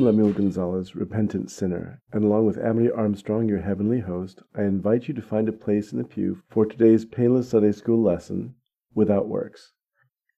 am 0.00 0.06
Lemuel 0.06 0.32
Gonzalez, 0.32 0.96
repentant 0.96 1.50
sinner, 1.50 2.00
and 2.10 2.24
along 2.24 2.46
with 2.46 2.56
Amity 2.56 2.90
Armstrong, 2.90 3.46
your 3.46 3.60
heavenly 3.60 4.00
host, 4.00 4.42
I 4.56 4.62
invite 4.62 5.08
you 5.08 5.12
to 5.12 5.20
find 5.20 5.46
a 5.46 5.52
place 5.52 5.92
in 5.92 5.98
the 5.98 6.04
pew 6.04 6.42
for 6.48 6.64
today's 6.64 7.04
painless 7.04 7.50
Sunday 7.50 7.72
school 7.72 8.02
lesson, 8.02 8.54
Without 8.94 9.28
Works. 9.28 9.74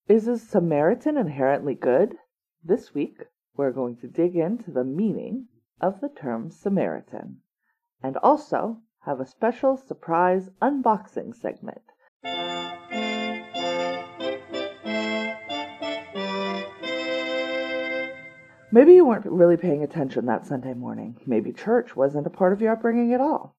Is 0.09 0.27
a 0.27 0.37
Samaritan 0.37 1.17
inherently 1.17 1.77
good? 1.77 2.17
This 2.65 2.93
week, 2.93 3.27
we're 3.57 3.71
going 3.71 3.99
to 3.99 4.09
dig 4.09 4.35
into 4.35 4.73
the 4.73 4.83
meaning 4.83 5.47
of 5.81 6.01
the 6.01 6.09
term 6.09 6.51
Samaritan 6.51 7.37
and 8.03 8.17
also 8.17 8.79
have 9.05 9.21
a 9.21 9.27
special 9.27 9.77
surprise 9.77 10.51
unboxing 10.61 11.37
segment. 11.37 11.83
Maybe 18.75 18.95
you 18.95 19.05
weren't 19.05 19.27
really 19.27 19.59
paying 19.59 19.83
attention 19.83 20.25
that 20.25 20.47
Sunday 20.47 20.73
morning. 20.73 21.19
Maybe 21.27 21.53
church 21.53 21.95
wasn't 21.95 22.27
a 22.27 22.31
part 22.31 22.55
of 22.55 22.63
your 22.63 22.73
upbringing 22.73 23.13
at 23.13 23.21
all. 23.21 23.55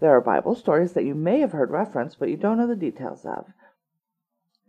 There 0.00 0.16
are 0.16 0.22
Bible 0.22 0.54
stories 0.54 0.94
that 0.94 1.04
you 1.04 1.14
may 1.14 1.40
have 1.40 1.52
heard 1.52 1.70
referenced, 1.70 2.18
but 2.18 2.30
you 2.30 2.38
don't 2.38 2.56
know 2.56 2.66
the 2.66 2.74
details 2.74 3.26
of. 3.26 3.44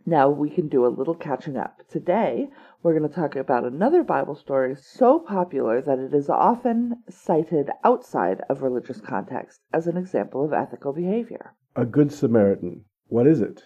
Now 0.04 0.28
we 0.28 0.50
can 0.50 0.68
do 0.68 0.84
a 0.84 0.92
little 0.92 1.14
catching 1.14 1.56
up. 1.56 1.80
Today, 1.90 2.50
we're 2.82 2.96
going 2.96 3.08
to 3.08 3.14
talk 3.14 3.36
about 3.36 3.64
another 3.64 4.04
Bible 4.04 4.34
story 4.34 4.76
so 4.78 5.18
popular 5.18 5.80
that 5.80 5.98
it 5.98 6.12
is 6.12 6.28
often 6.28 7.02
cited 7.08 7.70
outside 7.82 8.42
of 8.50 8.60
religious 8.60 9.00
context 9.00 9.62
as 9.72 9.86
an 9.86 9.96
example 9.96 10.44
of 10.44 10.52
ethical 10.52 10.92
behavior. 10.92 11.54
A 11.74 11.86
Good 11.86 12.12
Samaritan. 12.12 12.84
What 13.08 13.26
is 13.26 13.40
it? 13.40 13.62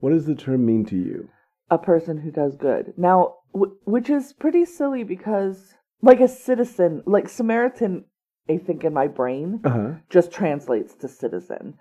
What 0.00 0.10
does 0.10 0.26
the 0.26 0.34
term 0.34 0.66
mean 0.66 0.84
to 0.86 0.96
you? 0.96 1.30
A 1.70 1.78
person 1.78 2.18
who 2.18 2.30
does 2.30 2.54
good. 2.54 2.92
Now, 2.98 3.37
which 3.52 4.10
is 4.10 4.32
pretty 4.32 4.64
silly 4.64 5.02
because, 5.04 5.74
like 6.02 6.20
a 6.20 6.28
citizen, 6.28 7.02
like 7.06 7.28
Samaritan, 7.28 8.04
I 8.48 8.58
think 8.58 8.84
in 8.84 8.92
my 8.94 9.06
brain, 9.08 9.60
Uh-huh. 9.64 9.94
just 10.10 10.30
translates 10.32 10.94
to 10.96 11.08
citizen. 11.08 11.74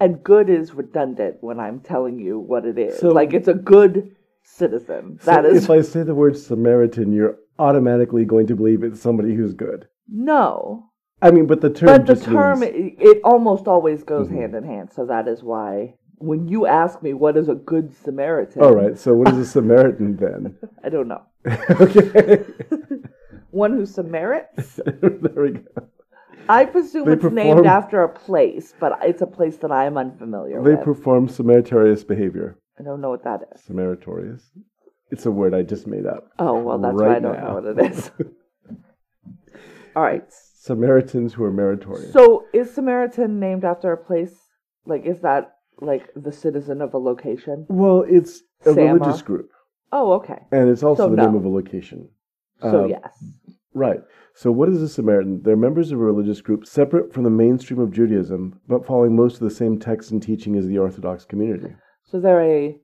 And 0.00 0.22
good 0.22 0.50
is 0.50 0.74
redundant 0.74 1.36
when 1.40 1.60
I'm 1.60 1.80
telling 1.80 2.18
you 2.18 2.38
what 2.38 2.64
it 2.66 2.78
is. 2.78 2.98
So- 2.98 3.10
like 3.10 3.32
it's 3.32 3.48
a 3.48 3.54
good 3.54 4.14
citizen. 4.42 5.18
So 5.20 5.30
that 5.30 5.44
is 5.44 5.64
if 5.64 5.70
I 5.70 5.80
say 5.80 6.02
the 6.02 6.14
word 6.14 6.36
Samaritan, 6.36 7.12
you're 7.12 7.38
automatically 7.58 8.24
going 8.24 8.46
to 8.48 8.56
believe 8.56 8.82
it's 8.82 9.00
somebody 9.00 9.34
who's 9.34 9.54
good. 9.54 9.86
no. 10.08 10.90
I 11.22 11.30
mean, 11.30 11.46
but 11.46 11.62
the 11.62 11.70
term 11.70 11.86
But 11.86 12.06
the 12.06 12.16
term 12.16 12.60
means- 12.60 12.74
it, 12.98 13.08
it 13.16 13.20
almost 13.24 13.66
always 13.66 14.02
goes 14.02 14.28
Mhm. 14.28 14.34
hand 14.34 14.54
in 14.56 14.64
hand. 14.64 14.90
So 14.92 15.06
that 15.06 15.26
is 15.26 15.42
why 15.42 15.94
when 16.18 16.48
you 16.48 16.66
ask 16.66 17.02
me 17.02 17.12
what 17.12 17.36
is 17.36 17.48
a 17.48 17.54
good 17.54 17.94
Samaritan, 17.94 18.62
All 18.62 18.74
right. 18.74 18.98
So 18.98 19.14
what 19.14 19.28
is 19.28 19.38
a 19.38 19.46
Samaritan 19.46 20.16
then? 20.16 20.56
I 20.84 20.88
don't 20.88 21.08
know. 21.08 21.22
okay. 21.80 22.44
One 23.50 23.72
who 23.72 23.82
Samarits? 23.82 24.80
there 24.84 25.42
we 25.42 25.50
go. 25.52 25.88
I 26.48 26.64
presume 26.64 27.06
They 27.06 27.12
it's 27.12 27.24
named 27.24 27.66
after 27.66 28.02
a 28.02 28.08
place, 28.08 28.74
but 28.78 28.98
it's 29.02 29.22
a 29.22 29.26
place 29.26 29.56
that 29.58 29.70
I 29.70 29.86
am 29.86 29.96
unfamiliar 29.96 30.62
They 30.62 30.70
with. 30.70 30.78
They 30.80 30.84
perform 30.84 31.28
samaritorious 31.28 32.06
behavior. 32.06 32.58
I 32.78 32.82
don't 32.82 33.00
know 33.00 33.10
what 33.10 33.24
that 33.24 33.40
is. 33.54 33.62
Samaritorious. 33.62 34.42
It's 35.10 35.26
a 35.26 35.30
word 35.30 35.54
I 35.54 35.62
just 35.62 35.86
made 35.86 36.06
up. 36.06 36.30
Oh 36.38 36.58
well, 36.58 36.78
that's 36.78 36.94
why 36.94 37.16
I 37.16 37.20
don't 37.20 37.36
now. 37.36 37.46
know 37.48 37.54
what 37.54 37.78
it 37.78 37.92
is. 37.92 38.10
All 39.94 40.02
right. 40.02 40.24
Samaritans 40.30 41.34
who 41.34 41.44
are 41.44 41.52
meritorious. 41.52 42.12
So 42.12 42.46
is 42.52 42.74
Samaritan 42.74 43.38
named 43.38 43.64
after 43.64 43.92
a 43.92 43.96
place? 43.96 44.34
Like, 44.86 45.06
is 45.06 45.20
that 45.20 45.53
like 45.80 46.10
the 46.14 46.32
citizen 46.32 46.80
of 46.82 46.94
a 46.94 46.98
location? 46.98 47.66
well, 47.68 48.04
it's 48.08 48.42
a 48.66 48.72
Sama. 48.74 48.92
religious 48.94 49.22
group, 49.22 49.50
Oh, 49.92 50.12
okay. 50.14 50.42
and 50.52 50.68
it's 50.68 50.82
also 50.82 51.04
So 51.04 51.10
the 51.10 51.16
no. 51.16 51.26
name 51.26 51.34
of 51.34 51.44
a 51.44 51.48
location. 51.48 52.08
So 52.60 52.84
Um, 52.84 52.90
yes. 52.90 53.24
Right. 53.76 54.00
So, 54.34 54.52
what 54.52 54.68
is 54.68 54.80
a 54.80 54.88
Samaritan? 54.88 55.42
They're 55.42 55.56
members 55.56 55.90
of 55.90 55.98
a 56.00 56.02
religious 56.04 56.40
group 56.40 56.64
separate 56.64 57.12
from 57.12 57.24
the 57.24 57.30
mainstream 57.30 57.80
of 57.80 57.90
Judaism, 57.92 58.60
but 58.68 58.86
following 58.86 59.16
most 59.16 59.34
of 59.34 59.40
the 59.40 59.50
same 59.50 59.78
texts 59.80 60.12
and 60.12 60.22
teaching 60.22 60.56
as 60.56 60.66
the 60.68 60.78
Orthodox 60.78 61.24
community. 61.24 61.74
So 62.04 62.20
they're 62.20 62.40
a 62.42 62.78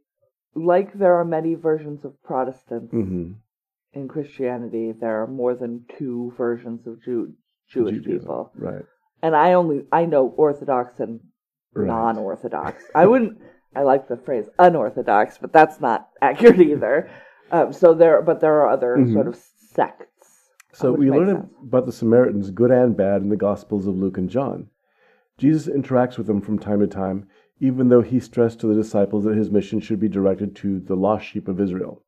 like 0.55 0.93
there 0.99 1.15
are 1.15 1.25
many 1.25 1.55
versions 1.55 2.05
of 2.05 2.21
Protestants 2.25 2.91
hmm 2.91 3.33
in 3.93 4.09
Christianity. 4.09 4.93
There 4.93 5.22
are 5.22 5.27
more 5.28 5.55
than 5.55 5.84
two 5.99 6.33
versions 6.37 6.87
of 6.89 7.03
Jew, 7.05 7.34
Jewish 7.69 7.97
Judaism. 7.97 8.21
people, 8.21 8.53
Right. 8.57 8.84
and 9.22 9.37
I 9.37 9.53
only 9.53 9.84
I 9.93 10.07
know 10.07 10.28
Orthodox 10.37 10.99
and 10.99 11.21
Right. 11.75 11.86
non-Orthodox. 11.86 12.84
I 12.94 13.06
wouldn't. 13.06 13.41
I 13.75 13.82
like 13.82 14.08
the 14.08 14.16
phrase 14.16 14.47
unorthodox, 14.58 15.38
but 15.38 15.53
that's 15.53 15.81
not 15.81 16.08
accurate 16.22 16.60
either. 16.60 17.08
Um, 17.53 17.72
so 17.72 17.94
there, 17.94 18.20
but 18.22 18.41
there 18.41 18.60
are 18.60 18.69
other 18.69 18.97
Mhm. 18.97 19.12
sort 19.12 19.28
of 19.28 19.36
sects. 19.36 20.48
So 20.72 20.92
we 20.92 21.10
learn 21.10 21.36
sense. 21.36 21.53
about 21.64 21.86
the 21.86 21.92
Samaritans, 21.92 22.50
good 22.50 22.70
and 22.70 22.97
bad, 22.97 23.22
in 23.22 23.28
the 23.28 23.36
Gospels 23.36 23.86
of 23.86 23.97
Luke 23.97 24.19
and 24.19 24.28
John. 24.30 24.69
Jesus 25.36 25.72
interacts 25.72 26.16
with 26.19 26.26
them 26.26 26.41
from 26.41 26.59
time 26.59 26.80
to 26.80 26.86
time, 26.86 27.26
even 27.60 27.88
though 27.88 28.03
he 28.03 28.20
stressed 28.20 28.60
to 28.60 28.66
the 28.66 28.75
disciples 28.75 29.25
that 29.25 29.36
his 29.36 29.50
mission 29.50 29.80
should 29.80 29.98
be 30.00 30.09
directed 30.09 30.54
to 30.56 30.80
the 30.80 30.94
lost 30.97 31.25
sheep 31.26 31.48
of 31.48 31.60
Israel. 31.60 32.03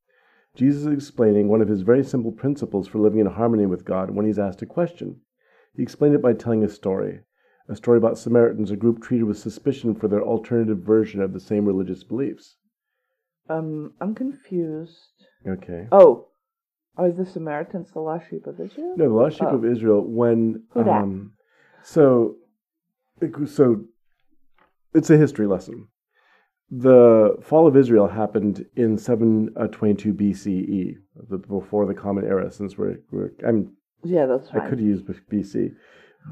Jesus 0.54 0.82
is 0.82 0.92
explaining 0.92 1.48
one 1.48 1.60
of 1.62 1.68
his 1.68 1.82
very 1.82 2.04
simple 2.04 2.30
principles 2.32 2.86
for 2.86 2.98
living 2.98 3.20
in 3.20 3.26
harmony 3.26 3.66
with 3.66 3.84
God 3.84 4.10
when 4.10 4.26
he's 4.26 4.38
asked 4.38 4.62
a 4.62 4.66
question. 4.66 5.20
He 5.74 5.82
explained 5.82 6.14
it 6.14 6.22
by 6.22 6.34
telling 6.34 6.62
a 6.62 6.68
story, 6.68 7.20
a 7.68 7.76
story 7.76 7.98
about 7.98 8.18
Samaritans, 8.18 8.70
a 8.70 8.76
group 8.76 9.02
treated 9.02 9.24
with 9.24 9.38
suspicion 9.38 9.94
for 9.94 10.08
their 10.08 10.22
alternative 10.22 10.78
version 10.78 11.20
of 11.20 11.32
the 11.32 11.40
same 11.40 11.64
religious 11.64 12.02
beliefs. 12.04 12.56
Um, 13.48 13.92
I'm 14.00 14.14
confused. 14.14 14.98
Okay. 15.46 15.86
Oh, 15.92 16.28
are 16.96 17.10
the 17.10 17.26
Samaritans 17.26 17.90
the 17.92 18.00
lost 18.00 18.26
sheep 18.30 18.46
of 18.46 18.60
Israel? 18.60 18.94
No, 18.96 19.08
the 19.08 19.14
lost 19.14 19.36
sheep 19.38 19.48
Oh. 19.50 19.56
of 19.56 19.64
Israel. 19.64 20.02
When 20.06 20.64
um, 20.74 21.32
so, 21.82 22.36
so 23.46 23.84
it's 24.94 25.10
a 25.10 25.16
history 25.16 25.46
lesson. 25.46 25.88
The 26.70 27.36
fall 27.42 27.66
of 27.66 27.76
Israel 27.76 28.08
happened 28.08 28.64
in 28.76 28.96
722 28.96 30.14
BCE, 30.14 30.94
the- 31.28 31.38
before 31.38 31.86
the 31.86 31.94
Common 31.94 32.24
Era. 32.24 32.50
Since 32.50 32.78
we're, 32.78 32.96
we're 33.10 33.30
I'm, 33.46 33.72
Yeah, 34.04 34.26
that's 34.26 34.52
right. 34.54 34.62
I 34.62 34.68
could 34.70 34.80
use 34.80 35.02
BC, 35.02 35.74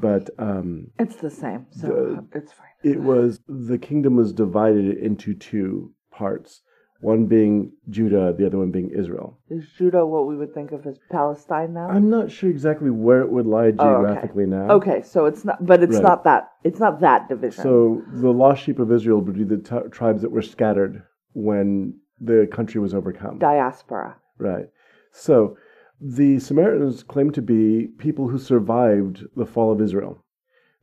but 0.00 0.30
um, 0.38 0.88
It's 0.98 1.16
the 1.16 1.30
same, 1.30 1.66
so 1.70 1.86
The- 1.88 2.38
it's 2.38 2.52
fine. 2.52 2.66
it 2.82 3.00
was 3.00 3.40
the 3.48 3.78
kingdom 3.78 4.16
was 4.16 4.32
divided 4.32 4.96
into 4.98 5.34
two 5.34 5.92
parts. 6.10 6.62
One 7.02 7.24
being 7.24 7.72
Judah, 7.88 8.34
the 8.36 8.44
other 8.44 8.58
one 8.58 8.70
being 8.70 8.90
Israel. 8.90 9.38
Is 9.48 9.64
Judah 9.78 10.04
what 10.04 10.26
we 10.26 10.36
would 10.36 10.52
think 10.52 10.70
of 10.70 10.86
as 10.86 10.98
Palestine 11.10 11.72
now? 11.72 11.88
I'm 11.88 12.10
not 12.10 12.30
sure 12.30 12.50
exactly 12.50 12.90
where 12.90 13.22
it 13.22 13.30
would 13.30 13.46
lie 13.46 13.68
Oh, 13.68 13.68
okay. 13.68 13.76
geographically 13.78 14.44
now. 14.44 14.68
okay, 14.72 15.00
so 15.00 15.24
it's 15.24 15.42
not, 15.42 15.64
but 15.64 15.82
it's 15.82 15.94
Right. 15.94 16.02
not 16.02 16.24
that. 16.24 16.50
It's 16.62 16.78
not 16.78 17.00
that 17.00 17.26
division. 17.30 17.62
So 17.62 18.02
the 18.12 18.30
lost 18.30 18.62
sheep 18.64 18.78
of 18.78 18.92
Israel 18.92 19.22
would 19.22 19.34
be 19.34 19.44
the 19.44 19.56
t- 19.56 19.88
tribes 19.90 20.20
that 20.20 20.30
were 20.30 20.42
scattered 20.42 21.02
when 21.32 21.94
the 22.20 22.46
country 22.52 22.82
was 22.82 22.92
overcome. 22.92 23.38
diaspora. 23.38 24.16
Right. 24.38 24.68
So 25.12 25.56
the 26.00 26.38
Samaritans 26.38 27.02
claim 27.02 27.30
to 27.32 27.42
be 27.42 27.88
people 27.98 28.28
who 28.28 28.38
survived 28.38 29.24
the 29.36 29.46
fall 29.46 29.70
of 29.70 29.80
Israel. 29.80 30.24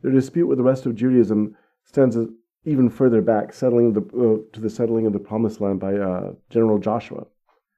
Their 0.02 0.12
dispute 0.12 0.48
with 0.48 0.58
the 0.58 0.64
rest 0.64 0.86
of 0.86 0.96
Judaism 0.96 1.56
stands 1.84 2.18
even 2.66 2.90
further 2.90 3.22
back, 3.22 3.54
settling 3.54 3.94
the, 3.94 4.02
uh, 4.02 4.54
to 4.54 4.60
the 4.60 4.70
settling 4.70 5.06
of 5.06 5.14
the 5.14 5.20
Promised 5.20 5.62
Land 5.62 5.80
by 5.80 5.96
uh, 5.96 6.34
General 6.50 6.78
Joshua, 6.78 7.26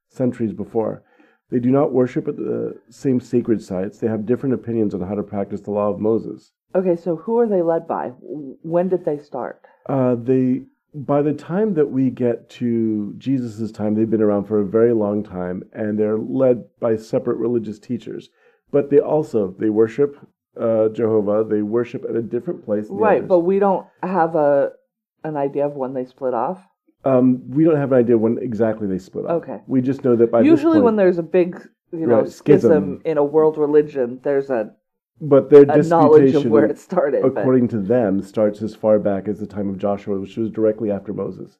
centuries 0.09 0.51
before. 0.51 1.03
They 1.49 1.59
do 1.59 1.71
not 1.71 1.93
worship 1.93 2.27
at 2.27 2.35
the 2.35 2.79
same 2.89 3.19
sacred 3.19 3.63
sites. 3.63 3.99
They 3.99 4.07
have 4.07 4.25
different 4.25 4.55
opinions 4.55 4.93
on 4.93 5.01
how 5.01 5.15
to 5.15 5.23
practice 5.23 5.61
the 5.61 5.71
law 5.71 5.89
of 5.89 5.99
Moses. 5.99 6.51
Okay, 6.75 6.95
so 6.95 7.15
who 7.15 7.39
are 7.39 7.47
they 7.47 7.61
led 7.61 7.87
by? 7.87 8.09
When 8.19 8.89
did 8.89 9.05
they 9.05 9.17
start? 9.17 9.61
Uh, 9.87 10.15
they 10.15 10.63
by 10.93 11.21
the 11.21 11.33
time 11.33 11.73
that 11.75 11.91
we 11.91 12.09
get 12.09 12.49
to 12.51 13.13
Jesus' 13.17 13.71
time, 13.71 13.93
they've 13.95 14.09
been 14.09 14.21
around 14.21 14.45
for 14.45 14.59
a 14.59 14.65
very 14.65 14.93
long 14.93 15.23
time, 15.23 15.63
and 15.73 15.97
they're 15.99 16.17
led 16.17 16.63
by 16.79 16.95
separate 16.95 17.37
religious 17.37 17.79
teachers. 17.79 18.29
But 18.71 18.89
they 18.89 18.99
also 18.99 19.55
they 19.59 19.69
worship 19.69 20.17
uh, 20.59 20.89
Jehovah. 20.89 21.45
They 21.47 21.61
worship 21.61 22.05
at 22.09 22.15
a 22.15 22.21
different 22.21 22.63
place. 22.65 22.87
Right, 22.89 23.17
others. 23.17 23.27
but 23.29 23.39
we 23.39 23.59
don't 23.59 23.85
have 24.03 24.35
a 24.35 24.71
an 25.23 25.35
idea 25.37 25.65
of 25.65 25.73
when 25.73 25.93
they 25.93 26.05
split 26.05 26.33
off. 26.33 26.61
um, 27.05 27.49
we 27.49 27.63
don't 27.65 27.75
have 27.77 27.91
an 27.91 27.99
idea 27.99 28.17
when 28.17 28.37
exactly 28.41 28.87
they 28.87 28.97
split 28.99 29.25
up. 29.25 29.31
Okay. 29.43 29.59
we 29.67 29.81
just 29.81 30.03
know 30.03 30.15
that 30.15 30.31
by 30.31 30.41
Usually, 30.41 30.79
this 30.79 30.83
when 30.85 30.95
there's 30.95 31.17
a 31.17 31.23
big, 31.23 31.59
you 31.91 32.05
know, 32.07 32.21
Right, 32.21 32.29
schism. 32.29 32.69
schism. 32.71 33.01
in 33.05 33.17
a 33.17 33.23
world 33.23 33.57
religion, 33.57 34.19
there's 34.23 34.49
a, 34.49 34.71
but 35.21 35.49
their 35.49 35.63
a 35.63 35.83
knowledge 35.83 36.35
of 36.35 36.45
where 36.45 36.65
it 36.65 36.77
started. 36.77 37.21
but- 37.21 37.37
according 37.37 37.67
to 37.69 37.79
them, 37.79 38.21
starts 38.21 38.61
as 38.61 38.75
far 38.75 38.99
back 38.99 39.27
as 39.27 39.39
the 39.39 39.47
time 39.47 39.69
of 39.69 39.77
Joshua, 39.77 40.19
which 40.19 40.37
was 40.37 40.49
directly 40.49 40.91
after 40.91 41.13
Moses. 41.13 41.57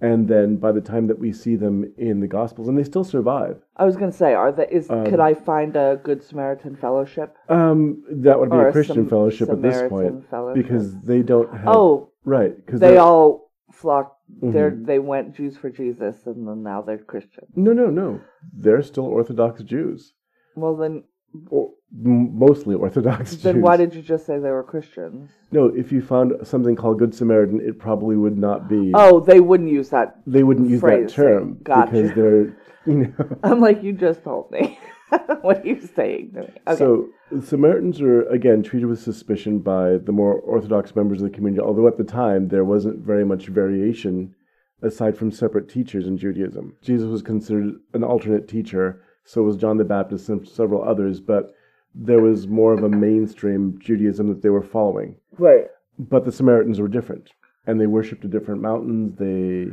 And 0.00 0.26
then 0.28 0.56
by 0.56 0.72
the 0.72 0.80
time 0.80 1.06
that 1.06 1.18
we 1.20 1.32
see 1.32 1.54
them 1.54 1.94
in 1.96 2.18
the 2.20 2.26
Gospels, 2.26 2.68
and 2.68 2.76
they 2.76 2.82
still 2.82 3.04
survive, 3.04 3.62
I 3.76 3.84
was 3.84 3.96
going 3.96 4.10
to 4.10 4.16
say, 4.16 4.34
are 4.34 4.50
the 4.50 4.68
is 4.74 4.90
Um, 4.90 5.06
could 5.06 5.20
I 5.20 5.34
find 5.34 5.76
a 5.76 6.00
Good 6.02 6.22
Samaritan 6.22 6.74
fellowship 6.76 7.36
Um, 7.48 8.02
that 8.10 8.38
would 8.38 8.50
be 8.50 8.56
a 8.56 8.72
Christian 8.72 8.96
Sam- 8.96 9.08
fellowship 9.08 9.48
at 9.50 9.62
this 9.62 9.88
point 9.88 10.28
fellowship? 10.28 10.62
because 10.62 11.00
they 11.02 11.22
don't 11.22 11.50
have. 11.54 11.68
oh, 11.76 12.10
right, 12.24 12.54
because 12.56 12.80
they 12.80 12.98
all 12.98 13.50
flocked. 13.72 14.20
Mhm. 14.42 14.52
They're 14.52 14.70
they 14.70 14.98
went 14.98 15.34
Jews 15.34 15.56
for 15.56 15.70
Jesus, 15.70 16.26
and 16.26 16.46
then 16.48 16.62
now 16.62 16.82
they're 16.82 16.98
Christian. 16.98 17.44
No, 17.54 17.72
no, 17.72 17.88
no. 17.88 18.20
They're 18.52 18.82
still 18.82 19.04
Orthodox 19.06 19.62
Jews. 19.62 20.12
Well, 20.56 20.74
then 20.76 21.04
or, 21.50 21.70
mostly 21.92 22.74
Orthodox 22.74 23.36
Then 23.36 23.56
Jews. 23.56 23.62
why 23.62 23.76
did 23.76 23.94
you 23.94 24.02
just 24.02 24.26
say 24.26 24.38
they 24.38 24.50
were 24.50 24.62
Christians? 24.64 25.30
no, 25.52 25.66
if 25.66 25.92
you 25.92 26.02
found 26.02 26.32
something 26.46 26.74
called 26.74 26.98
Good 26.98 27.14
Samaritan, 27.14 27.60
it 27.60 27.78
probably 27.78 28.16
would 28.16 28.36
not 28.36 28.68
be. 28.68 28.90
Oh, 28.94 29.20
they 29.20 29.40
wouldn't 29.40 29.70
use 29.70 29.90
that. 29.90 30.16
they 30.26 30.42
wouldn't 30.42 30.68
use 30.68 30.80
that 30.80 31.08
term 31.08 31.58
Gotcha. 31.62 31.90
because 31.92 32.14
they're, 32.14 32.44
you 32.86 32.94
know. 33.18 33.38
I'm 33.44 33.60
like, 33.60 33.82
you 33.82 33.92
just 33.92 34.24
told 34.24 34.50
me. 34.50 34.78
what 35.42 35.58
are 35.62 35.66
you 35.66 35.80
saying 35.94 36.32
to 36.34 36.40
me? 36.40 36.48
Okay. 36.66 36.76
So 36.76 37.08
the 37.30 37.42
Samaritans 37.46 38.00
are 38.00 38.22
again 38.28 38.62
treated 38.64 38.86
with 38.86 39.00
suspicion 39.00 39.60
by 39.60 39.98
the 39.98 40.10
more 40.12 40.34
orthodox 40.40 40.96
members 40.96 41.22
of 41.22 41.30
the 41.30 41.34
community. 41.36 41.60
Although 41.62 41.86
at 41.86 41.98
the 41.98 42.04
time 42.04 42.48
there 42.48 42.64
wasn't 42.64 42.98
very 43.04 43.24
much 43.24 43.46
variation 43.46 44.34
aside 44.82 45.16
from 45.16 45.30
separate 45.30 45.68
teachers 45.68 46.06
in 46.06 46.18
Judaism. 46.18 46.76
Jesus 46.82 47.06
was 47.06 47.22
considered 47.22 47.74
an 47.94 48.02
alternate 48.04 48.48
teacher, 48.48 49.02
so 49.24 49.42
was 49.42 49.56
John 49.56 49.78
the 49.78 49.84
Baptist 49.84 50.28
and 50.28 50.46
several 50.46 50.82
others, 50.82 51.20
but 51.20 51.54
there 51.94 52.20
was 52.20 52.46
more 52.46 52.72
of 52.72 52.82
a 52.82 52.88
mainstream 52.88 53.78
Judaism 53.80 54.28
that 54.28 54.42
they 54.42 54.50
were 54.50 54.62
following. 54.62 55.16
right. 55.38 55.66
But 55.96 56.24
the 56.24 56.32
Samaritans 56.32 56.80
were 56.80 56.88
different, 56.88 57.30
and 57.68 57.80
they 57.80 57.86
worshipped 57.86 58.24
at 58.24 58.32
different 58.32 58.60
mountains. 58.60 59.16
They 59.16 59.68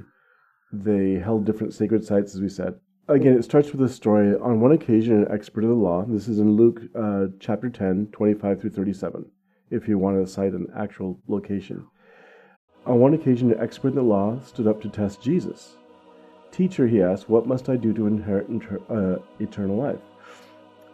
they 0.71 1.19
held 1.19 1.45
different 1.45 1.73
sacred 1.73 2.05
sites, 2.05 2.35
as 2.35 2.41
we 2.41 2.47
said. 2.47 2.75
Again, 3.07 3.33
it 3.33 3.43
starts 3.43 3.71
with 3.71 3.81
a 3.81 3.89
story. 3.89 4.35
On 4.35 4.61
one 4.61 4.71
occasion, 4.71 5.23
an 5.23 5.31
expert 5.31 5.63
of 5.63 5.71
the 5.71 5.75
law, 5.75 6.05
this 6.07 6.27
is 6.27 6.37
in 6.37 6.55
Luke 6.55 6.79
uh, 6.95 7.25
chapter 7.39 7.69
10, 7.69 8.09
25 8.11 8.61
through 8.61 8.69
37, 8.69 9.25
if 9.71 9.87
you 9.87 9.97
want 9.97 10.23
to 10.23 10.31
cite 10.31 10.53
an 10.53 10.67
actual 10.77 11.19
location. 11.27 11.87
On 12.85 12.99
one 12.99 13.15
occasion, 13.15 13.51
an 13.51 13.59
expert 13.59 13.89
in 13.89 13.95
the 13.95 14.03
law 14.03 14.39
stood 14.45 14.67
up 14.67 14.81
to 14.83 14.89
test 14.89 15.21
Jesus. 15.21 15.75
Teacher, 16.51 16.87
he 16.87 17.01
asked, 17.01 17.29
what 17.29 17.47
must 17.47 17.69
I 17.69 17.77
do 17.77 17.93
to 17.93 18.07
inherit 18.07 18.47
uh, 18.89 19.17
eternal 19.39 19.77
life? 19.77 19.99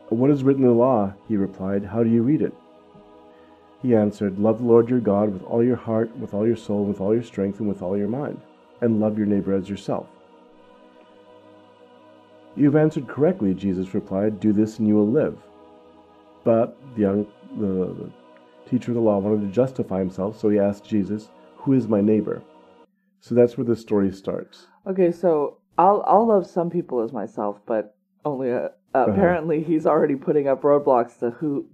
What 0.10 0.30
is 0.30 0.44
written 0.44 0.64
in 0.64 0.70
the 0.70 0.76
law? 0.76 1.14
He 1.28 1.36
replied, 1.36 1.84
How 1.84 2.04
do 2.04 2.10
you 2.10 2.22
read 2.22 2.42
it? 2.42 2.54
He 3.82 3.94
answered, 3.94 4.40
Love 4.40 4.60
the 4.60 4.66
Lord 4.66 4.90
your 4.90 5.02
God 5.02 5.34
with 5.34 5.44
all 5.44 5.64
your 5.64 5.76
heart, 5.76 6.16
with 6.18 6.34
all 6.34 6.48
your 6.48 6.56
soul, 6.56 6.86
with 6.86 7.02
all 7.02 7.14
your 7.14 7.24
strength, 7.24 7.60
and 7.60 7.68
with 7.68 7.82
all 7.82 7.98
your 7.98 8.08
mind, 8.08 8.40
and 8.82 9.02
love 9.02 9.18
your 9.18 9.28
neighbor 9.28 9.54
as 9.54 9.70
yourself. 9.70 10.08
You 12.56 12.66
have 12.66 12.76
answered 12.76 13.08
correctly, 13.08 13.54
Jesus 13.54 13.94
replied. 13.94 14.40
Do 14.40 14.54
this 14.54 14.80
and 14.80 14.88
you 14.88 14.96
will 14.96 15.12
live. 15.12 15.38
But 16.44 16.78
the 16.96 17.02
young 17.02 17.28
the 17.60 18.10
teacher 18.70 18.92
of 18.92 18.96
the 18.96 19.02
law 19.02 19.20
wanted 19.20 19.42
to 19.42 19.54
justify 19.54 20.00
himself, 20.00 20.40
so 20.40 20.50
he 20.50 20.60
asked 20.60 20.86
Jesus, 20.86 21.30
Who 21.58 21.74
is 21.74 21.88
my 21.88 22.02
neighbor? 22.02 22.42
So 23.20 23.36
that's 23.36 23.58
where 23.58 23.66
the 23.66 23.76
story 23.76 24.12
starts. 24.12 24.68
Okay, 24.88 25.12
so 25.12 25.58
I'll 25.78 26.04
I'll 26.08 26.28
love 26.28 26.48
some 26.48 26.70
people 26.70 27.02
as 27.02 27.12
myself, 27.12 27.60
but 27.66 27.96
only 28.24 28.52
uh, 28.52 28.70
apparently 28.94 29.64
he's 29.64 29.86
already 29.86 30.16
putting 30.16 30.48
up 30.48 30.62
roadblocks 30.62 31.20
to 31.20 31.32
who 31.32 31.68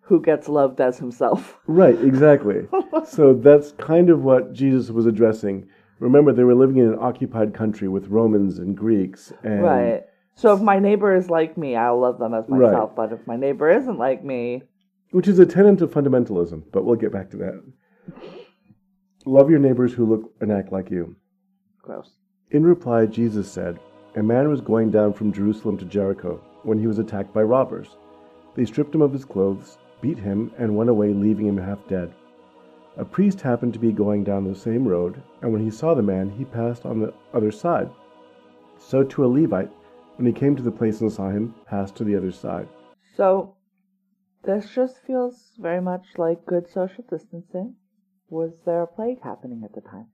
who 0.00 0.22
gets 0.22 0.48
loved 0.48 0.80
as 0.80 0.98
himself. 0.98 1.58
Right, 1.66 2.00
exactly. 2.02 2.66
so 3.06 3.34
that's 3.34 3.72
kind 3.72 4.08
of 4.08 4.22
what 4.22 4.54
Jesus 4.54 4.90
was 4.90 5.04
addressing. 5.04 5.68
Remember, 6.00 6.32
they 6.32 6.44
were 6.44 6.54
living 6.54 6.78
in 6.78 6.88
an 6.88 6.98
occupied 6.98 7.52
country 7.52 7.88
with 7.88 8.06
Romans 8.08 8.58
and 8.58 8.76
Greeks, 8.76 9.32
and 9.42 9.62
right. 9.62 10.04
So 10.34 10.54
if 10.54 10.62
my 10.62 10.78
neighbor 10.78 11.14
is 11.16 11.28
like 11.28 11.58
me, 11.58 11.74
I'll 11.74 12.00
love 12.00 12.18
them 12.18 12.32
as 12.32 12.48
myself. 12.48 12.90
Right. 12.96 13.10
But 13.10 13.12
if 13.12 13.26
my 13.26 13.36
neighbor 13.36 13.68
isn't 13.68 13.98
like 13.98 14.24
me, 14.24 14.62
which 15.10 15.26
is 15.26 15.38
a 15.38 15.46
tenet 15.46 15.82
of 15.82 15.90
fundamentalism, 15.90 16.62
but 16.72 16.84
we'll 16.84 16.96
get 16.96 17.12
back 17.12 17.28
to 17.30 17.36
that. 17.38 17.62
Love 19.26 19.50
your 19.50 19.58
neighbors 19.58 19.92
who 19.92 20.06
look 20.06 20.32
and 20.40 20.52
act 20.52 20.72
like 20.72 20.90
you. 20.90 21.16
gross. 21.82 22.12
In 22.50 22.64
reply, 22.64 23.04
Jesus 23.04 23.50
said, 23.50 23.78
A 24.16 24.22
man 24.22 24.48
was 24.48 24.62
going 24.62 24.90
down 24.90 25.12
from 25.12 25.32
Jerusalem 25.32 25.76
to 25.78 25.84
Jericho 25.84 26.40
when 26.62 26.78
he 26.78 26.86
was 26.86 26.98
attacked 26.98 27.34
by 27.34 27.42
robbers. 27.42 27.98
They 28.54 28.64
stripped 28.64 28.94
him 28.94 29.02
of 29.02 29.12
his 29.12 29.26
clothes, 29.26 29.76
beat 30.00 30.18
him, 30.18 30.50
and 30.56 30.74
went 30.74 30.88
away, 30.88 31.12
leaving 31.12 31.46
him 31.46 31.58
half 31.58 31.86
dead. 31.88 32.14
A 32.96 33.04
priest 33.04 33.42
happened 33.42 33.74
to 33.74 33.78
be 33.78 33.92
going 33.92 34.24
down 34.24 34.44
the 34.44 34.54
same 34.54 34.88
road, 34.88 35.22
and 35.42 35.52
when 35.52 35.62
he 35.62 35.70
saw 35.70 35.92
the 35.92 36.02
man, 36.02 36.30
he 36.30 36.46
passed 36.46 36.86
on 36.86 37.00
the 37.00 37.12
other 37.34 37.52
side. 37.52 37.90
So 38.78 39.04
to 39.04 39.26
a 39.26 39.28
Levite, 39.28 39.70
when 40.16 40.26
he 40.26 40.32
came 40.32 40.56
to 40.56 40.62
the 40.62 40.70
place 40.70 41.02
and 41.02 41.12
saw 41.12 41.28
him, 41.28 41.54
passed 41.66 41.96
to 41.96 42.04
the 42.04 42.16
other 42.16 42.32
side. 42.32 42.68
So 43.14 43.56
this 44.42 44.70
just 44.70 44.96
feels 45.06 45.52
very 45.58 45.82
much 45.82 46.06
like 46.16 46.46
good 46.46 46.66
social 46.66 47.04
distancing. 47.10 47.74
Was 48.30 48.52
there 48.64 48.82
a 48.82 48.86
plague 48.86 49.22
happening 49.22 49.64
at 49.64 49.74
the 49.74 49.82
time? 49.82 50.06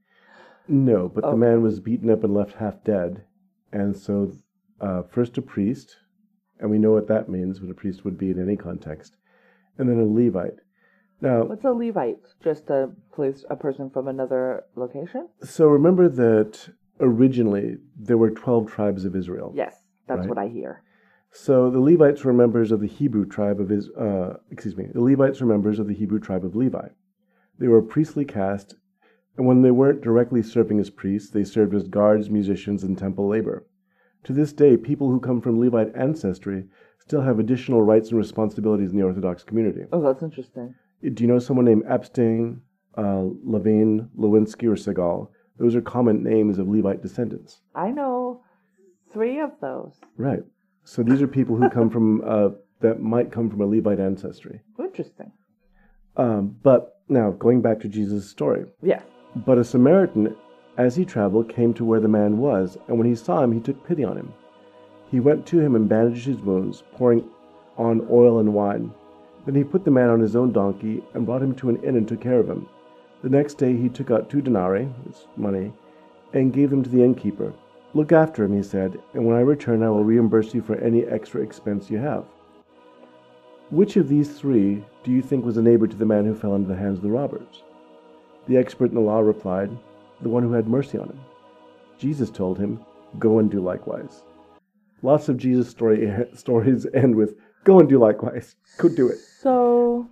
No, 0.69 1.09
but 1.09 1.25
Oh. 1.25 1.31
the 1.33 1.37
man 1.37 1.63
was 1.63 1.81
beaten 1.81 2.11
up 2.11 2.25
and 2.25 2.33
left 2.35 2.55
half 2.55 2.83
dead. 2.85 3.25
And 3.73 3.97
so, 3.97 4.31
uh, 4.81 5.03
first 5.03 5.37
a 5.39 5.43
priest, 5.43 5.97
and 6.61 6.71
we 6.71 6.79
know 6.79 6.93
what 6.93 7.09
that 7.09 7.29
means, 7.29 7.61
what 7.61 7.71
a 7.71 7.75
priest 7.75 8.05
would 8.05 8.17
be 8.17 8.31
in 8.31 8.39
any 8.41 8.57
context, 8.57 9.17
and 9.79 9.89
then 9.89 9.99
a 9.99 10.05
Levite. 10.05 10.61
Now, 11.21 11.45
What's 11.45 11.65
a 11.65 11.73
Levite? 11.73 12.19
Just 12.43 12.71
a 12.71 12.91
place, 13.13 13.45
a 13.51 13.57
person 13.57 13.91
from 13.91 14.09
another 14.09 14.65
location? 14.77 15.29
so 15.43 15.67
remember 15.69 16.09
that 16.09 16.69
originally 17.01 17.79
there 17.99 18.19
were 18.19 18.31
12 18.31 18.67
tribes 18.71 19.05
of 19.05 19.17
Israel. 19.17 19.53
Yes, 19.55 19.85
that's 20.07 20.21
Right. 20.21 20.29
what 20.29 20.39
I 20.39 20.49
hear. 20.49 20.83
So 21.33 21.69
the 21.71 21.81
Levites 21.81 22.25
were 22.25 22.33
members 22.33 22.71
of 22.71 22.81
the 22.81 22.87
Hebrew 22.87 23.25
tribe 23.27 23.59
of 23.61 23.73
Is, 23.73 23.91
uh, 23.91 24.39
excuse 24.51 24.77
me, 24.77 24.87
the 24.95 25.03
Levites 25.03 25.41
were 25.41 25.47
members 25.49 25.79
of 25.81 25.89
the 25.89 25.95
Hebrew 25.95 26.21
tribe 26.21 26.45
of 26.45 26.55
Levi. 26.55 26.89
They 27.59 27.67
were 27.69 27.79
a 27.79 27.83
priestly 27.83 28.25
caste, 28.25 28.77
and 29.37 29.47
when 29.47 29.63
they 29.63 29.71
weren't 29.71 30.01
directly 30.03 30.43
serving 30.43 30.79
as 30.81 30.91
priests, 30.91 31.31
they 31.31 31.45
served 31.45 31.75
as 31.75 31.89
guards, 31.89 32.31
musicians, 32.31 32.85
and 32.85 32.97
temple 32.97 33.29
labor. 33.29 33.67
To 34.25 34.33
this 34.33 34.53
day, 34.53 34.77
people 34.77 35.11
who 35.11 35.21
come 35.21 35.41
from 35.41 35.59
Levite 35.61 35.95
ancestry 35.97 36.65
still 37.01 37.21
have 37.23 37.39
additional 37.39 37.83
rights 37.83 38.09
and 38.11 38.19
responsibilities 38.19 38.91
in 38.93 38.97
the 38.97 39.05
Orthodox 39.05 39.43
community. 39.45 39.83
Oh, 39.93 40.01
that's 40.01 40.23
interesting. 40.23 40.75
Do 41.03 41.23
you 41.23 41.29
know 41.29 41.39
someone 41.39 41.67
named 41.67 41.83
Epstein, 41.87 42.63
uh, 42.97 43.25
Levine, 43.45 44.09
Lewinsky, 44.19 44.65
or 44.65 44.77
Segal? 44.77 45.29
Those 45.59 45.75
are 45.77 45.83
common 45.83 46.23
names 46.23 46.59
of 46.59 46.69
Levite 46.69 47.03
descendants. 47.03 47.61
I 47.75 47.91
know 47.91 48.43
three 49.13 49.41
of 49.41 49.51
those. 49.61 49.93
Right. 50.17 50.41
So 50.85 51.03
these 51.03 51.21
are 51.21 51.29
people 51.29 51.57
who 51.57 51.69
come 51.71 51.91
from 51.91 52.23
uh, 52.27 52.49
that 52.81 53.01
might 53.01 53.31
come 53.31 53.51
from 53.51 53.61
a 53.61 53.67
Levite 53.67 54.01
ancestry. 54.01 54.61
Interesting. 54.79 55.33
Um, 56.17 56.57
but 56.63 57.01
now 57.09 57.31
going 57.33 57.61
back 57.61 57.81
to 57.81 57.89
Jesus' 57.89 58.31
story, 58.31 58.65
Yes. 58.83 59.03
But 59.37 59.59
a 59.59 59.65
Samaritan, 59.65 60.37
as 60.77 60.97
he 60.97 61.05
traveled, 61.05 61.49
came 61.49 61.75
to 61.75 61.85
where 61.85 62.01
the 62.01 62.09
man 62.09 62.39
was, 62.39 62.79
and 62.89 62.99
when 62.99 63.07
he 63.07 63.15
saw 63.15 63.43
him, 63.43 63.53
he 63.53 63.61
took 63.61 63.87
pity 63.87 64.05
on 64.05 64.17
him. 64.17 64.33
He 65.11 65.21
went 65.21 65.47
to 65.47 65.61
him 65.61 65.75
and 65.75 65.89
bandaged 65.89 66.27
his 66.27 66.41
wounds, 66.41 66.83
pouring 66.93 67.25
on 67.77 68.07
oil 68.11 68.39
and 68.39 68.55
wine. 68.55 68.93
Then 69.45 69.55
he 69.55 69.65
put 69.65 69.85
the 69.85 69.91
man 69.91 70.09
on 70.09 70.21
his 70.21 70.37
own 70.37 70.53
donkey 70.53 71.03
and 71.13 71.27
brought 71.27 71.43
him 71.43 71.55
to 71.57 71.69
an 71.69 71.83
inn 71.83 71.97
and 71.97 72.09
took 72.09 72.21
care 72.21 72.39
of 72.39 72.49
him. 72.49 72.69
The 73.23 73.29
next 73.29 73.55
day 73.55 73.77
he 73.77 73.89
took 73.89 74.11
out 74.11 74.31
two 74.31 74.41
denarii, 74.41 74.89
his 75.07 75.27
money, 75.37 75.73
and 76.33 76.53
gave 76.53 76.71
them 76.71 76.83
to 76.83 76.91
the 76.91 77.03
innkeeper. 77.03 77.53
Look 77.93 78.13
after 78.13 78.45
him, 78.45 78.57
he 78.57 78.63
said, 78.63 79.01
and 79.13 79.25
when 79.25 79.37
I 79.37 79.41
return 79.41 79.83
I 79.83 79.91
will 79.91 80.05
reimburse 80.05 80.55
you 80.55 80.63
for 80.63 80.77
any 80.77 81.05
extra 81.05 81.41
expense 81.41 81.91
you 81.91 81.99
have. 81.99 82.25
Which 83.71 83.97
of 83.97 84.09
these 84.09 84.39
three 84.39 84.85
do 85.05 85.11
you 85.11 85.23
think 85.23 85.45
was 85.45 85.57
a 85.57 85.63
neighbor 85.63 85.87
to 85.87 85.97
the 85.97 86.05
man 86.05 86.25
who 86.25 86.35
fell 86.35 86.55
into 86.55 86.69
the 86.69 86.77
hands 86.77 86.99
of 86.99 87.03
the 87.03 87.11
robbers? 87.11 87.63
The 88.47 88.57
expert 88.57 88.91
in 88.91 88.95
the 88.95 89.01
law 89.01 89.21
replied, 89.21 89.71
The 90.21 90.29
one 90.29 90.43
who 90.43 90.53
had 90.53 90.69
mercy 90.69 90.99
on 90.99 91.09
him. 91.09 91.21
Jesus 91.99 92.31
told 92.31 92.59
him, 92.59 92.81
Go 93.19 93.39
and 93.39 93.51
do 93.51 93.61
likewise. 93.61 94.23
Lots 95.03 95.29
of 95.29 95.37
Jesus 95.37 95.69
story, 95.69 96.11
stories 96.35 96.87
end 96.95 97.15
with, 97.17 97.35
Go 97.65 97.81
and 97.81 97.89
do 97.89 97.99
likewise. 97.99 98.57
Go 98.79 98.89
do 98.89 99.09
it. 99.09 99.19
So 99.19 100.09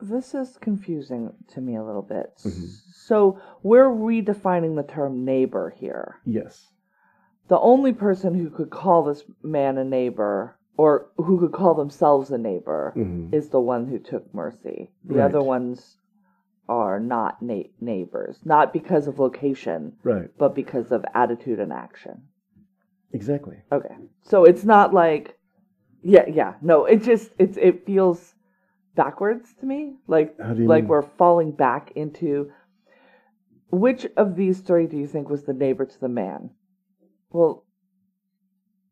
this 0.00 0.34
is 0.34 0.56
confusing 0.58 1.30
to 1.48 1.60
me 1.60 1.76
a 1.76 1.84
little 1.84 2.02
bit. 2.02 2.32
Mhm. 2.38 2.68
So 2.94 3.38
we're 3.62 3.88
redefining 3.90 4.76
the 4.76 4.82
term 4.82 5.24
neighbor 5.26 5.70
here. 5.76 6.16
Yes. 6.24 6.70
The 7.48 7.58
only 7.58 7.92
person 7.92 8.32
who 8.34 8.48
could 8.48 8.70
call 8.70 9.02
this 9.04 9.24
man 9.42 9.76
a 9.76 9.84
neighbor 9.84 10.56
or 10.78 11.08
who 11.18 11.38
could 11.38 11.52
call 11.52 11.74
themselves 11.74 12.30
a 12.30 12.38
neighbor 12.38 12.94
Mhm. 12.96 13.34
is 13.34 13.50
the 13.50 13.60
one 13.60 13.86
who 13.88 13.98
took 13.98 14.32
mercy. 14.32 14.90
The 15.04 15.16
Right. 15.16 15.24
other 15.24 15.42
ones 15.42 15.98
are 16.70 17.00
not 17.00 17.42
na- 17.42 17.64
neighbors, 17.80 18.38
not 18.44 18.72
because 18.72 19.06
of 19.08 19.18
location, 19.18 19.92
Right. 20.04 20.30
but 20.38 20.54
because 20.54 20.92
of 20.92 21.04
attitude 21.14 21.58
and 21.58 21.72
action. 21.72 22.22
Exactly. 23.12 23.56
Okay. 23.72 23.96
So 24.22 24.44
it's 24.44 24.64
not 24.64 24.94
like 24.94 25.36
yeah, 26.02 26.24
yeah. 26.28 26.54
No, 26.62 26.86
it 26.86 27.02
just 27.02 27.32
it's 27.38 27.58
it 27.58 27.84
feels 27.84 28.34
backwards 28.94 29.52
to 29.60 29.66
me. 29.66 29.96
Like 30.06 30.38
How 30.40 30.54
do 30.54 30.62
you 30.62 30.68
like 30.68 30.84
mean? 30.84 30.88
we're 30.88 31.02
falling 31.02 31.50
back 31.50 31.92
into 31.96 32.50
which 33.70 34.06
of 34.16 34.36
these 34.36 34.60
three 34.60 34.86
do 34.86 34.96
you 34.96 35.06
think 35.08 35.28
was 35.28 35.42
the 35.44 35.52
neighbor 35.52 35.84
to 35.84 36.00
the 36.00 36.08
man? 36.08 36.50
Well, 37.30 37.64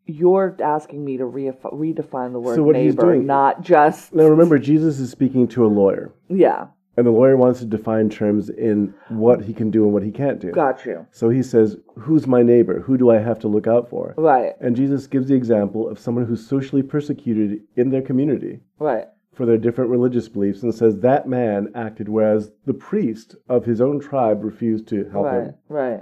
you're 0.07 0.57
asking 0.63 1.05
me 1.05 1.17
to 1.19 1.27
re- 1.27 1.51
redefine 1.51 2.33
the 2.33 2.41
word 2.41 2.57
So 2.57 2.63
what 2.63 2.77
he's 2.77 2.95
neighbor, 2.95 3.15
doing- 3.15 3.27
not 3.27 3.61
just 3.63 4.15
Now 4.15 4.25
remember, 4.29 4.59
Jesus 4.59 4.99
is 4.99 5.11
speaking 5.11 5.47
to 5.49 5.65
a 5.65 5.69
lawyer. 5.69 6.13
yeah. 6.29 6.69
And 6.99 7.07
the 7.07 7.13
lawyer 7.13 7.37
wants 7.37 7.61
to 7.61 7.65
define 7.65 8.11
terms 8.11 8.51
in 8.51 8.93
what 9.09 9.41
he 9.45 9.55
can 9.55 9.71
do 9.71 9.85
and 9.85 9.93
what 9.93 10.03
he 10.03 10.11
can't 10.11 10.41
do. 10.41 10.51
Got 10.51 10.85
you. 10.85 11.07
So 11.13 11.29
he 11.29 11.45
says, 11.45 11.77
Who's 11.97 12.27
my 12.27 12.43
neighbor? 12.43 12.81
Who 12.81 12.99
do 12.99 13.09
I 13.09 13.19
have 13.19 13.39
to 13.39 13.47
look 13.49 13.69
out 13.69 13.89
for? 13.89 14.15
Right. 14.19 14.55
And 14.61 14.75
Jesus 14.75 15.07
gives 15.07 15.29
the 15.29 15.37
example 15.37 15.89
of 15.89 16.01
someone 16.01 16.27
who's 16.27 16.45
socially 16.45 16.83
persecuted 16.83 17.61
in 17.77 17.91
their 17.91 18.03
community 18.03 18.59
Right. 18.81 19.07
for 19.33 19.47
their 19.47 19.59
different 19.59 19.91
religious 19.91 20.29
beliefs 20.29 20.65
and 20.65 20.75
says 20.75 20.99
that 20.99 21.29
man 21.29 21.69
acted 21.77 22.09
whereas 22.09 22.51
the 22.67 22.75
priest 22.75 23.37
of 23.49 23.65
his 23.65 23.81
own 23.81 24.01
tribe 24.01 24.43
refused 24.43 24.89
to 24.89 25.09
help 25.11 25.27
Right. 25.27 25.43
him. 25.45 25.55
Right. 25.69 26.01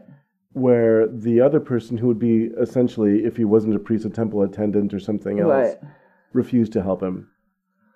Where 0.55 1.07
the 1.07 1.43
other 1.43 1.61
person, 1.61 1.99
who 1.99 2.07
would 2.07 2.19
be 2.19 2.45
essentially, 2.59 3.27
if 3.27 3.37
he 3.37 3.45
wasn't 3.45 3.75
a 3.77 3.79
priest, 3.79 4.07
a 4.07 4.09
temple 4.09 4.41
attendant 4.41 4.95
or 4.95 4.99
something 4.99 5.41
else, 5.41 5.51
Right. 5.51 5.77
refused 6.33 6.73
to 6.73 6.83
help 6.83 7.03
him, 7.03 7.29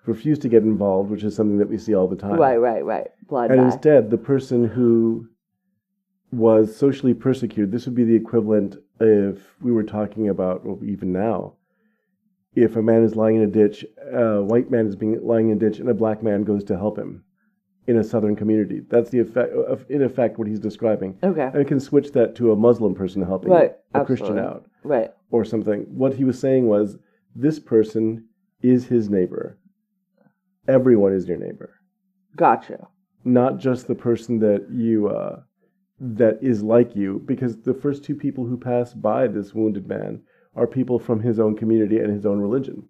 refused 0.05 0.41
to 0.41 0.49
get 0.49 0.63
involved, 0.63 1.09
which 1.11 1.23
is 1.23 1.35
something 1.35 1.57
that 1.57 1.69
we 1.69 1.77
see 1.77 1.93
all 1.93 2.07
the 2.07 2.15
time. 2.15 2.35
Right. 2.35 2.57
Right. 2.57 2.83
Right. 2.83 3.07
Blood 3.27 3.51
And 3.51 3.61
instead, 3.61 4.09
the 4.09 4.17
person 4.17 4.67
who 4.67 5.27
was 6.31 6.75
socially 6.75 7.13
persecuted, 7.13 7.71
this 7.71 7.85
would 7.85 7.95
be 7.95 8.03
the 8.03 8.15
equivalent 8.15 8.77
if 8.99 9.55
we 9.61 9.71
were 9.71 9.83
talking 9.83 10.29
about, 10.29 10.65
well, 10.65 10.79
even 10.83 11.11
now, 11.11 11.53
if 12.55 12.75
a 12.75 12.81
man 12.81 13.03
is 13.03 13.15
lying 13.15 13.37
in 13.37 13.43
a 13.43 13.47
ditch, 13.47 13.85
a 14.11 14.41
white 14.41 14.69
man 14.71 14.87
is 14.87 14.95
being 14.95 15.19
lying 15.25 15.49
in 15.49 15.57
a 15.57 15.59
ditch, 15.59 15.79
and 15.79 15.89
a 15.89 15.93
black 15.93 16.21
man 16.21 16.43
goes 16.43 16.63
to 16.65 16.77
help 16.77 16.97
him 16.97 17.23
in 17.87 17.97
a 17.97 18.03
southern 18.03 18.35
community. 18.35 18.81
That's 18.89 19.09
the 19.09 19.19
effect, 19.19 19.53
in 19.89 20.03
effect, 20.03 20.37
what 20.37 20.47
he's 20.47 20.59
describing. 20.59 21.17
Okay. 21.23 21.43
And 21.43 21.55
it 21.55 21.67
can 21.67 21.79
switch 21.79 22.11
that 22.11 22.35
to 22.35 22.51
a 22.51 22.55
Muslim 22.55 22.93
person 22.93 23.21
helping 23.21 23.51
Right, 23.51 23.75
a 23.93 24.05
Christian 24.05 24.37
out 24.37 24.65
Right. 24.83 25.11
or 25.31 25.43
something. 25.43 25.81
What 25.89 26.13
he 26.13 26.23
was 26.23 26.39
saying 26.39 26.67
was, 26.67 26.97
this 27.35 27.59
person 27.59 28.25
is 28.61 28.85
his 28.85 29.09
neighbor. 29.09 29.57
Everyone 30.67 31.13
is 31.13 31.27
your 31.27 31.37
neighbor 31.37 31.75
Gotcha. 32.35 32.87
not 33.23 33.57
just 33.57 33.87
the 33.87 33.95
person 33.95 34.39
that 34.39 34.67
you 34.71 35.09
uh, 35.09 35.41
that 35.99 36.39
is 36.41 36.63
like 36.63 36.95
you, 36.95 37.21
because 37.25 37.61
the 37.61 37.73
first 37.73 38.03
two 38.03 38.15
people 38.15 38.45
who 38.45 38.57
pass 38.57 38.93
by 38.93 39.27
this 39.27 39.53
wounded 39.53 39.87
man 39.87 40.21
are 40.55 40.67
people 40.67 40.97
from 40.97 41.19
his 41.21 41.39
own 41.39 41.55
community 41.55 41.99
and 41.99 42.11
his 42.11 42.25
own 42.25 42.39
religion, 42.39 42.89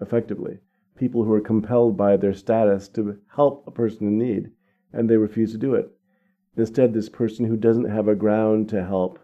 effectively, 0.00 0.58
people 0.96 1.24
who 1.24 1.32
are 1.32 1.40
compelled 1.40 1.96
by 1.96 2.16
their 2.16 2.32
status 2.32 2.88
to 2.88 3.18
help 3.34 3.66
a 3.66 3.70
person 3.70 4.06
in 4.08 4.18
need, 4.18 4.50
and 4.92 5.08
they 5.08 5.16
refuse 5.16 5.52
to 5.52 5.58
do 5.58 5.74
it. 5.74 5.90
Instead, 6.56 6.94
this 6.94 7.08
person 7.08 7.44
who 7.44 7.56
doesn't 7.56 7.90
have 7.90 8.08
a 8.08 8.14
ground 8.14 8.68
to 8.70 8.84
help 8.84 9.18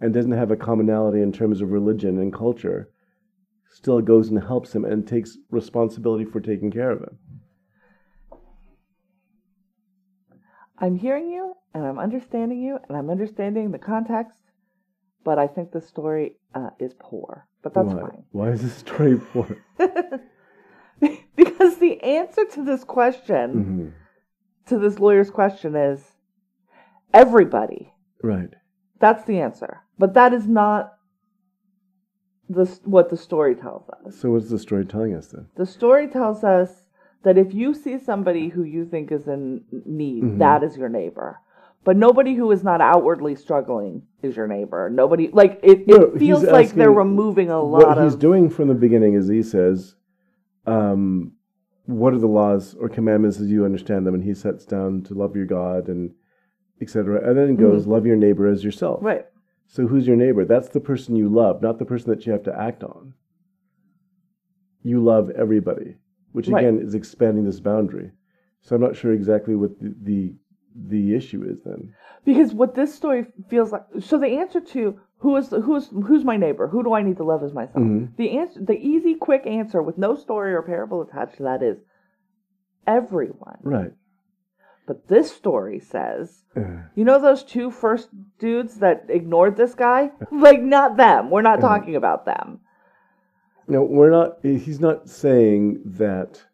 and 0.00 0.14
doesn't 0.14 0.32
have 0.32 0.50
a 0.50 0.56
commonality 0.56 1.20
in 1.20 1.32
terms 1.32 1.60
of 1.60 1.72
religion 1.72 2.18
and 2.18 2.32
culture 2.32 2.90
still 3.74 4.00
goes 4.00 4.28
and 4.28 4.42
helps 4.42 4.72
him 4.72 4.84
and 4.84 5.06
takes 5.06 5.36
responsibility 5.50 6.24
for 6.24 6.40
taking 6.40 6.70
care 6.70 6.92
of 6.92 7.00
him. 7.00 7.18
I'm 10.78 10.96
hearing 10.96 11.28
you 11.28 11.54
and 11.74 11.84
I'm 11.84 11.98
understanding 11.98 12.60
you 12.60 12.78
and 12.88 12.96
I'm 12.96 13.10
understanding 13.10 13.72
the 13.72 13.78
context, 13.78 14.38
but 15.24 15.38
I 15.38 15.48
think 15.48 15.72
the 15.72 15.80
story 15.80 16.36
uh, 16.54 16.70
is 16.78 16.94
poor. 17.00 17.48
But 17.62 17.74
that's 17.74 17.92
Why? 17.92 18.00
fine. 18.00 18.24
Why 18.30 18.48
is 18.50 18.62
this 18.62 18.74
story 18.74 19.20
poor? 19.32 19.56
because 21.36 21.78
the 21.78 22.00
answer 22.02 22.44
to 22.44 22.64
this 22.64 22.84
question, 22.84 23.50
hmm 23.50 23.88
to 24.66 24.78
this 24.78 24.98
lawyer's 24.98 25.30
question, 25.30 25.76
is 25.76 26.02
everybody. 27.12 27.92
Right. 28.22 28.48
That's 28.98 29.22
the 29.24 29.38
answer. 29.38 29.82
But 29.98 30.14
that 30.14 30.32
is 30.32 30.46
not 30.46 30.93
the, 32.48 32.64
what 32.84 33.10
the 33.10 33.16
story 33.16 33.54
tells 33.54 33.88
us. 33.88 34.16
So 34.16 34.30
what's 34.30 34.50
the 34.50 34.58
story 34.58 34.84
telling 34.84 35.14
us 35.14 35.28
then? 35.28 35.46
The 35.56 35.66
story 35.66 36.08
tells 36.08 36.44
us 36.44 36.86
that 37.22 37.38
if 37.38 37.54
you 37.54 37.74
see 37.74 37.98
somebody 37.98 38.48
who 38.48 38.64
you 38.64 38.84
think 38.84 39.10
is 39.10 39.26
in 39.26 39.64
need, 39.86 40.24
Mhm. 40.24 40.38
that 40.38 40.62
is 40.62 40.76
your 40.76 40.88
neighbor. 40.90 41.38
But 41.84 41.96
nobody 41.96 42.34
who 42.34 42.50
is 42.50 42.64
not 42.64 42.80
outwardly 42.80 43.34
struggling 43.34 44.02
is 44.22 44.36
your 44.36 44.46
neighbor. 44.46 44.88
Nobody 44.90 45.28
like 45.32 45.60
it. 45.62 45.80
It 45.80 45.88
No, 45.88 46.10
feels 46.18 46.42
like 46.44 46.72
they're 46.72 46.90
removing 46.90 47.50
a 47.50 47.62
lot 47.62 47.96
What 47.96 48.02
he's 48.04 48.14
doing 48.14 48.48
from 48.48 48.68
the 48.68 48.74
beginning 48.74 49.14
is 49.14 49.28
he 49.28 49.42
says, 49.42 49.94
um, 50.66 51.32
"What 51.86 52.14
are 52.14 52.18
the 52.18 52.26
laws 52.26 52.74
or 52.74 52.88
commandments 52.88 53.38
as 53.38 53.50
you 53.50 53.64
understand 53.66 54.06
them?" 54.06 54.14
And 54.14 54.24
he 54.24 54.32
sets 54.32 54.64
down 54.64 55.02
to 55.02 55.14
love 55.14 55.36
your 55.36 55.44
God 55.44 55.88
and 55.88 56.12
etc. 56.80 57.28
And 57.28 57.36
then 57.36 57.56
goes, 57.56 57.86
"Love 57.86 58.06
your 58.06 58.16
neighbor 58.16 58.46
as 58.46 58.64
yourself." 58.64 58.98
Mm-hmm. 58.98 59.06
Right. 59.06 59.26
So 59.66 59.86
who's 59.86 60.06
your 60.06 60.16
neighbor? 60.16 60.44
That's 60.44 60.68
the 60.68 60.80
person 60.80 61.16
you 61.16 61.28
love, 61.28 61.62
not 61.62 61.78
the 61.78 61.84
person 61.84 62.10
that 62.10 62.26
you 62.26 62.32
have 62.32 62.44
to 62.44 62.58
act 62.58 62.84
on. 62.84 63.14
You 64.82 65.02
love 65.02 65.30
everybody, 65.30 65.96
which 66.32 66.48
Right. 66.48 66.62
again 66.64 66.80
is 66.80 66.94
expanding 66.94 67.44
this 67.44 67.60
boundary. 67.60 68.12
So 68.60 68.76
I'm 68.76 68.82
not 68.82 68.96
sure 68.96 69.12
exactly 69.12 69.56
what 69.56 69.78
the 69.80 69.94
the, 70.02 70.34
the 70.88 71.14
issue 71.14 71.42
is 71.44 71.62
then. 71.62 71.94
Because 72.24 72.52
what 72.54 72.74
this 72.74 72.94
story 72.94 73.26
feels 73.48 73.72
like. 73.72 73.84
So 74.00 74.18
the 74.18 74.38
answer 74.38 74.60
to 74.60 75.00
who 75.18 75.36
is 75.36 75.48
the, 75.48 75.60
who's 75.60 75.88
who's 75.88 76.24
my 76.24 76.36
neighbor? 76.36 76.68
Who 76.68 76.82
do 76.82 76.92
I 76.94 77.02
need 77.02 77.16
to 77.16 77.24
love 77.24 77.42
as 77.42 77.52
myself? 77.52 77.84
Mhm. 77.84 78.16
The 78.16 78.38
answer, 78.38 78.60
the 78.62 78.78
easy, 78.78 79.14
quick 79.14 79.46
answer 79.46 79.82
with 79.82 79.96
no 79.98 80.14
story 80.14 80.54
or 80.54 80.62
parable 80.62 81.02
attached 81.02 81.36
to 81.38 81.44
that 81.44 81.62
is 81.62 81.78
everyone. 82.86 83.58
Right. 83.62 83.92
But 84.86 85.08
this 85.08 85.32
story 85.32 85.80
says 85.80 86.44
Uh, 86.56 86.60
You 86.94 87.04
know 87.04 87.18
those 87.18 87.42
two 87.42 87.70
first 87.70 88.08
dudes 88.38 88.76
that 88.76 89.06
ignored 89.08 89.56
this 89.56 89.74
guy? 89.74 90.10
Like, 90.30 90.60
not 90.60 90.96
them. 90.96 91.30
We're 91.30 91.42
not 91.42 91.60
talking 91.60 91.96
about 91.96 92.24
them. 92.26 92.60
No, 93.66 93.82
we're 93.82 94.10
not. 94.10 94.38
He's 94.42 94.80
not 94.80 95.08
saying 95.08 95.80
that. 95.86 96.44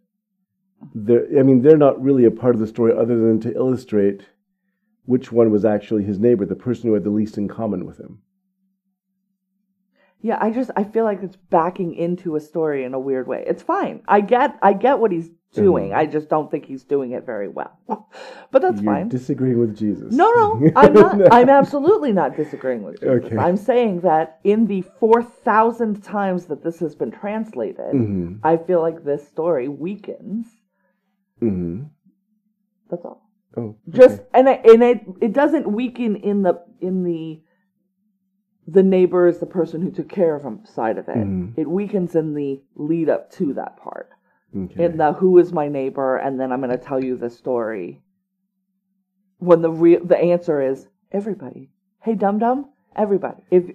They're, 0.94 1.26
I 1.38 1.42
mean, 1.42 1.60
they're 1.60 1.76
not 1.76 2.00
really 2.00 2.24
a 2.24 2.30
part 2.30 2.54
of 2.54 2.60
the 2.60 2.66
story, 2.66 2.92
other 2.92 3.18
than 3.18 3.40
to 3.40 3.54
illustrate 3.54 4.22
which 5.04 5.30
one 5.32 5.50
was 5.50 5.64
actually 5.64 6.04
his 6.04 6.18
neighbor, 6.18 6.46
the 6.46 6.54
person 6.54 6.88
who 6.88 6.94
had 6.94 7.04
the 7.04 7.10
least 7.10 7.36
in 7.36 7.48
common 7.48 7.84
with 7.84 7.98
him. 7.98 8.20
Yeah, 10.22 10.38
I 10.40 10.50
just 10.50 10.70
I 10.76 10.84
feel 10.84 11.04
like 11.04 11.22
it's 11.22 11.36
backing 11.36 11.94
into 11.94 12.36
a 12.36 12.40
story 12.40 12.84
in 12.84 12.92
a 12.94 12.98
weird 12.98 13.26
way. 13.26 13.44
It's 13.46 13.62
fine. 13.62 14.02
I 14.06 14.20
get 14.20 14.58
I 14.62 14.74
get 14.74 14.98
what 14.98 15.12
he's 15.12 15.30
doing. 15.54 15.90
Mhm. 15.90 15.96
I 15.96 16.06
just 16.06 16.28
don't 16.28 16.50
think 16.50 16.66
he's 16.66 16.84
doing 16.84 17.12
it 17.12 17.24
very 17.26 17.48
well. 17.48 17.78
but 18.50 18.60
that's 18.62 18.82
You're 18.82 18.92
fine. 18.94 19.08
disagreeing 19.08 19.58
with 19.58 19.76
Jesus. 19.76 20.14
no, 20.14 20.30
no, 20.30 20.70
I'm 20.76 20.92
not. 20.92 21.32
I'm 21.32 21.48
absolutely 21.48 22.12
not 22.12 22.36
disagreeing 22.36 22.82
with 22.82 23.00
Jesus. 23.00 23.24
Okay. 23.24 23.36
I'm 23.36 23.56
saying 23.56 24.00
that 24.02 24.40
in 24.44 24.66
the 24.66 24.82
four 24.82 25.22
thousand 25.22 26.02
times 26.04 26.46
that 26.46 26.62
this 26.62 26.78
has 26.80 26.94
been 26.94 27.10
translated, 27.10 27.92
hmm 27.92 28.34
I 28.44 28.58
feel 28.58 28.80
like 28.82 29.02
this 29.04 29.26
story 29.26 29.68
weakens. 29.68 30.46
hmm 31.38 31.84
That's 32.90 33.04
all. 33.04 33.26
Oh, 33.56 33.74
just 33.88 34.20
and 34.34 34.48
it, 34.48 34.60
and 34.64 34.82
it 34.82 35.00
it 35.20 35.32
doesn't 35.32 35.66
weaken 35.72 36.16
in 36.16 36.42
the 36.42 36.62
in 36.80 37.02
the 37.02 37.40
the 38.70 38.82
neighbor 38.82 39.26
is 39.26 39.38
the 39.38 39.46
person 39.46 39.80
who 39.82 39.90
took 39.90 40.08
care 40.08 40.34
of 40.36 40.42
him 40.44 40.64
side 40.64 40.98
of 40.98 41.08
it. 41.08 41.16
Mhm. 41.16 41.52
It 41.56 41.68
weakens 41.68 42.14
in 42.14 42.34
the 42.34 42.62
lead 42.74 43.08
up 43.08 43.30
to 43.32 43.52
that 43.54 43.76
part. 43.76 44.10
Okay. 44.56 44.84
In 44.84 44.96
the 44.96 45.12
who 45.14 45.38
is 45.38 45.52
my 45.52 45.68
neighbor, 45.68 46.16
and 46.16 46.38
then 46.38 46.52
I'm 46.52 46.60
going 46.60 46.70
to 46.70 46.76
tell 46.78 47.02
you 47.02 47.16
the 47.16 47.30
story. 47.30 48.02
When 49.38 49.62
the 49.62 49.70
real 49.70 50.04
the 50.04 50.18
answer 50.18 50.60
is 50.60 50.88
everybody. 51.12 51.70
Hey, 52.02 52.14
dum 52.14 52.38
dum, 52.38 52.66
everybody. 52.96 53.42
If 53.50 53.70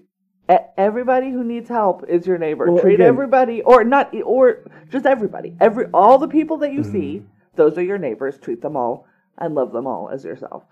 everybody 0.77 1.31
who 1.31 1.43
needs 1.43 1.69
help 1.69 2.07
is 2.07 2.27
your 2.27 2.37
neighbor, 2.37 2.71
Well, 2.71 2.81
treat 2.81 2.95
again- 2.95 3.07
everybody, 3.07 3.61
or 3.63 3.83
not, 3.83 4.13
or 4.23 4.59
just 4.89 5.05
everybody. 5.05 5.55
Every 5.59 5.87
all 5.93 6.17
the 6.19 6.27
people 6.27 6.57
that 6.57 6.71
you 6.73 6.81
Mm-hmm. 6.81 6.91
see, 6.91 7.25
those 7.55 7.77
are 7.77 7.83
your 7.83 7.97
neighbors. 7.97 8.37
Treat 8.37 8.61
them 8.61 8.75
all 8.77 9.05
and 9.39 9.55
love 9.55 9.71
them 9.71 9.87
all 9.87 10.09
as 10.09 10.23
yourself. 10.23 10.63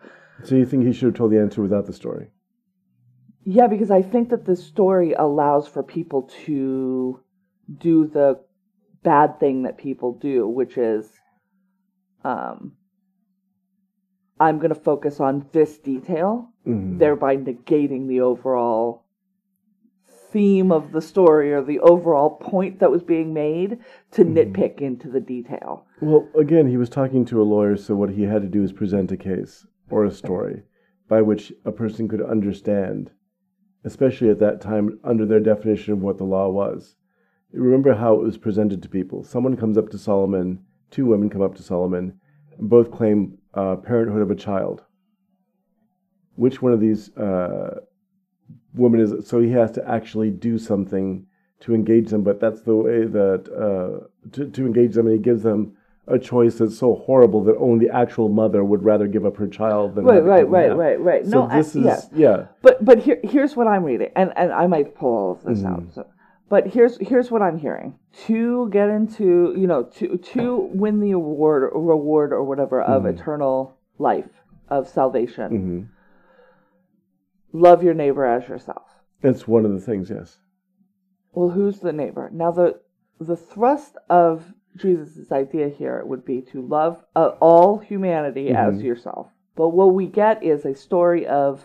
so 0.43 0.55
you 0.55 0.65
think 0.65 0.83
he 0.85 0.91
should 0.93 1.07
have 1.07 1.15
told 1.15 1.31
the 1.31 1.39
answer 1.39 1.61
without 1.61 1.85
the 1.85 1.93
story? 1.93 2.27
Yeah, 3.45 3.67
because 3.67 3.91
I 3.91 4.01
think 4.01 4.29
that 4.29 4.45
this 4.45 4.63
story 4.63 5.13
allows 5.13 5.67
for 5.67 5.83
people 5.83 6.23
to 6.45 7.19
do 7.77 8.07
the 8.07 8.39
bad 9.03 9.39
thing 9.39 9.63
that 9.63 9.77
people 9.77 10.13
do, 10.13 10.47
which 10.47 10.77
is 10.77 11.11
um, 12.23 12.71
I'm 14.39 14.59
going 14.59 14.73
to 14.73 14.79
focus 14.79 15.19
on 15.19 15.45
this 15.51 15.77
detail, 15.77 16.49
Mhm. 16.65 16.97
thereby 16.99 17.35
negating 17.37 18.07
the 18.07 18.21
overall 18.21 19.03
theme 20.05 20.71
of 20.71 20.91
the 20.93 21.01
story 21.01 21.53
or 21.53 21.61
the 21.61 21.79
overall 21.79 22.29
point 22.31 22.79
that 22.79 22.89
was 22.89 23.03
being 23.03 23.33
made 23.33 23.77
to 24.11 24.23
nitpick 24.25 24.81
into 24.81 25.09
the 25.09 25.19
detail. 25.19 25.85
Well, 26.01 26.27
again, 26.35 26.67
he 26.67 26.77
was 26.77 26.89
talking 26.89 27.23
to 27.25 27.41
a 27.41 27.43
lawyer, 27.43 27.75
so 27.75 27.95
what 27.95 28.09
he 28.11 28.23
had 28.23 28.41
to 28.41 28.47
do 28.47 28.63
is 28.63 28.71
present 28.71 29.11
a 29.11 29.17
case 29.17 29.67
or 29.89 30.05
a 30.05 30.11
story 30.11 30.63
by 31.07 31.21
which 31.21 31.53
a 31.65 31.71
person 31.71 32.07
could 32.07 32.21
understand, 32.21 33.11
especially 33.83 34.29
at 34.29 34.39
that 34.39 34.61
time, 34.61 34.99
under 35.03 35.25
their 35.25 35.39
definition 35.39 35.93
of 35.93 36.01
what 36.01 36.17
the 36.17 36.23
law 36.23 36.49
was. 36.49 36.95
Remember 37.51 37.93
how 37.93 38.15
it 38.15 38.23
was 38.23 38.37
presented 38.37 38.81
to 38.81 38.89
people. 38.89 39.23
Someone 39.23 39.57
comes 39.57 39.77
up 39.77 39.89
to 39.89 39.97
Solomon, 39.97 40.59
two 40.89 41.05
women 41.05 41.29
come 41.29 41.41
up 41.41 41.55
to 41.55 41.63
Solomon, 41.63 42.19
and 42.57 42.69
both 42.69 42.91
claim 42.91 43.37
uh, 43.53 43.75
parenthood 43.75 44.21
of 44.21 44.31
a 44.31 44.35
child. 44.35 44.83
Which 46.35 46.61
one 46.61 46.73
of 46.73 46.79
these 46.79 47.15
uh, 47.15 47.81
women 48.73 49.01
is 49.01 49.11
it? 49.11 49.27
So 49.27 49.39
he 49.39 49.51
has 49.51 49.71
to 49.71 49.87
actually 49.87 50.31
do 50.31 50.57
something 50.57 51.27
to 51.59 51.75
engage 51.75 52.09
them, 52.09 52.23
but 52.23 52.39
that's 52.39 52.61
the 52.61 52.75
way 52.75 53.05
that 53.05 53.47
uh, 53.53 54.07
to, 54.31 54.49
to 54.49 54.65
engage 54.65 54.93
them, 54.95 55.07
and 55.07 55.15
he 55.15 55.21
gives 55.21 55.43
them 55.43 55.77
a 56.07 56.19
choice 56.19 56.55
that's 56.55 56.77
so 56.77 56.95
horrible 56.95 57.43
that 57.45 57.55
only 57.57 57.87
the 57.87 57.93
actual 57.93 58.27
mother 58.29 58.63
would 58.63 58.83
rather 58.83 59.07
give 59.07 59.25
up 59.25 59.37
her 59.37 59.47
child 59.47 59.95
than 59.95 60.03
Right, 60.05 60.23
right, 60.23 60.47
right, 60.49 60.75
right, 60.75 60.99
right. 60.99 61.25
So 61.25 61.29
No, 61.45 61.49
I- 61.49 61.57
this 61.57 61.75
is 61.75 61.85
yeah. 61.85 62.01
yeah. 62.13 62.45
But 62.61 62.83
but 62.83 62.99
here 62.99 63.19
here's 63.23 63.55
what 63.55 63.67
I'm 63.67 63.83
reading, 63.83 64.09
and 64.15 64.33
and 64.35 64.51
I 64.51 64.67
might 64.67 64.95
pull 64.95 65.13
all 65.13 65.31
of 65.31 65.43
this 65.43 65.59
Mm-hmm. 65.59 65.73
out. 65.73 65.83
So, 65.93 66.05
but 66.49 66.67
here's 66.67 66.97
here's 66.97 67.31
what 67.31 67.41
I'm 67.41 67.57
hearing: 67.57 67.97
to 68.27 68.69
get 68.69 68.89
into 68.89 69.53
you 69.57 69.65
know 69.67 69.83
to 69.83 70.17
to 70.17 70.57
win 70.73 70.99
the 70.99 71.11
award 71.11 71.71
reward 71.73 72.33
or 72.33 72.43
whatever 72.43 72.81
of 72.81 73.03
Mm-hmm. 73.03 73.17
eternal 73.19 73.77
life 73.97 74.29
of 74.69 74.87
salvation, 74.89 75.49
hmm 75.51 75.81
love 77.53 77.83
your 77.83 77.93
neighbor 77.93 78.25
as 78.25 78.47
yourself. 78.49 78.83
That's 79.21 79.47
one 79.47 79.65
of 79.65 79.71
the 79.71 79.79
things. 79.79 80.09
Yes. 80.09 80.39
Well, 81.33 81.49
who's 81.49 81.79
the 81.79 81.93
neighbor? 81.93 82.29
Now 82.33 82.51
the 82.51 82.79
the 83.19 83.37
thrust 83.37 83.95
of 84.09 84.53
Jesus' 84.77 85.31
idea 85.31 85.69
here 85.69 86.03
would 86.05 86.25
be 86.25 86.41
to 86.51 86.61
love 86.61 87.03
uh, 87.15 87.31
all 87.39 87.77
humanity 87.77 88.49
as 88.49 88.75
mm-hmm. 88.75 88.85
yourself. 88.85 89.27
But 89.55 89.69
what 89.69 89.93
we 89.93 90.07
get 90.07 90.43
is 90.43 90.65
a 90.65 90.75
story 90.75 91.27
of 91.27 91.63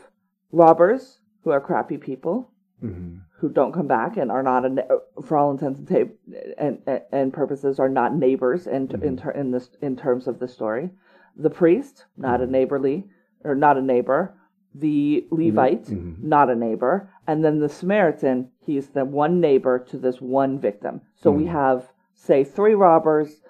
robbers 0.52 1.20
who 1.42 1.50
are 1.50 1.60
crappy 1.60 1.96
people 1.96 2.50
hmm 2.80 3.16
who 3.38 3.48
don't 3.48 3.72
come 3.72 3.86
back 3.86 4.16
and 4.16 4.30
are 4.32 4.42
not, 4.42 4.64
a, 4.64 4.98
for 5.24 5.36
all 5.36 5.52
intents 5.52 5.78
and, 5.78 5.88
ta- 5.88 6.42
and, 6.58 7.00
and 7.12 7.32
purposes, 7.32 7.78
are 7.78 7.88
not 7.88 8.14
neighbors 8.14 8.66
in 8.66 8.74
in, 8.74 8.88
mm-hmm. 8.88 9.16
ter- 9.16 9.30
in 9.30 9.52
this 9.52 9.70
in 9.80 9.96
terms 9.96 10.26
of 10.26 10.40
the 10.40 10.48
story. 10.48 10.90
The 11.36 11.50
priest, 11.50 12.06
not 12.16 12.40
a 12.40 12.44
mm-hmm. 12.44 12.52
neighborly 12.52 13.04
or 13.44 13.54
not 13.54 13.78
a 13.78 13.82
neighbor. 13.82 14.34
The 14.74 15.26
Levite, 15.30 15.88
not 16.22 16.50
a 16.50 16.54
neighbor, 16.54 17.10
and 17.26 17.44
then 17.44 17.58
the 17.58 17.68
Samaritan. 17.68 18.50
He's 18.60 18.88
the 18.88 19.04
one 19.04 19.40
neighbor 19.40 19.78
to 19.90 19.96
this 19.96 20.20
one 20.20 20.60
victim. 20.60 21.00
So 21.14 21.30
we 21.30 21.46
have, 21.46 21.88
say, 22.18 22.44
three 22.44 22.74
robbers 22.74 23.40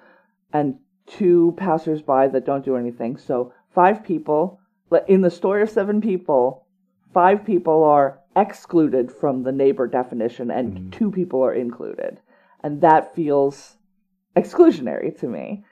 and 0.52 0.78
two 1.06 1.54
passersby 1.56 2.28
that 2.32 2.44
don't 2.44 2.64
do 2.64 2.76
anything. 2.76 3.16
So 3.16 3.52
five 3.74 4.04
people. 4.04 4.60
In 5.06 5.22
the 5.22 5.30
story 5.30 5.62
of 5.62 5.70
seven 5.70 6.00
people, 6.00 6.66
five 7.12 7.44
people 7.44 7.84
are 7.84 8.20
excluded 8.36 9.10
from 9.10 9.42
the 9.42 9.52
neighbor 9.52 9.86
definition 9.86 10.50
and 10.50 10.72
mm-hmm. 10.72 10.90
two 10.90 11.10
people 11.10 11.42
are 11.44 11.54
included. 11.54 12.20
And 12.62 12.80
that 12.82 13.14
feels 13.14 13.76
exclusionary 14.36 15.18
to 15.20 15.26
me 15.26 15.64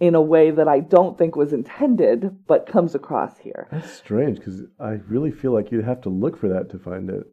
in 0.00 0.14
a 0.14 0.20
way 0.20 0.50
that 0.50 0.68
I 0.68 0.80
don't 0.80 1.16
think 1.16 1.36
was 1.36 1.52
intended, 1.52 2.36
but 2.46 2.66
comes 2.66 2.94
across 2.94 3.38
here. 3.38 3.68
That's 3.70 3.92
strange 3.92 4.38
because 4.38 4.62
I 4.80 4.98
really 5.08 5.30
feel 5.30 5.52
like 5.52 5.70
you'd 5.70 5.84
have 5.84 6.02
to 6.02 6.08
look 6.08 6.36
for 6.36 6.48
that 6.48 6.70
to 6.70 6.78
find 6.78 7.08
it. 7.08 7.24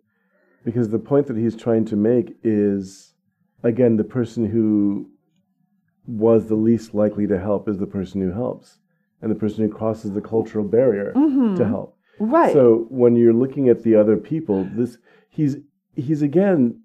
Because 0.64 0.90
the 0.90 1.00
point 1.00 1.28
that 1.28 1.38
he's 1.38 1.56
trying 1.56 1.86
to 1.86 1.96
make 1.96 2.36
is, 2.44 3.11
again, 3.64 3.98
the 3.98 4.04
person 4.04 4.46
who 4.46 5.10
was 6.08 6.48
the 6.48 6.56
least 6.56 6.94
likely 6.94 7.28
to 7.28 7.40
help 7.40 7.70
is 7.70 7.78
the 7.78 7.86
person 7.86 8.22
who 8.22 8.32
helps, 8.32 8.80
and 9.22 9.32
the 9.32 9.36
person 9.36 9.64
who 9.64 9.74
crosses 9.74 10.12
the 10.12 10.22
cultural 10.22 10.66
barrier 10.66 11.14
to 11.14 11.20
mm-hmm. 11.20 11.64
help. 11.64 11.98
Right. 12.20 12.54
So 12.54 12.86
when 12.90 13.16
you're 13.16 13.34
looking 13.34 13.70
at 13.70 13.84
the 13.84 13.96
other 13.96 14.18
people, 14.18 14.68
this 14.74 14.98
he's 15.30 15.58
he's 15.96 16.22
again 16.22 16.82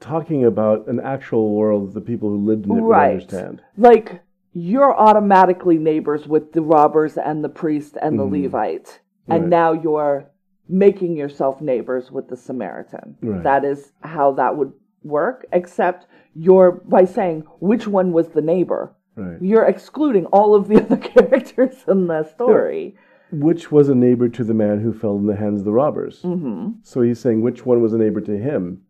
talking 0.00 0.44
about 0.44 0.88
an 0.88 1.00
actual 1.00 1.54
world 1.54 1.88
that 1.88 1.94
the 1.94 2.00
people 2.00 2.30
who 2.30 2.44
lived 2.44 2.64
in 2.64 2.72
it 2.72 2.74
would 2.80 2.88
Right. 2.88 3.12
understand. 3.12 3.62
like 3.76 4.22
you're 4.52 4.96
automatically 4.96 5.78
neighbors 5.78 6.26
with 6.26 6.52
the 6.52 6.62
robbers 6.62 7.16
and 7.16 7.44
the 7.44 7.48
priest 7.48 7.96
and 8.02 8.18
the 8.18 8.24
mm-hmm. 8.24 8.44
Levite, 8.44 9.00
and 9.28 9.42
Right. 9.42 9.48
now 9.48 9.72
you're 9.72 10.28
making 10.68 11.16
yourself 11.16 11.60
neighbors 11.60 12.10
with 12.10 12.28
the 12.28 12.36
Samaritan. 12.36 13.16
Right. 13.22 13.42
That 13.42 13.64
is 13.64 13.92
how 14.00 14.32
that 14.32 14.56
would 14.56 14.72
work, 15.02 15.46
except 15.52 16.06
you're 16.34 16.72
by 16.72 17.04
saying 17.04 17.44
which 17.60 17.86
one 17.86 18.12
was 18.12 18.28
the 18.28 18.42
neighbor. 18.42 18.94
Right. 19.16 19.40
You're 19.40 19.66
excluding 19.66 20.26
all 20.26 20.54
of 20.54 20.68
the 20.68 20.76
other 20.82 20.96
characters 20.96 21.84
in 21.88 22.06
the 22.06 22.24
story. 22.24 22.96
Which 23.32 23.70
was 23.70 23.88
a 23.88 23.94
neighbor 23.94 24.28
to 24.28 24.44
the 24.44 24.54
man 24.54 24.80
who 24.80 24.92
fell 24.92 25.16
in 25.16 25.26
the 25.26 25.36
hands 25.36 25.60
of 25.60 25.64
the 25.64 25.72
robbers. 25.72 26.22
Mm-hmm. 26.22 26.80
So 26.82 27.02
he's 27.02 27.20
saying 27.20 27.42
which 27.42 27.64
one 27.64 27.80
was 27.80 27.92
a 27.92 27.98
neighbor 27.98 28.20
to 28.22 28.36
him. 28.36 28.82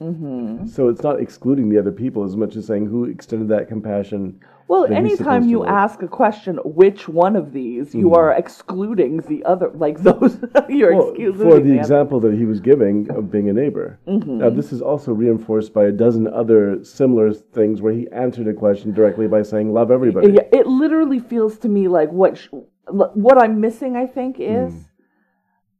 Mm-hmm. 0.00 0.66
So 0.66 0.88
it's 0.88 1.02
not 1.02 1.20
excluding 1.20 1.70
the 1.70 1.78
other 1.78 1.90
people 1.92 2.22
as 2.24 2.36
much 2.36 2.54
as 2.56 2.66
saying 2.66 2.86
who 2.86 3.04
extended 3.04 3.48
that 3.48 3.66
compassion. 3.68 4.38
Well, 4.68 4.84
anytime 4.92 5.48
you 5.48 5.64
ask 5.64 6.02
a 6.02 6.08
question, 6.08 6.56
which 6.64 7.08
one 7.08 7.34
of 7.36 7.52
these, 7.52 7.94
you 7.94 8.08
Mhm. 8.10 8.16
are 8.16 8.32
excluding 8.32 9.18
the 9.28 9.42
other, 9.44 9.70
like 9.74 9.98
those, 10.08 10.38
you're 10.68 10.94
Well, 10.94 11.08
excluding 11.10 11.34
for 11.50 11.60
the 11.60 11.78
example 11.78 12.20
that 12.20 12.34
he 12.34 12.44
was 12.44 12.60
giving 12.60 13.08
of 13.10 13.30
being 13.30 13.48
a 13.48 13.52
neighbor. 13.54 13.98
Mhm. 14.06 14.26
Now, 14.38 14.50
this 14.50 14.72
is 14.72 14.82
also 14.82 15.12
reinforced 15.14 15.72
by 15.72 15.84
a 15.84 15.92
dozen 15.92 16.26
other 16.28 16.82
similar 16.84 17.32
things 17.32 17.80
where 17.80 17.92
he 17.94 18.10
answered 18.10 18.48
a 18.48 18.54
question 18.54 18.92
directly 18.92 19.28
by 19.28 19.42
saying, 19.42 19.72
Love 19.72 19.90
everybody. 19.90 20.32
Yeah, 20.32 20.42
it 20.52 20.66
literally 20.66 21.20
feels 21.20 21.58
to 21.60 21.68
me 21.68 21.88
like 21.88 22.12
what 22.12 22.36
sh- 22.36 22.48
what 22.90 23.38
I'm 23.42 23.60
missing. 23.60 23.96
I 23.96 24.06
think 24.06 24.38
is 24.40 24.72
Mm. 24.74 24.84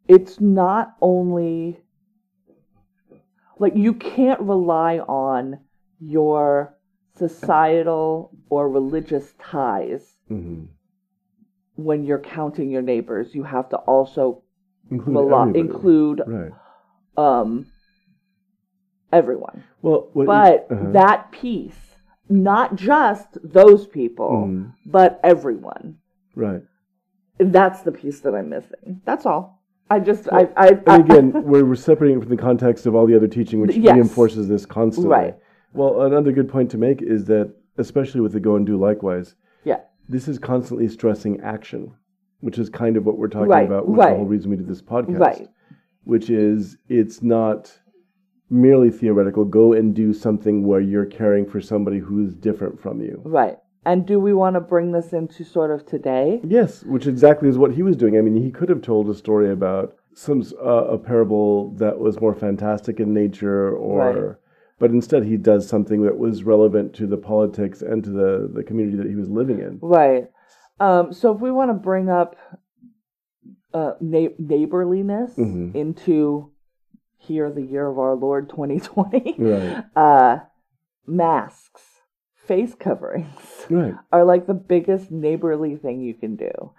it's 0.09 0.41
not 0.41 0.95
only 1.03 1.81
like 3.59 3.75
you 3.77 3.92
can't 3.95 4.40
rely 4.40 4.99
on 4.99 5.59
your 6.01 6.77
societal 7.16 8.31
or 8.51 8.69
religious 8.69 9.33
ties 9.40 10.16
hmm 10.29 10.64
when 11.77 12.05
you're 12.05 12.19
counting 12.19 12.71
your 12.71 12.81
neighbors. 12.81 13.35
You 13.35 13.42
have 13.42 13.69
to 13.69 13.77
also 13.77 14.42
Include 14.90 15.14
rely, 15.14 15.51
include 15.51 16.23
Right. 16.27 16.53
um, 17.19 17.66
everyone. 19.12 19.64
Well, 19.83 20.09
But 20.14 20.69
uh-huh. 20.71 20.92
that 20.92 21.31
piece, 21.33 21.97
not 22.31 22.77
just 22.77 23.37
those 23.42 23.87
people, 23.87 24.47
Mhm. 24.49 24.73
but 24.87 25.21
everyone. 25.23 25.99
Right. 26.35 26.62
That's 27.38 27.83
the 27.83 27.92
piece 27.92 28.21
that 28.21 28.35
I'm 28.35 28.49
missing. 28.49 29.03
That's 29.05 29.27
all. 29.27 29.56
I 29.88 30.01
just, 30.01 30.29
I, 30.33 30.49
I, 30.57 30.66
I 30.87 30.96
And 30.96 31.11
again, 31.11 31.33
we're, 31.44 31.64
we're 31.64 31.75
separating 31.77 32.18
it 32.18 32.20
from 32.20 32.31
the 32.31 32.42
context 32.42 32.87
of 32.87 32.94
all 32.94 33.07
the 33.07 33.14
other 33.16 33.29
teaching, 33.29 33.61
which 33.61 33.77
Yes. 33.77 33.94
reinforces 33.94 34.49
this 34.49 34.66
constantly. 34.66 35.11
Right. 35.11 35.37
Well, 35.72 36.03
another 36.03 36.33
good 36.33 36.49
point 36.49 36.70
to 36.72 36.79
make 36.79 37.03
is 37.03 37.25
that, 37.27 37.55
especially 37.79 38.20
with 38.20 38.33
the 38.33 38.40
go 38.40 38.57
and 38.57 38.66
do 38.66 38.77
likewise, 38.77 39.35
yeah, 39.64 39.81
this 40.09 40.27
is 40.29 40.38
constantly 40.38 40.88
stressing 40.88 41.40
action, 41.42 41.92
which 42.40 42.59
is 42.59 42.68
kind 42.70 42.96
of 42.96 43.05
what 43.05 43.18
we're 43.18 43.29
talking 43.29 43.49
Right, 43.49 43.66
about 43.66 43.87
with 43.87 43.99
right. 43.99 44.11
the 44.11 44.16
whole 44.16 44.25
reason 44.27 44.51
we 44.51 44.57
did 44.57 44.66
this 44.68 44.83
podcast. 44.83 45.18
Right. 45.20 45.49
Which 46.05 46.31
is 46.31 46.79
it's 46.88 47.22
not 47.22 47.72
merely 48.49 48.90
theoretical. 48.90 49.44
Go 49.44 49.72
and 49.72 49.94
do 49.94 50.12
something 50.12 50.66
where 50.66 50.81
you're 50.81 51.05
caring 51.07 51.44
for 51.46 51.61
somebody 51.61 51.99
who's 51.99 52.35
different 52.35 52.81
from 52.81 53.01
you. 53.01 53.20
right. 53.25 53.59
And 53.87 54.05
do 54.05 54.18
we 54.18 54.35
want 54.35 54.55
to 54.55 54.61
bring 54.61 54.90
this 54.90 55.12
into 55.12 55.44
sort 55.44 55.70
of 55.70 55.87
today? 55.87 56.40
Yes, 56.42 56.83
which 56.83 57.07
exactly 57.07 57.49
is 57.49 57.57
what 57.57 57.72
he 57.72 57.85
was 57.85 57.96
doing. 57.96 58.18
I 58.18 58.20
mean, 58.20 58.37
he 58.37 58.51
could 58.51 58.68
have 58.68 58.83
told 58.83 59.09
a 59.09 59.14
story 59.14 59.51
about 59.53 59.94
some 60.12 60.42
uh, 60.61 60.87
a 60.96 60.99
parable 60.99 61.70
that 61.77 61.96
was 62.01 62.20
more 62.20 62.35
fantastic 62.35 62.99
in 62.99 63.14
nature, 63.14 63.70
or 63.70 63.99
Right. 63.99 64.37
but 64.81 64.90
instead 64.90 65.25
he 65.25 65.37
does 65.37 65.68
something 65.68 66.03
that 66.03 66.18
was 66.18 66.42
relevant 66.42 66.94
to 66.94 67.07
the 67.07 67.16
politics 67.16 67.81
and 67.81 68.03
to 68.03 68.11
the 68.11 68.51
the 68.53 68.64
community 68.64 68.96
that 68.96 69.07
he 69.07 69.14
was 69.14 69.31
living 69.31 69.61
in. 69.61 69.79
Right. 69.81 70.31
Um, 70.81 71.12
so 71.12 71.33
if 71.33 71.40
we 71.40 71.53
want 71.53 71.70
to 71.70 71.75
bring 71.75 72.09
up 72.09 72.35
uh, 73.72 73.92
na- 74.01 74.35
neighborliness 74.38 75.37
Mhm. 75.37 75.75
into 75.77 76.51
here, 77.18 77.53
the 77.53 77.62
year 77.62 77.87
of 77.87 77.99
our 78.01 78.14
Lord 78.16 78.49
2020, 78.49 79.37
Right, 79.38 79.85
uh, 79.96 80.38
masks, 81.07 81.96
face 82.47 82.75
coverings. 82.75 83.67
right. 83.71 83.95
are 84.13 84.25
like 84.25 84.47
the 84.47 84.55
biggest 84.55 85.11
neighborly 85.11 85.77
thing 85.77 86.01
you 86.01 86.15
can 86.15 86.37
do. 86.37 86.73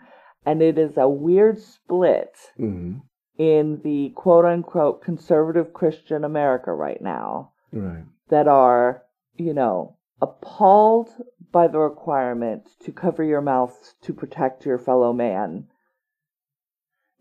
And 0.46 0.62
it 0.62 0.78
is 0.78 0.98
a 0.98 1.08
weird 1.10 1.60
split 1.62 2.36
hmm 2.58 2.96
in 3.38 3.80
the 3.84 4.10
quote 4.16 4.46
unquote 4.46 5.04
conservative 5.04 5.72
Christian 5.72 6.24
America 6.24 6.74
right 6.74 7.00
now 7.00 7.52
Right. 7.72 8.04
that 8.30 8.48
are, 8.48 9.04
you 9.36 9.54
know, 9.54 9.96
appalled 10.20 11.10
by 11.52 11.68
the 11.68 11.78
requirement 11.78 12.68
to 12.84 12.92
cover 12.92 13.24
your 13.24 13.42
mouth 13.42 13.94
to 14.02 14.12
protect 14.12 14.66
your 14.66 14.80
fellow 14.80 15.14
man. 15.14 15.68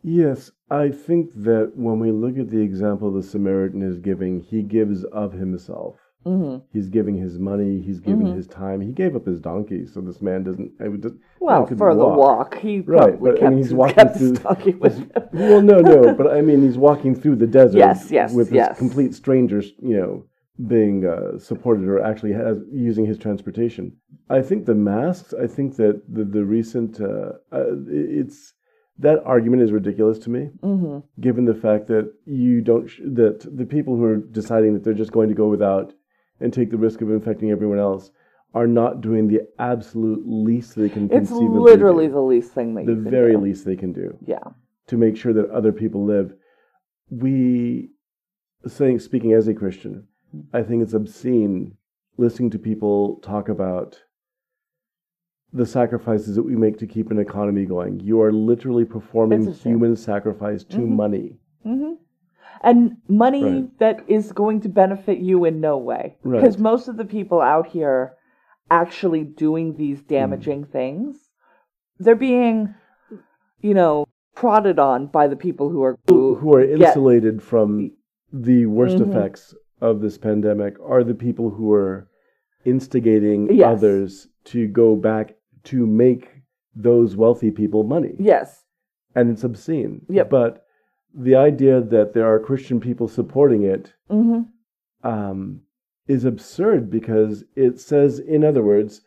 Yes, 0.03 0.51
I 0.71 0.89
think 0.91 1.33
that 1.35 1.73
when 1.75 1.99
we 1.99 2.13
look 2.13 2.39
at 2.39 2.49
the 2.49 2.61
example 2.63 3.13
the 3.13 3.23
Samaritan 3.23 3.83
is 3.83 3.99
giving, 3.99 4.41
he 4.41 4.63
gives 4.63 5.05
of 5.05 5.33
himself. 5.33 5.97
Hmm 6.27 6.57
He's 6.73 6.89
giving 6.89 7.17
his 7.17 7.39
money. 7.39 7.81
He's 7.81 8.01
giving 8.01 8.27
Mhm. 8.27 8.37
his 8.37 8.49
time. 8.49 8.81
He 8.81 8.93
gave 9.03 9.15
up 9.19 9.27
his 9.33 9.41
donkey, 9.41 9.87
so 9.87 10.01
this 10.01 10.21
man 10.21 10.43
doesn't. 10.49 10.73
I 10.85 10.89
would 10.89 11.03
just, 11.03 11.15
Well, 11.41 11.67
for 11.67 11.95
the 11.95 12.05
walk. 12.05 12.19
walk, 12.19 12.55
he 12.67 12.81
Right, 12.81 13.17
but- 13.21 13.37
kept, 13.39 13.43
and 13.47 13.57
he's 13.61 13.73
walking 13.83 14.09
through- 14.17 14.35
donkey 14.47 14.75
with 14.85 14.95
him. 14.99 15.11
well, 15.33 15.63
no, 15.63 15.79
no, 15.79 16.15
but 16.21 16.27
I 16.39 16.41
mean, 16.49 16.61
he's 16.67 16.79
walking 16.89 17.15
through 17.15 17.37
the 17.37 17.47
desert. 17.59 17.79
Yes, 17.79 18.11
yes, 18.11 18.35
with 18.35 18.51
yes. 18.53 18.77
complete 18.85 19.15
strangers, 19.15 19.67
you 19.91 19.97
know, 20.01 20.25
being 20.77 21.07
uh, 21.07 21.39
supported 21.39 21.87
or 21.87 22.03
actually 22.11 22.33
has 22.33 22.57
using 22.73 23.05
his 23.07 23.19
transportation. 23.19 23.93
I 24.29 24.41
think 24.43 24.61
the 24.67 24.75
masks. 24.75 25.33
I 25.45 25.47
think 25.47 25.77
that 25.77 25.95
the 26.17 26.25
the 26.25 26.45
recent 26.45 27.01
uh, 27.01 27.33
uh, 27.59 27.67
it's 27.89 28.39
that 28.99 29.19
argument 29.25 29.61
is 29.63 29.71
ridiculous 29.81 30.19
to 30.25 30.31
me. 30.37 30.43
hmm 30.63 30.99
given 31.21 31.45
the 31.45 31.55
fact 31.67 31.87
that 31.93 32.07
you 32.25 32.55
don't 32.71 32.87
sh- 32.89 33.03
that 33.21 33.39
the 33.61 33.67
people 33.77 33.93
who 33.97 34.05
are 34.13 34.17
deciding 34.41 34.71
that 34.75 34.83
they're 34.83 35.03
just 35.05 35.13
going 35.19 35.29
to 35.29 35.35
go 35.43 35.49
without 35.57 35.93
and 36.41 36.53
take 36.53 36.71
the 36.71 36.77
risk 36.77 37.01
of 37.01 37.11
infecting 37.11 37.51
everyone 37.51 37.79
else 37.79 38.11
are 38.55 38.67
not 38.67 39.01
doing 39.01 39.29
the 39.29 39.43
absolute 39.59 40.23
least 40.27 40.75
they 40.77 40.89
can 40.89 41.05
It's 41.11 41.29
conceivably 41.31 41.61
literally 41.73 42.07
do. 42.07 42.13
the 42.13 42.21
least 42.23 42.53
thing 42.53 42.75
that 42.75 42.87
the 42.87 42.95
very 42.95 43.33
do. 43.33 43.39
least 43.39 43.65
they 43.65 43.77
can 43.77 43.93
do 43.93 44.17
Yeah. 44.25 44.43
to 44.87 44.97
make 44.97 45.17
sure 45.17 45.33
that 45.33 45.51
other 45.51 45.73
people 45.73 46.05
live. 46.05 46.35
We, 47.11 47.91
saying 48.67 49.01
speaking 49.01 49.33
as 49.33 49.49
a 49.49 49.55
Christian, 49.55 50.07
I 50.53 50.63
think 50.63 50.83
it's 50.83 50.95
obscene 50.95 51.77
listening 52.17 52.51
to 52.51 52.59
people 52.59 53.17
talk 53.17 53.49
about 53.49 54.03
the 55.53 55.67
sacrifices 55.67 56.35
that 56.37 56.43
we 56.43 56.57
make 56.57 56.77
to 56.79 56.87
keep 56.87 57.11
an 57.11 57.19
economy 57.19 57.65
going. 57.65 58.01
You 58.01 58.21
are 58.21 58.33
literally 58.33 58.85
performing 58.85 59.47
It's 59.47 59.59
a 59.59 59.61
shame. 59.63 59.73
human 59.75 59.97
sacrifice 59.97 60.65
to 60.65 60.79
Mhm. 60.79 60.89
money. 60.89 61.39
hmm 61.63 61.93
And 62.63 62.97
money 63.09 63.45
Right. 63.45 63.79
that 63.79 64.05
is 64.09 64.33
going 64.33 64.61
to 64.63 64.69
benefit 64.69 65.19
you 65.19 65.45
in 65.45 65.61
no 65.61 65.77
way. 65.79 66.17
Right. 66.25 66.41
Because 66.41 66.59
most 66.59 66.89
of 66.89 66.97
the 66.97 67.05
people 67.05 67.41
out 67.41 67.67
here 67.67 68.15
actually 68.71 69.25
doing 69.25 69.77
these 69.77 70.03
Mm. 70.03 70.07
damaging 70.09 70.65
things, 70.65 71.31
they're 71.99 72.15
being, 72.17 72.75
you 73.61 73.75
know, 73.75 74.05
prodded 74.35 74.79
on 74.79 75.07
by 75.07 75.27
the 75.29 75.37
people 75.37 75.69
who 75.71 75.83
are 75.83 75.97
Who, 76.09 76.35
who 76.35 76.55
are 76.55 76.67
get- 76.67 76.89
insulated 76.89 77.43
from 77.43 77.91
the 78.33 78.67
worst 78.67 78.99
Mhm. 78.99 79.09
effects 79.09 79.55
of 79.81 80.01
this 80.01 80.19
pandemic 80.19 80.77
are 80.85 81.05
the 81.05 81.15
people 81.15 81.51
who 81.51 81.73
are 81.73 82.09
instigating 82.65 83.49
Yes. 83.53 83.79
others 83.79 84.29
to 84.45 84.67
go 84.67 84.97
back 84.97 85.37
to 85.65 85.87
make 85.87 86.29
those 86.75 87.17
wealthy 87.17 87.51
people 87.51 87.83
money. 87.85 88.15
Yes. 88.19 88.63
and 89.15 89.31
it's 89.31 89.45
obscene. 89.45 90.05
Yep. 90.11 90.29
But 90.29 90.66
the 91.17 91.35
idea 91.35 91.81
that 91.81 92.13
there 92.15 92.27
are 92.33 92.39
Christian 92.39 92.79
people 92.81 93.09
supporting 93.09 93.63
it 93.65 93.93
hmm 94.11 94.43
um, 95.03 95.61
is 96.09 96.25
absurd 96.25 96.91
because 96.91 97.45
it 97.57 97.81
says, 97.81 98.19
in 98.21 98.45
other 98.45 98.63
words, 98.63 99.01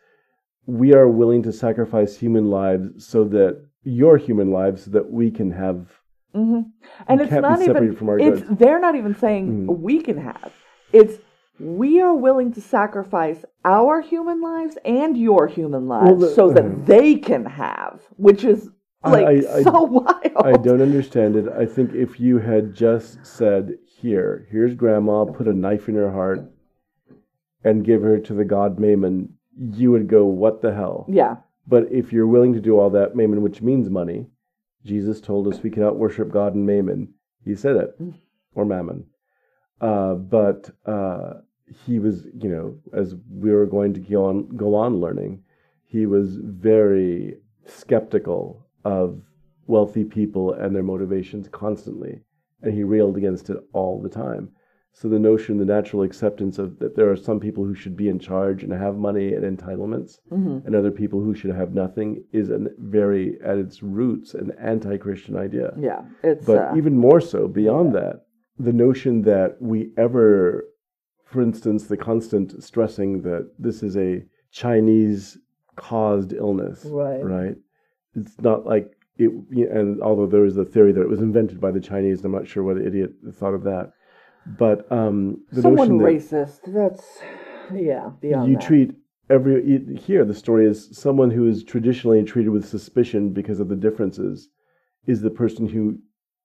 we 0.66 0.92
are 0.94 1.08
willing 1.08 1.42
to 1.42 1.52
sacrifice 1.52 2.16
human 2.16 2.50
lives 2.50 3.06
so 3.06 3.24
that 3.24 3.64
your 3.82 4.16
human 4.16 4.50
lives 4.50 4.84
so 4.84 4.90
that 4.90 5.10
we 5.10 5.30
can 5.30 5.50
have. 5.50 5.88
hmm 6.34 6.60
And 7.08 7.20
it's 7.20 7.30
can't 7.30 7.46
be 7.46 7.52
even. 7.54 7.66
separated 7.66 7.98
from 7.98 8.08
our 8.10 8.18
it's 8.18 8.42
goods. 8.42 8.58
they're 8.58 8.80
not 8.80 8.94
even 8.94 9.14
saying 9.14 9.66
Mhm. 9.66 9.78
we 9.78 10.00
can 10.02 10.18
have. 10.18 10.52
It's 10.92 11.18
we 11.58 12.00
are 12.00 12.14
willing 12.14 12.52
to 12.54 12.60
sacrifice 12.60 13.44
our 13.64 14.00
human 14.00 14.40
lives 14.40 14.78
and 14.84 15.16
your 15.16 15.46
human 15.46 15.86
lives 15.88 16.20
the- 16.20 16.28
so 16.28 16.50
that 16.50 16.86
they 16.92 17.16
can 17.16 17.44
have, 17.44 18.02
which 18.16 18.44
is 18.44 18.70
like 19.04 19.26
I- 19.26 19.58
I- 19.58 19.62
so 19.62 19.82
wild. 19.98 20.32
I 20.36 20.52
don't 20.52 20.82
understand 20.82 21.36
it. 21.36 21.48
I 21.48 21.66
think 21.66 21.94
if 21.94 22.20
you 22.20 22.38
had 22.38 22.74
just 22.74 23.24
said, 23.24 23.78
"Here, 23.86 24.46
here's 24.50 24.74
Grandma, 24.74 25.24
put 25.24 25.48
a 25.48 25.52
knife 25.52 25.88
in 25.88 25.94
her 25.96 26.10
heart, 26.10 26.40
and 27.64 27.84
give 27.84 28.02
her 28.02 28.18
to 28.18 28.34
the 28.34 28.44
god 28.44 28.78
Mammon," 28.78 29.34
you 29.58 29.90
would 29.92 30.08
go, 30.08 30.24
"What 30.26 30.62
the 30.62 30.74
hell?" 30.74 31.06
Yeah. 31.08 31.36
But 31.66 31.90
if 31.92 32.12
you're 32.12 32.26
willing 32.26 32.52
to 32.54 32.60
do 32.60 32.78
all 32.78 32.90
that, 32.90 33.14
Mammon, 33.14 33.42
which 33.42 33.62
means 33.62 33.88
money, 33.90 34.26
Jesus 34.84 35.20
told 35.20 35.46
us 35.46 35.62
we 35.62 35.70
cannot 35.70 35.98
worship 35.98 36.30
God 36.32 36.54
in 36.54 36.66
Mammon. 36.66 37.14
He 37.44 37.54
said 37.54 37.76
it, 37.76 38.00
Mm. 38.00 38.14
or 38.54 38.64
Mammon. 38.64 39.04
Uh, 39.80 40.14
but 40.14 40.70
uh, 40.84 41.34
he 41.86 41.98
was, 41.98 42.26
you 42.34 42.48
know, 42.50 42.76
as 42.92 43.14
we 43.30 43.50
were 43.52 43.66
going 43.66 43.94
to 43.94 44.00
go 44.00 44.24
on, 44.26 44.48
go 44.56 44.74
on 44.74 44.96
learning, 45.00 45.42
he 45.86 46.06
was 46.06 46.36
very 46.36 47.36
skeptical 47.66 48.66
of 48.84 49.20
wealthy 49.66 50.04
people 50.04 50.52
and 50.52 50.74
their 50.74 50.82
motivations 50.82 51.48
constantly, 51.48 52.20
and 52.62 52.74
he 52.74 52.82
railed 52.82 53.16
against 53.16 53.50
it 53.50 53.58
all 53.72 54.00
the 54.00 54.08
time. 54.08 54.50
So 54.92 55.08
the 55.08 55.20
notion, 55.20 55.56
the 55.58 55.64
natural 55.64 56.02
acceptance 56.02 56.58
of 56.58 56.78
that 56.80 56.96
there 56.96 57.08
are 57.10 57.16
some 57.16 57.38
people 57.38 57.64
who 57.64 57.76
should 57.76 57.96
be 57.96 58.08
in 58.08 58.18
charge 58.18 58.64
and 58.64 58.72
have 58.72 58.96
money 58.96 59.34
and 59.34 59.44
entitlements, 59.44 60.18
hmm 60.28 60.58
and 60.66 60.74
other 60.74 60.90
people 60.90 61.20
who 61.20 61.34
should 61.34 61.54
have 61.54 61.72
nothing 61.74 62.24
is 62.32 62.50
a 62.50 62.58
very, 62.78 63.38
at 63.44 63.56
its 63.58 63.82
roots, 63.82 64.34
an 64.34 64.50
anti-Christian 64.60 65.36
idea. 65.36 65.72
Yeah. 65.78 66.02
It's 66.24 66.44
But 66.44 66.58
uh, 66.58 66.74
even 66.76 66.96
more 66.98 67.20
so, 67.20 67.46
beyond 67.46 67.94
that, 67.94 68.24
the 68.58 68.72
notion 68.72 69.22
that 69.22 69.56
we 69.60 69.92
ever, 69.96 70.64
for 71.24 71.40
instance, 71.40 71.86
the 71.86 71.96
constant 71.96 72.62
stressing 72.62 73.22
that 73.22 73.48
this 73.58 73.82
is 73.84 73.96
a 73.96 74.24
Chinese 74.50 75.38
caused 75.76 76.32
illness, 76.32 76.84
Right. 76.84 77.24
right? 77.24 77.56
It's 78.14 78.40
not 78.40 78.66
like 78.66 78.92
it, 79.16 79.30
you 79.50 79.68
know, 79.68 79.78
and 79.78 80.02
although 80.02 80.26
there 80.26 80.44
is 80.44 80.56
a 80.56 80.64
theory 80.64 80.92
that 80.92 81.02
it 81.02 81.08
was 81.08 81.20
invented 81.20 81.60
by 81.60 81.70
the 81.70 81.80
Chinese, 81.80 82.24
I'm 82.24 82.32
not 82.32 82.48
sure 82.48 82.62
what 82.62 82.78
idiot 82.78 83.12
thought 83.32 83.54
of 83.54 83.64
that. 83.64 83.92
But 84.46 84.90
um, 84.90 85.42
the 85.52 85.62
someone 85.62 85.98
notion 85.98 85.98
that 85.98 86.04
racist. 86.04 86.60
That's 86.66 87.18
yeah. 87.72 88.10
Beyond 88.20 88.48
you 88.48 88.56
that. 88.56 88.66
treat 88.66 88.94
every 89.30 89.96
here 89.96 90.24
the 90.24 90.34
story 90.34 90.66
is 90.66 90.88
someone 90.92 91.30
who 91.30 91.48
is 91.48 91.62
traditionally 91.62 92.22
treated 92.24 92.50
with 92.50 92.68
suspicion 92.68 93.32
because 93.32 93.60
of 93.60 93.68
the 93.68 93.76
differences 93.76 94.48
is 95.06 95.22
the 95.22 95.30
person 95.30 95.68
who 95.68 95.96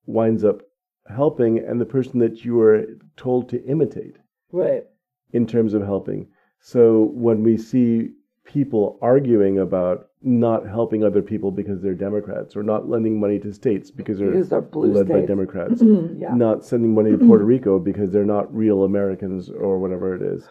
winds 0.06 0.44
up 0.44 0.62
helping 1.08 1.58
and 1.58 1.80
the 1.80 1.84
person 1.84 2.20
that 2.20 2.44
you 2.44 2.58
are 2.60 2.84
told 3.16 3.48
to 3.48 3.62
imitate 3.64 4.16
right. 4.52 4.84
in 5.32 5.46
terms 5.46 5.74
of 5.74 5.82
helping 5.82 6.28
so 6.60 7.10
when 7.12 7.42
we 7.42 7.56
see 7.56 8.10
people 8.44 8.98
arguing 9.02 9.58
about 9.58 10.05
not 10.26 10.66
helping 10.66 11.04
other 11.04 11.22
people 11.22 11.52
because 11.52 11.80
they're 11.80 11.94
democrats 11.94 12.56
or 12.56 12.62
not 12.62 12.88
lending 12.88 13.18
money 13.20 13.38
to 13.38 13.52
states 13.52 13.90
because 13.92 14.18
they're 14.18 14.32
Because 14.32 14.48
they're 14.48 15.04
led 15.04 15.08
by 15.08 15.26
democrats 15.26 15.80
yeah. 15.82 16.34
not 16.34 16.64
sending 16.64 16.94
money 16.94 17.12
to 17.12 17.18
Puerto 17.18 17.44
Rico 17.44 17.78
because 17.78 18.10
they're 18.10 18.24
not 18.24 18.52
real 18.54 18.82
Americans 18.84 19.48
or 19.50 19.78
whatever 19.78 20.14
it 20.14 20.22
is, 20.22 20.48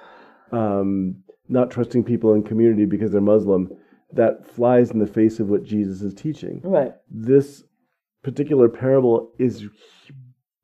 um, 0.52 1.18
not 1.50 1.70
trusting 1.70 2.04
people 2.04 2.34
in 2.34 2.44
community 2.44 2.86
because 2.86 3.12
they're 3.12 3.22
Muslim, 3.22 3.70
that 4.14 4.48
flies 4.48 4.92
in 4.92 5.00
the 5.00 5.08
face 5.08 5.40
of 5.40 5.50
what 5.50 5.64
Jesus 5.64 6.02
is 6.02 6.14
teaching. 6.14 6.62
Right. 6.64 6.94
This 7.10 7.64
particular 8.24 8.70
parable 8.70 9.32
is 9.38 9.66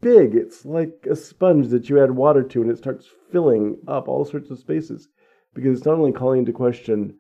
big. 0.02 0.36
It's 0.36 0.66
like 0.66 1.06
a 1.10 1.16
sponge 1.16 1.68
that 1.68 1.90
you 1.90 2.02
add 2.02 2.12
water 2.12 2.44
to 2.44 2.62
and 2.62 2.72
it 2.72 2.78
starts 2.78 3.08
filling 3.32 3.78
up 3.88 4.08
all 4.08 4.26
sorts 4.26 4.50
of 4.50 4.60
spaces 4.60 5.10
because 5.54 5.78
it's 5.78 5.86
not 5.86 5.96
only 5.96 6.12
calling 6.12 6.40
into 6.40 6.54
question 6.54 7.18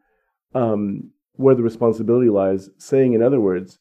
um, 0.56 1.12
where 1.41 1.56
the 1.56 1.63
responsibility 1.63 2.30
lies, 2.30 2.69
saying, 2.77 3.13
in 3.13 3.21
other 3.21 3.39
words, 3.41 3.80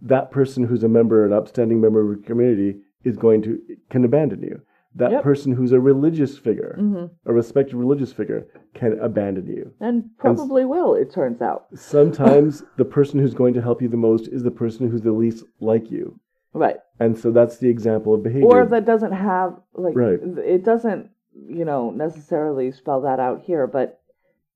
that 0.00 0.30
person 0.30 0.64
who's 0.64 0.84
a 0.84 0.88
member, 0.88 1.24
an 1.24 1.32
upstanding 1.32 1.80
member 1.80 2.00
of 2.12 2.18
a 2.18 2.22
community, 2.22 2.80
is 3.04 3.16
going 3.16 3.42
to 3.42 3.58
can 3.90 4.04
abandon 4.04 4.42
you. 4.42 4.60
That 4.94 5.10
Yep. 5.12 5.22
person 5.22 5.52
who's 5.52 5.72
a 5.72 5.80
religious 5.80 6.38
figure, 6.38 6.76
hmm 6.78 7.06
a 7.26 7.32
respected 7.32 7.76
religious 7.76 8.12
figure, 8.12 8.46
can 8.74 8.98
abandon 9.00 9.46
you. 9.46 9.72
And 9.80 10.10
probably 10.18 10.64
will. 10.64 10.94
It 10.94 11.10
turns 11.10 11.40
out. 11.42 11.66
Sometimes 11.74 12.62
the 12.76 12.84
person 12.84 13.18
who's 13.20 13.34
going 13.34 13.54
to 13.54 13.62
help 13.62 13.82
you 13.82 13.88
the 13.88 13.96
most 13.96 14.28
is 14.28 14.42
the 14.42 14.50
person 14.50 14.88
who's 14.90 15.02
the 15.02 15.12
least 15.12 15.44
like 15.60 15.90
you, 15.90 16.18
Right. 16.54 16.78
and 17.00 17.16
so 17.18 17.30
that's 17.30 17.58
the 17.58 17.68
example 17.68 18.14
of 18.14 18.22
behavior. 18.22 18.48
or 18.48 18.66
that 18.66 18.84
doesn't 18.86 19.12
have 19.12 19.58
like 19.74 19.94
Right. 19.96 20.18
it 20.56 20.64
doesn't 20.64 21.10
you 21.34 21.64
know 21.64 21.90
necessarily 21.90 22.72
spell 22.72 23.00
that 23.02 23.20
out 23.20 23.42
here 23.42 23.66
but 23.68 24.00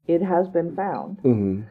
it 0.09 0.21
has 0.21 0.49
been 0.49 0.75
found 0.75 1.19
Mhm. 1.23 1.65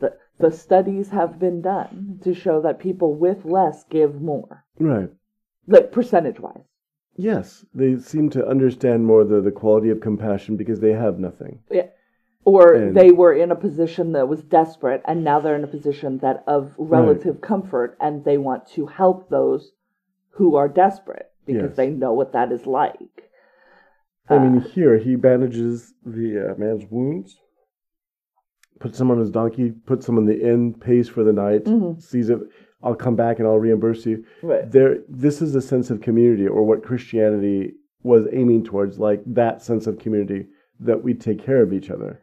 The, 0.00 0.12
the 0.38 0.50
studies 0.50 1.10
have 1.10 1.38
been 1.38 1.60
done 1.62 2.20
to 2.22 2.34
show 2.34 2.60
that 2.62 2.78
people 2.78 3.14
with 3.14 3.44
less 3.44 3.84
give 3.90 4.20
more 4.20 4.64
Right. 4.78 5.10
like 5.66 5.92
percentage 5.92 6.40
wise 6.40 6.64
Yes, 7.18 7.64
they 7.74 7.96
seem 7.98 8.28
to 8.30 8.46
understand 8.46 9.06
more 9.06 9.24
the, 9.24 9.40
the 9.40 9.50
quality 9.50 9.88
of 9.88 10.00
compassion 10.02 10.56
because 10.58 10.80
they 10.80 10.92
have 10.92 11.18
nothing. 11.18 11.60
yeah. 11.70 11.86
or 12.44 12.74
And- 12.74 12.96
they 12.96 13.10
were 13.10 13.32
in 13.32 13.50
a 13.50 13.56
position 13.56 14.12
that 14.12 14.28
was 14.28 14.42
desperate 14.44 15.02
and 15.06 15.24
now 15.24 15.40
they're 15.40 15.56
in 15.56 15.64
a 15.64 15.68
position 15.78 16.18
that 16.18 16.44
of 16.46 16.74
relative 16.78 17.40
comfort 17.40 17.96
and 18.00 18.24
they 18.24 18.36
want 18.38 18.66
to 18.76 18.86
help 18.86 19.28
those 19.30 19.72
who 20.30 20.56
are 20.56 20.68
desperate 20.68 21.30
because 21.46 21.70
Yes. 21.70 21.76
they 21.76 21.88
know 21.90 22.12
what 22.12 22.32
that 22.32 22.52
is 22.52 22.66
like 22.66 23.22
I 24.28 24.38
mean, 24.40 24.56
Uh, 24.58 24.68
here 24.68 24.98
he 24.98 25.14
bandages 25.16 25.94
the 26.04 26.50
uh, 26.50 26.54
man's 26.58 26.84
wounds, 26.90 27.38
puts 28.78 29.00
him 29.00 29.10
on 29.10 29.18
his 29.18 29.30
donkey, 29.30 29.72
puts 29.86 30.08
him 30.08 30.18
in 30.18 30.26
the 30.26 30.40
inn, 30.40 30.74
pays 30.74 31.08
for 31.08 31.24
the 31.24 31.32
night, 31.32 31.64
Mhm. 31.64 32.00
sees 32.02 32.30
it. 32.30 32.38
I'll 32.82 32.94
come 32.94 33.16
back 33.16 33.38
and 33.38 33.48
I'll 33.48 33.58
reimburse 33.58 34.04
you. 34.06 34.24
right 34.42 34.70
There, 34.70 34.98
this 35.08 35.40
is 35.42 35.54
a 35.54 35.60
sense 35.62 35.90
of 35.90 36.00
community, 36.00 36.46
or 36.46 36.62
what 36.62 36.82
Christianity 36.82 37.74
was 38.02 38.28
aiming 38.32 38.64
towards, 38.64 38.98
like 39.00 39.22
that 39.26 39.62
sense 39.62 39.86
of 39.86 39.98
community 39.98 40.46
that 40.80 41.02
we 41.02 41.14
take 41.14 41.38
care 41.38 41.62
of 41.62 41.72
each 41.72 41.90
other. 41.90 42.20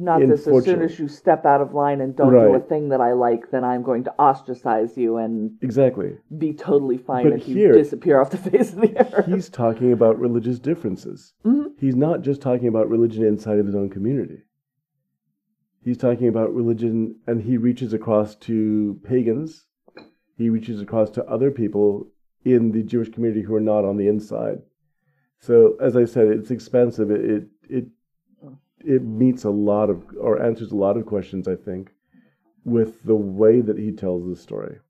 Not 0.00 0.20
this. 0.20 0.46
As 0.46 0.64
soon 0.64 0.80
as 0.82 0.98
you 1.00 1.08
step 1.08 1.44
out 1.44 1.60
of 1.60 1.74
line 1.74 2.00
and 2.00 2.14
don't 2.14 2.32
do 2.32 2.54
a 2.54 2.60
thing 2.60 2.88
that 2.90 3.00
I 3.00 3.12
like, 3.14 3.50
then 3.50 3.64
I'm 3.64 3.82
going 3.82 4.04
to 4.04 4.14
ostracize 4.18 4.96
you 4.96 5.16
and 5.16 5.50
Exactly. 5.60 6.16
be 6.38 6.54
totally 6.54 6.98
fine 6.98 7.24
But 7.24 7.32
if 7.34 7.42
here- 7.42 7.72
you 7.72 7.78
disappear 7.78 8.20
off 8.20 8.30
the 8.30 8.36
face 8.50 8.72
of 8.72 8.80
the 8.80 8.96
earth. 9.18 9.26
He's 9.26 9.48
talking 9.50 9.90
about 9.92 10.18
religious 10.20 10.60
differences. 10.60 11.34
Mhm. 11.44 11.72
He's 11.78 11.96
not 11.96 12.22
just 12.22 12.40
talking 12.40 12.68
about 12.68 12.88
religion 12.88 13.24
inside 13.24 13.58
of 13.58 13.66
his 13.66 13.74
own 13.74 13.90
community. 13.90 14.44
He's 15.88 15.96
talking 15.96 16.28
about 16.28 16.54
religion, 16.54 17.16
and 17.26 17.40
he 17.40 17.56
reaches 17.56 17.94
across 17.94 18.34
to 18.40 19.00
pagans. 19.04 19.64
He 20.36 20.50
reaches 20.50 20.82
across 20.82 21.08
to 21.12 21.24
other 21.24 21.50
people 21.50 22.08
in 22.44 22.72
the 22.72 22.82
Jewish 22.82 23.10
community 23.10 23.40
who 23.40 23.54
are 23.54 23.70
not 23.72 23.86
on 23.86 23.96
the 23.96 24.06
inside. 24.06 24.58
So, 25.40 25.78
as 25.80 25.96
I 25.96 26.04
said, 26.04 26.28
it's 26.28 26.50
expensive. 26.50 27.10
It 27.10 27.24
it 27.24 27.48
it, 27.70 27.86
it 28.84 29.02
meets 29.02 29.44
a 29.44 29.50
lot 29.50 29.88
of 29.88 30.04
or 30.20 30.42
answers 30.42 30.72
a 30.72 30.76
lot 30.76 30.98
of 30.98 31.06
questions. 31.06 31.48
I 31.48 31.56
think 31.56 31.90
with 32.66 33.02
the 33.04 33.16
way 33.16 33.62
that 33.62 33.78
he 33.78 33.90
tells 33.90 34.28
the 34.28 34.36
story. 34.36 34.80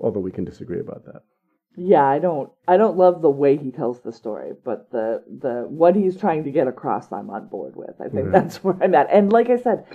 Although 0.00 0.26
we 0.26 0.32
can 0.32 0.44
disagree 0.44 0.80
about 0.80 1.04
that. 1.04 1.22
Yeah, 1.76 2.04
I 2.04 2.18
don't 2.18 2.50
I 2.68 2.76
don't 2.76 2.96
love 2.98 3.22
the 3.22 3.30
way 3.30 3.56
he 3.56 3.70
tells 3.70 4.00
the 4.00 4.12
story, 4.12 4.52
but 4.64 4.90
the 4.90 5.22
the 5.40 5.64
what 5.68 5.96
he's 5.96 6.16
trying 6.16 6.44
to 6.44 6.50
get 6.50 6.68
across 6.68 7.10
I'm 7.12 7.30
on 7.30 7.48
board 7.48 7.76
with. 7.76 7.94
I 8.00 8.08
think 8.08 8.24
Right. 8.26 8.32
that's 8.32 8.56
where 8.64 8.76
I'm 8.82 8.94
at. 8.94 9.08
And 9.10 9.32
like 9.32 9.48
I 9.48 9.56
said, 9.56 9.86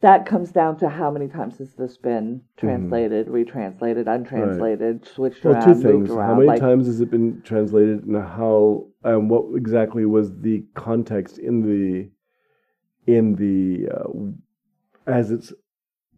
that 0.00 0.26
comes 0.26 0.50
down 0.50 0.76
to 0.78 0.88
how 0.88 1.12
many 1.12 1.28
times 1.28 1.58
has 1.58 1.74
this 1.74 1.96
been 1.96 2.42
translated, 2.56 3.28
retranslated, 3.28 4.08
untranslated, 4.08 5.06
switched 5.06 5.44
Well, 5.44 5.54
around, 5.54 5.62
two 5.64 5.68
moved 5.74 5.82
things. 5.84 6.10
around. 6.10 6.28
How 6.28 6.34
many 6.34 6.48
like, 6.48 6.60
times 6.60 6.86
has 6.88 7.00
it 7.00 7.08
been 7.10 7.40
translated, 7.42 8.04
and 8.04 8.16
how, 8.16 8.88
and 9.04 9.30
what 9.30 9.56
exactly 9.56 10.04
was 10.04 10.32
the 10.40 10.64
context 10.74 11.38
in 11.38 11.62
the, 11.62 12.10
in 13.06 13.36
the, 13.36 13.88
uh, 13.94 14.08
as 15.06 15.30
it's 15.30 15.52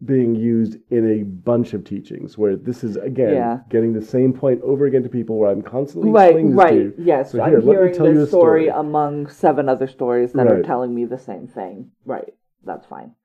being 0.03 0.35
used 0.35 0.77
in 0.89 1.09
a 1.19 1.23
bunch 1.23 1.73
of 1.73 1.83
teachings, 1.85 2.37
where 2.37 2.55
this 2.57 2.83
is 2.83 2.97
again 2.97 3.33
Yeah. 3.33 3.59
getting 3.69 3.93
the 3.93 4.01
same 4.01 4.33
point 4.33 4.61
over 4.61 4.85
again 4.85 5.03
to 5.03 5.09
people, 5.09 5.37
where 5.37 5.49
I'm 5.49 5.61
constantly 5.61 6.11
Right, 6.11 6.35
right. 6.43 6.93
Yes, 6.97 7.31
So 7.31 7.41
I'm 7.41 7.51
here, 7.51 7.61
hearing 7.61 7.93
tell 7.93 8.07
you 8.07 8.15
this 8.15 8.23
a 8.23 8.27
story 8.27 8.65
story. 8.65 8.79
among 8.79 9.27
seven 9.27 9.69
other 9.69 9.87
stories 9.87 10.33
that 10.33 10.47
are 10.47 10.61
telling 10.61 10.93
me 10.93 11.05
the 11.05 11.17
same 11.17 11.47
thing. 11.47 11.91
Right. 12.05 12.33
That's 12.63 12.85
fine. 12.87 13.15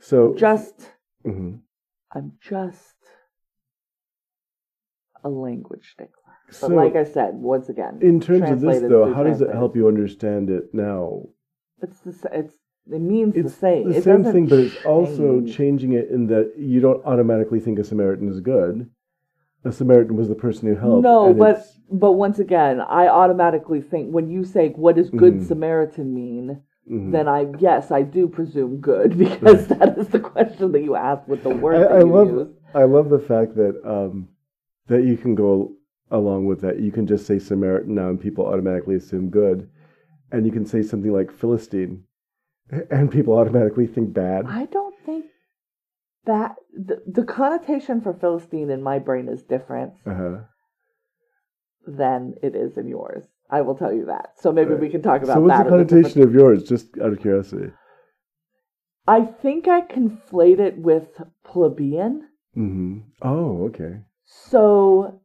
So 0.00 0.34
Just 0.34 0.90
Mhm. 1.24 1.60
I'm 2.12 2.32
just 2.40 2.96
a 5.24 5.28
language 5.28 5.92
stickler. 5.92 6.18
But 6.46 6.54
So, 6.54 6.74
like 6.74 6.96
I 6.96 7.04
said, 7.04 7.34
once 7.34 7.68
again, 7.68 7.98
in 8.02 8.20
terms 8.20 8.50
of 8.50 8.60
this, 8.60 8.80
though, 8.82 9.12
how 9.12 9.22
does 9.22 9.40
it 9.40 9.50
help 9.50 9.74
you 9.76 9.88
understand 9.88 10.50
it 10.50 10.74
now? 10.74 11.28
It's 11.80 12.00
the 12.00 12.28
it's 12.32 12.58
it 12.90 13.00
means 13.00 13.36
It's 13.36 13.52
the 13.52 13.58
same. 13.58 13.90
the 13.90 13.96
it 13.98 14.04
same 14.04 14.24
thing, 14.24 14.46
but 14.46 14.58
it's 14.58 14.84
also 14.84 15.40
change. 15.40 15.56
changing 15.56 15.92
it 15.92 16.08
in 16.10 16.26
that 16.28 16.54
you 16.58 16.80
don't 16.80 17.04
automatically 17.04 17.60
think 17.60 17.78
a 17.78 17.84
Samaritan 17.84 18.28
is 18.28 18.40
good. 18.40 18.88
A 19.64 19.70
Samaritan 19.72 20.16
was 20.16 20.28
the 20.28 20.34
person 20.34 20.68
who 20.68 20.74
helped. 20.74 21.02
No, 21.04 21.32
but 21.32 21.64
but 21.90 22.12
once 22.12 22.38
again, 22.38 22.80
I 22.80 23.06
automatically 23.08 23.80
think 23.80 24.10
when 24.10 24.28
you 24.30 24.44
say 24.44 24.70
what 24.70 24.96
does 24.96 25.10
good 25.10 25.34
Mhm. 25.34 25.44
Samaritan 25.46 26.12
mean, 26.12 26.60
mhm. 26.90 27.12
then 27.12 27.28
I 27.28 27.46
yes, 27.60 27.92
I 27.92 28.02
do 28.02 28.26
presume 28.26 28.78
good 28.80 29.16
because 29.24 29.68
that 29.68 29.96
is 29.96 30.08
the 30.08 30.18
question 30.20 30.72
that 30.72 30.82
you 30.82 30.96
ask 30.96 31.26
with 31.28 31.44
the 31.44 31.50
word 31.50 31.76
I, 31.76 31.78
that 31.80 31.92
I 31.92 31.98
you 32.00 32.06
love 32.06 32.28
use. 32.30 32.48
I 32.74 32.84
love 32.84 33.08
the 33.10 33.20
fact 33.20 33.54
that 33.56 33.80
um, 33.88 34.28
that 34.88 35.04
you 35.04 35.16
can 35.16 35.36
go 35.36 35.74
along 36.10 36.46
with 36.46 36.60
that. 36.62 36.80
You 36.80 36.90
can 36.90 37.06
just 37.06 37.24
say 37.26 37.38
Samaritan 37.38 37.94
now, 37.94 38.08
and 38.10 38.20
people 38.20 38.44
automatically 38.46 38.96
assume 38.96 39.30
good, 39.30 39.68
and 40.32 40.44
you 40.44 40.50
can 40.50 40.66
say 40.66 40.82
something 40.82 41.12
like 41.12 41.30
Philistine, 41.30 42.02
and 42.70 43.10
people 43.10 43.34
automatically 43.34 43.86
think 43.86 44.12
bad. 44.12 44.46
I 44.46 44.66
don't 44.66 44.94
think 45.04 45.26
that 46.24 46.56
the, 46.72 47.02
the 47.06 47.24
connotation 47.24 48.00
for 48.00 48.14
Philistine 48.14 48.70
in 48.70 48.82
my 48.82 48.98
brain 48.98 49.28
is 49.28 49.42
different 49.42 49.94
Uh-huh. 50.06 50.42
than 51.86 52.34
it 52.42 52.54
is 52.54 52.76
in 52.76 52.86
yours. 52.88 53.24
I 53.50 53.60
will 53.60 53.74
tell 53.74 53.92
you 53.92 54.06
that. 54.06 54.34
So 54.38 54.52
maybe 54.52 54.74
we 54.74 54.88
can 54.88 55.02
talk 55.02 55.22
about 55.22 55.34
So 55.34 55.40
what's 55.42 55.58
that. 55.58 55.64
the 55.64 55.68
a 55.68 55.70
connotation 55.70 56.22
of 56.22 56.32
yours? 56.32 56.62
Just 56.64 56.96
out 56.98 57.12
of 57.12 57.20
curiosity. 57.20 57.72
I 59.06 59.24
think 59.24 59.66
I 59.68 59.80
conflate 59.82 60.60
it 60.60 60.78
with 60.78 61.20
plebeian. 61.44 62.28
Mm-hmm. 62.56 62.98
Oh, 63.20 63.64
okay. 63.66 63.98
So, 64.24 65.20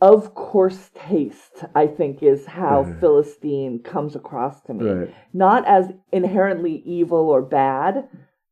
of 0.00 0.34
course, 0.34 0.90
taste, 0.94 1.64
I 1.74 1.86
think, 1.86 2.22
is 2.22 2.46
how 2.46 2.84
Mhm. 2.84 3.00
Philistine 3.00 3.78
comes 3.80 4.16
across 4.16 4.62
to 4.62 4.74
me. 4.74 4.90
Right. 4.90 5.14
Not 5.34 5.66
as 5.66 5.92
inherently 6.10 6.82
evil 6.86 7.28
or 7.28 7.42
bad, 7.42 8.08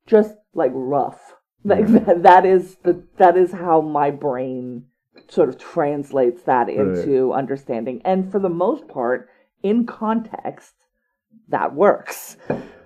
just 0.06 0.37
like 0.54 0.72
rough. 0.74 1.37
Like 1.64 1.87
that, 1.87 2.22
that 2.22 2.44
is 2.44 2.76
the 2.82 3.02
that 3.16 3.37
is 3.37 3.52
how 3.52 3.80
my 3.80 4.11
brain 4.11 4.84
sort 5.28 5.48
of 5.48 5.58
translates 5.58 6.42
that 6.42 6.68
into 6.68 7.32
understanding. 7.32 8.00
And 8.04 8.30
for 8.30 8.38
the 8.38 8.48
most 8.48 8.87
part, 8.88 9.28
in 9.62 9.84
context, 9.84 10.74
that 11.48 11.74
works. 11.74 12.37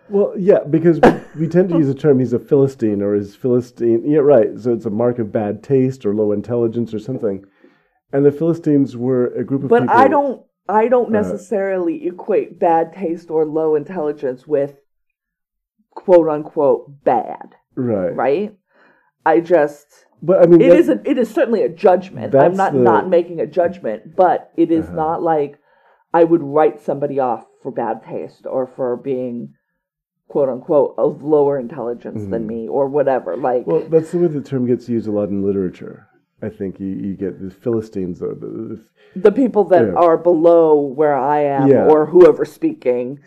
Well, 0.09 0.35
yeah, 0.37 0.61
because 0.69 1.01
we, 1.01 1.43
we 1.43 1.49
tend 1.49 1.69
to 1.71 1.77
use 1.79 1.87
the 1.87 1.95
term 1.95 2.19
he's 2.19 2.33
a 2.33 2.39
Philistine 2.39 3.03
or 3.03 3.15
is 3.15 3.35
Philistine. 3.35 4.03
Yeah, 4.05 4.19
right. 4.19 4.59
So 4.59 4.73
it's 4.73 4.87
a 4.87 4.91
mark 4.91 5.19
of 5.19 5.33
bad 5.33 5.63
taste 5.63 6.05
or 6.05 6.15
low 6.15 6.33
intelligence 6.33 6.93
or 6.93 6.99
something. 6.99 7.45
And 8.13 8.25
the 8.27 8.33
Philistines 8.33 8.97
were 8.97 9.29
a 9.29 9.45
group 9.45 9.63
of 9.65 9.69
But 9.71 9.83
people. 9.83 9.95
But 9.95 10.01
I 10.05 10.09
don't 10.09 10.43
I 10.69 10.89
don't 10.89 11.09
Uh, 11.09 11.21
necessarily 11.21 12.07
equate 12.07 12.59
bad 12.61 12.93
taste 12.93 13.31
or 13.31 13.45
low 13.45 13.75
intelligence 13.75 14.47
with 14.47 14.81
quote 15.95 16.29
unquote 16.29 17.03
bad, 17.05 17.55
Right. 17.75 18.15
right? 18.15 18.57
I 19.27 19.41
just 19.41 20.07
But 20.23 20.43
I 20.43 20.47
mean, 20.47 20.61
it 20.61 20.73
is 20.73 20.89
a, 20.89 21.01
it 21.05 21.19
is 21.19 21.29
certainly 21.31 21.63
a 21.63 21.69
judgment. 21.69 22.35
I'm 22.35 22.55
not 22.55 22.73
the- 22.75 22.79
not 22.79 23.09
making 23.09 23.41
a 23.41 23.47
judgment, 23.47 24.15
but 24.17 24.53
it 24.57 24.71
is 24.71 24.87
Uh-huh. 24.87 24.95
not 24.97 25.23
like 25.23 25.59
I 26.15 26.25
would 26.25 26.43
write 26.43 26.79
somebody 26.81 27.19
off 27.19 27.47
for 27.61 27.73
bad 27.73 28.03
taste 28.05 28.47
or 28.47 28.67
for 28.67 28.97
being 28.97 29.55
quote 30.29 30.49
unquote 30.49 30.95
of 30.97 31.23
lower 31.25 31.59
intelligence 31.59 32.25
than 32.27 32.45
Mhm. 32.45 32.49
me 32.49 32.69
or 32.69 32.87
whatever. 32.89 33.37
Like 33.37 33.67
Well, 33.67 33.81
that's 33.91 34.13
the 34.13 34.19
way 34.19 34.29
the 34.29 34.41
term 34.41 34.67
gets 34.67 34.89
used 34.89 35.09
a 35.09 35.13
lot 35.13 35.29
in 35.29 35.43
literature. 35.43 36.07
I 36.43 36.49
think 36.49 36.81
you, 36.81 36.89
you 36.89 37.15
get 37.15 37.41
the 37.41 37.51
Philistines, 37.51 38.21
or 38.21 38.35
the, 38.35 38.81
the, 39.15 39.21
the 39.21 39.33
people 39.33 39.65
that 39.65 39.87
Yeah. 39.87 39.93
are 39.95 40.19
below 40.19 40.81
where 40.81 41.15
I 41.17 41.41
am 41.45 41.69
Yeah. 41.69 41.87
or 41.87 42.07
whoever's 42.07 42.53
speaking. 42.53 43.21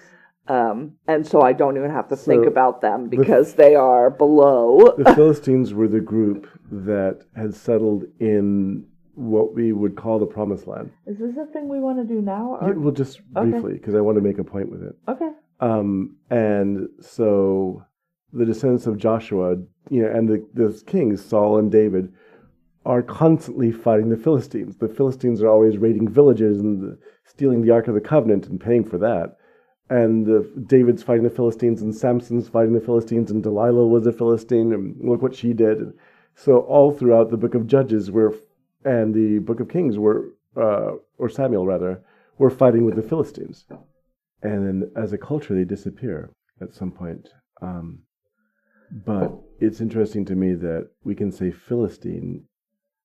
Um, 0.47 0.97
and 1.08 1.25
so 1.25 1.41
I 1.41 1.54
don't 1.54 1.75
even 1.78 1.89
have 1.89 2.08
to 2.10 2.15
think 2.15 2.45
about 2.45 2.82
them 2.82 3.08
because 3.10 3.56
they 3.56 3.73
are 3.73 4.12
below. 4.12 4.93
the 4.97 5.15
Philistines 5.15 5.73
were 5.73 5.88
the 5.88 5.99
group 6.01 6.47
that 6.71 7.21
had 7.36 7.56
settled 7.56 8.04
in 8.19 8.86
what 9.15 9.56
we 9.56 9.71
would 9.71 9.95
call 9.95 10.19
the 10.19 10.25
Promised 10.28 10.67
Land. 10.67 10.91
Is 11.08 11.17
this 11.17 11.36
a 11.38 11.45
thing 11.51 11.67
we 11.67 11.80
want 11.80 11.97
to 11.97 12.04
do 12.13 12.21
now? 12.21 12.60
Yeah, 12.62 12.67
Or? 12.69 12.73
well, 12.80 12.91
just 12.91 13.21
Okay. 13.36 13.49
briefly, 13.49 13.73
because 13.73 13.95
I 13.95 14.01
want 14.01 14.17
to 14.17 14.21
make 14.21 14.38
a 14.38 14.43
point 14.43 14.69
with 14.69 14.84
it. 14.84 14.95
Okay. 15.08 15.30
Um, 15.62 16.17
and 16.30 16.89
so 16.99 17.84
the 18.34 18.45
descendants 18.45 18.86
of 18.86 18.97
Joshua, 18.97 19.56
you 19.89 20.04
know, 20.04 20.12
and 20.12 20.28
the, 20.30 20.45
the 20.54 20.80
kings, 20.86 21.23
Saul 21.25 21.58
and 21.58 21.71
David, 21.71 22.12
are 22.85 23.01
constantly 23.01 23.71
fighting 23.71 24.09
the 24.09 24.17
Philistines. 24.17 24.77
The 24.77 24.87
Philistines 24.87 25.41
are 25.41 25.47
always 25.47 25.77
raiding 25.77 26.07
villages 26.07 26.59
and 26.59 26.97
stealing 27.25 27.61
the 27.61 27.71
Ark 27.71 27.87
of 27.87 27.95
the 27.95 28.01
Covenant 28.01 28.47
and 28.47 28.59
paying 28.59 28.83
for 28.83 28.97
that. 28.99 29.37
And 29.89 30.67
David's 30.67 31.03
fighting 31.03 31.23
the 31.23 31.29
Philistines, 31.29 31.81
and 31.81 31.95
Samson's 31.95 32.47
fighting 32.47 32.73
the 32.73 32.79
Philistines, 32.79 33.29
and 33.29 33.43
Delilah 33.43 33.87
was 33.87 34.07
a 34.07 34.11
Philistine, 34.11 34.73
and 34.73 34.95
look 34.99 35.21
what 35.21 35.35
she 35.35 35.53
did. 35.53 35.93
So 36.35 36.59
all 36.59 36.91
throughout 36.91 37.29
the 37.29 37.37
book 37.37 37.53
of 37.53 37.67
Judges, 37.67 38.09
were 38.09 38.35
and 38.83 39.13
the 39.13 39.39
book 39.39 39.59
of 39.59 39.69
Kings, 39.69 39.97
were 39.97 40.33
uh, 40.57 40.93
or 41.17 41.29
Samuel 41.29 41.65
rather, 41.67 42.01
were 42.37 42.49
fighting 42.49 42.85
with 42.85 42.95
the 42.95 43.03
Philistines 43.03 43.65
and 44.45 44.67
then 44.67 44.91
as 44.95 45.11
a 45.13 45.17
culture 45.17 45.55
they 45.55 45.63
disappear 45.63 46.29
at 46.61 46.73
some 46.73 46.91
point. 46.91 47.29
Um, 47.61 47.99
but 48.91 49.31
it's 49.59 49.81
interesting 49.81 50.25
to 50.25 50.35
me 50.35 50.53
that 50.53 50.89
we 51.03 51.15
can 51.15 51.31
say 51.31 51.51
Philistine, 51.51 52.43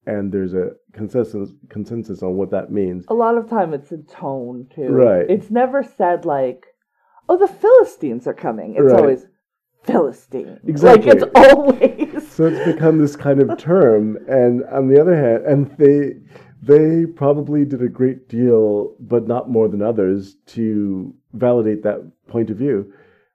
and 0.05 0.31
there's 0.31 0.53
a 0.53 0.71
consensus 0.93 1.51
consensus 1.69 2.23
on 2.23 2.35
what 2.35 2.51
that 2.51 2.71
means. 2.71 3.05
A 3.09 3.13
lot 3.13 3.37
of 3.37 3.49
time 3.49 3.73
it's 3.73 3.91
in 3.91 4.03
tone 4.05 4.67
too. 4.73 4.87
Right. 4.89 5.25
It's 5.29 5.51
never 5.51 5.83
said 5.83 6.25
like, 6.25 6.65
"Oh, 7.29 7.37
the 7.37 7.47
Philistines 7.47 8.27
are 8.27 8.33
coming." 8.33 8.75
It's 8.75 8.83
Right. 8.91 8.99
always 8.99 9.25
Philistine. 9.83 10.59
Exactly. 10.67 11.11
Like 11.11 11.21
it's 11.21 11.31
always. 11.53 12.31
So 12.31 12.45
it's 12.45 12.65
become 12.71 12.99
this 12.99 13.15
kind 13.15 13.41
of 13.41 13.57
term, 13.57 14.17
and 14.27 14.63
on 14.65 14.87
the 14.87 14.99
other 14.99 15.15
hand, 15.15 15.45
and 15.45 15.77
they 15.77 16.13
they 16.63 17.05
probably 17.07 17.65
did 17.65 17.81
a 17.81 17.89
great 17.89 18.29
deal, 18.29 18.95
but 18.99 19.27
not 19.27 19.49
more 19.49 19.67
than 19.67 19.81
others, 19.81 20.35
to 20.47 21.13
validate 21.33 21.83
that 21.83 21.99
point 22.27 22.49
of 22.51 22.57
view. 22.57 22.93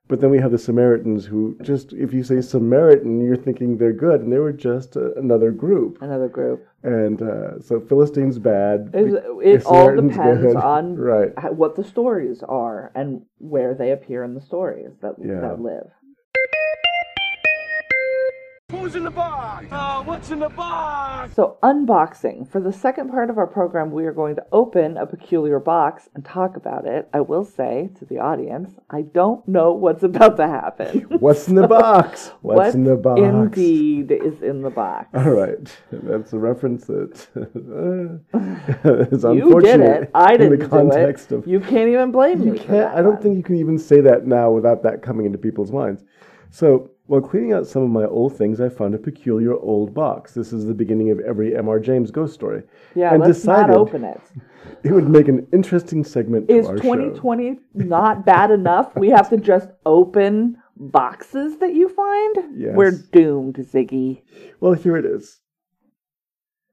But 0.09 0.21
then 0.21 0.29
we 0.29 0.39
have 0.39 0.51
the 0.51 0.57
Samaritans 0.57 1.25
who 1.25 1.57
just, 1.61 1.91
if 1.91 2.13
you 2.13 2.23
say 2.23 2.39
Samaritan, 2.41 3.19
you're 3.25 3.35
thinking 3.35 3.77
they're 3.77 3.91
good, 3.91 4.21
and 4.21 4.31
they 4.31 4.39
were 4.39 4.53
just 4.53 4.95
a, 4.95 5.13
another 5.17 5.51
group. 5.51 5.97
Another 6.01 6.29
group. 6.29 6.65
And 6.83 7.21
uh, 7.21 7.59
so 7.59 7.81
Philistines 7.81 8.39
bad. 8.39 8.91
It, 8.93 9.23
it 9.43 9.65
all 9.65 9.93
depends 9.93 10.41
good. 10.43 10.55
on 10.55 10.95
right. 11.13 11.33
how- 11.37 11.51
what 11.51 11.75
the 11.75 11.83
stories 11.83 12.41
are 12.47 12.91
and 12.95 13.23
where 13.39 13.73
they 13.73 13.91
appear 13.91 14.23
in 14.23 14.33
the 14.33 14.41
stories 14.41 14.91
that 15.01 15.15
Yeah. 15.21 15.41
that 15.41 15.59
live. 15.61 15.87
Who 18.69 18.79
Who's 18.79 18.95
in 18.97 19.05
the 19.05 19.11
box? 19.11 19.65
Oh, 19.71 20.01
what's 20.03 20.29
in 20.29 20.39
the 20.39 20.49
box? 20.49 21.33
So, 21.35 21.57
unboxing. 21.63 22.51
For 22.51 22.59
the 22.59 22.73
second 22.73 23.09
part 23.09 23.29
of 23.29 23.37
our 23.37 23.47
program, 23.47 23.91
we 23.91 24.05
are 24.05 24.11
going 24.11 24.35
to 24.35 24.45
open 24.51 24.97
a 24.97 25.05
peculiar 25.05 25.57
box 25.57 26.09
and 26.15 26.25
talk 26.25 26.57
about 26.57 26.85
it. 26.85 27.07
I 27.13 27.21
will 27.21 27.45
say 27.45 27.89
to 27.97 28.03
the 28.03 28.19
audience, 28.19 28.71
I 28.89 29.03
don't 29.03 29.47
know 29.47 29.71
what's 29.71 30.03
about 30.03 30.35
to 30.35 30.47
happen. 30.47 30.99
What's 31.19 31.47
in 31.47 31.55
the 31.55 31.65
box? 31.65 32.27
What's 32.41 32.57
What 32.57 32.75
in 32.75 32.83
the 32.83 32.97
box? 32.97 33.21
Indeed 33.21 34.11
is 34.11 34.41
in 34.41 34.61
the 34.63 34.69
box. 34.69 35.07
All 35.13 35.31
right, 35.31 35.77
that's 35.89 36.33
a 36.33 36.37
reference 36.37 36.87
that 36.87 37.25
uh, 37.37 38.99
is 39.15 39.23
unfortunate. 39.23 39.31
You 39.31 39.61
did 39.61 39.79
it. 39.79 40.11
I 40.13 40.35
didn't 40.35 40.53
In 40.53 40.59
the 40.59 40.67
context 40.67 41.29
do 41.29 41.35
it. 41.35 41.37
of 41.39 41.47
You 41.47 41.61
can't 41.61 41.87
even 41.87 42.11
blame 42.11 42.41
You 42.41 42.51
me. 42.51 42.57
can't. 42.59 42.69
that 42.71 42.95
I 42.97 43.01
don't 43.01 43.13
one. 43.13 43.21
think 43.23 43.37
you 43.37 43.43
can 43.43 43.55
even 43.55 43.77
say 43.77 44.01
that 44.01 44.27
now 44.27 44.51
without 44.51 44.83
that 44.83 45.01
coming 45.01 45.25
into 45.25 45.37
people's 45.37 45.71
minds. 45.71 46.03
So, 46.49 46.91
while 47.07 47.21
cleaning 47.21 47.53
out 47.53 47.65
some 47.67 47.83
of 47.83 47.89
my 47.89 48.05
old 48.05 48.37
things, 48.37 48.61
I 48.61 48.69
found 48.69 48.93
a 48.93 48.97
peculiar 48.97 49.55
old 49.55 49.93
box. 49.93 50.33
This 50.33 50.53
is 50.53 50.65
the 50.65 50.73
beginning 50.73 51.09
of 51.09 51.19
every 51.19 51.55
M.R. 51.57 51.79
James 51.79 52.11
ghost 52.11 52.33
story. 52.33 52.63
Yeah, 52.95 53.13
and 53.13 53.21
let's 53.21 53.39
decided 53.39 53.71
not 53.71 53.77
open 53.77 54.03
it. 54.03 54.21
It 54.83 54.91
would 54.91 55.09
make 55.09 55.27
an 55.29 55.47
interesting 55.53 56.03
segment 56.03 56.49
Is 56.51 56.67
our 56.67 56.77
show. 56.77 56.83
2020 56.83 57.57
not 57.73 58.25
bad 58.25 58.51
enough? 58.51 58.95
We 58.95 59.09
have 59.09 59.29
to 59.29 59.37
just 59.37 59.69
open 59.85 60.57
boxes 60.75 61.57
that 61.59 61.73
you 61.73 61.89
find? 61.89 62.35
Yes. 62.55 62.75
We're 62.75 62.91
doomed, 62.91 63.55
Ziggy. 63.55 64.21
Well, 64.59 64.73
here 64.73 64.97
it 64.97 65.05
is. 65.05 65.39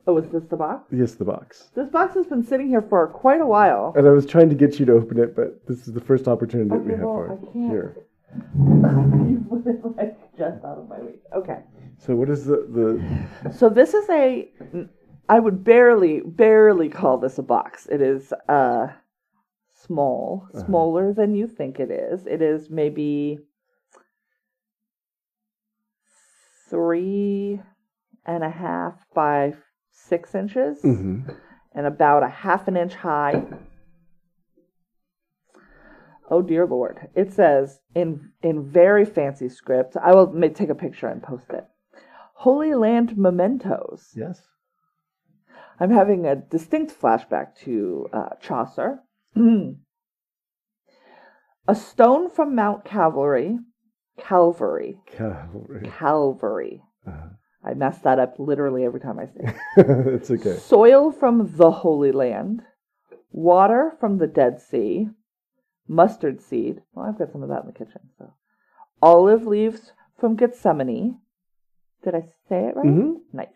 Oh, 0.07 0.19
is 0.19 0.29
this 0.31 0.45
the 0.51 0.57
box? 0.57 0.87
Yes, 0.93 1.15
the 1.15 1.25
box. 1.25 1.71
This 1.75 1.89
box 1.89 2.15
has 2.15 2.27
been 2.27 2.45
sitting 2.45 2.69
here 2.69 2.83
for 2.83 3.07
quite 3.07 3.41
a 3.41 3.47
while. 3.47 3.95
And 3.97 4.07
I 4.07 4.11
was 4.11 4.27
trying 4.27 4.51
to 4.51 4.55
get 4.55 4.79
you 4.79 4.85
to 4.87 4.93
open 4.93 5.19
it, 5.19 5.35
but 5.35 5.67
this 5.67 5.87
is 5.87 5.95
the 5.95 6.01
first 6.01 6.29
opportunity 6.29 6.69
that 6.71 6.81
we 6.81 6.93
Okay, 6.93 7.01
have 7.01 7.07
well, 7.07 7.15
for 7.15 7.33
it. 7.33 7.39
I 7.41 7.53
can't. 7.53 7.71
Here. 7.71 7.97
You 9.29 9.45
put 9.49 9.67
it 9.67 9.85
like 9.97 10.17
just 10.37 10.65
out 10.65 10.79
of 10.79 10.89
my 10.89 10.99
reach. 10.99 11.21
Okay. 11.35 11.61
So, 11.99 12.15
what 12.17 12.29
is 12.31 12.45
the 12.45 12.67
the? 12.69 13.51
So 13.53 13.69
this 13.69 13.95
is 13.95 14.09
a 14.11 14.51
I 15.29 15.39
would 15.39 15.65
barely 15.65 16.21
barely 16.21 16.89
call 16.89 17.19
this 17.19 17.39
a 17.39 17.43
box. 17.43 17.87
It 17.87 18.01
is 18.01 18.33
uh 18.49 18.89
small, 19.73 20.49
Uh-huh. 20.55 20.65
smaller 20.65 21.13
than 21.13 21.35
you 21.35 21.47
think 21.49 21.79
it 21.81 21.91
is. 21.91 22.27
It 22.27 22.43
is 22.43 22.71
maybe 22.71 23.39
three 26.69 27.61
and 28.27 28.43
a 28.43 28.51
half 28.51 29.05
by 29.15 29.55
six 29.91 30.35
inches 30.35 30.83
Mhm. 30.83 31.31
and 31.73 31.87
about 31.87 32.23
a 32.23 32.29
half 32.29 32.69
an 32.69 32.77
inch 32.77 32.95
high. 32.95 33.45
Oh 36.31 36.43
dear 36.43 36.67
lord. 36.67 37.09
It 37.15 37.33
says 37.33 37.81
in 37.95 38.33
in 38.43 38.65
very 38.65 39.05
fancy 39.05 39.49
script. 39.49 39.97
I 39.97 40.15
will 40.15 40.33
take 40.51 40.71
a 40.71 40.75
picture 40.75 41.09
and 41.09 41.23
post 41.23 41.51
it. 41.51 41.65
Holy 42.35 42.75
Land 42.75 43.17
mementos. 43.17 44.13
Yes. 44.15 44.43
I'm 45.79 45.91
having 45.91 46.27
a 46.27 46.37
distinct 46.37 46.99
flashback 47.01 47.57
to 47.65 48.09
uh, 48.13 48.31
Chaucer. 48.41 49.01
a 49.37 49.75
stone 51.75 52.31
from 52.31 52.55
Mount 52.55 52.85
Calvary, 52.85 53.59
Calvary, 54.19 54.99
Calvary. 55.07 55.91
Calvary. 55.99 56.83
Uh-huh. 57.07 57.29
I 57.65 57.75
mess 57.75 57.99
that 58.01 58.19
up 58.19 58.35
literally 58.39 58.85
every 58.85 59.01
time 59.01 59.19
I 59.19 59.27
say 59.27 59.41
it. 59.41 59.55
it's 60.15 60.31
okay. 60.31 60.59
Soil 60.59 61.11
from 61.11 61.57
the 61.57 61.71
Holy 61.71 62.13
Land, 62.13 62.63
water 63.31 63.95
from 63.99 64.19
the 64.19 64.27
Dead 64.27 64.61
Sea, 64.61 65.09
mustard 65.89 66.41
seed. 66.41 66.83
Well, 66.95 67.07
I've 67.07 67.19
got 67.19 67.33
some 67.33 67.43
of 67.43 67.49
that 67.49 67.63
in 67.63 67.67
the 67.67 67.73
kitchen. 67.73 68.01
So, 68.19 68.33
olive 69.03 69.47
leaves 69.47 69.93
from 70.19 70.37
Gethsemane. 70.37 71.19
Did 72.03 72.15
I 72.15 72.23
say 72.49 72.67
it 72.67 72.77
right? 72.77 72.87
Mhm. 72.87 73.21
Nice. 73.33 73.49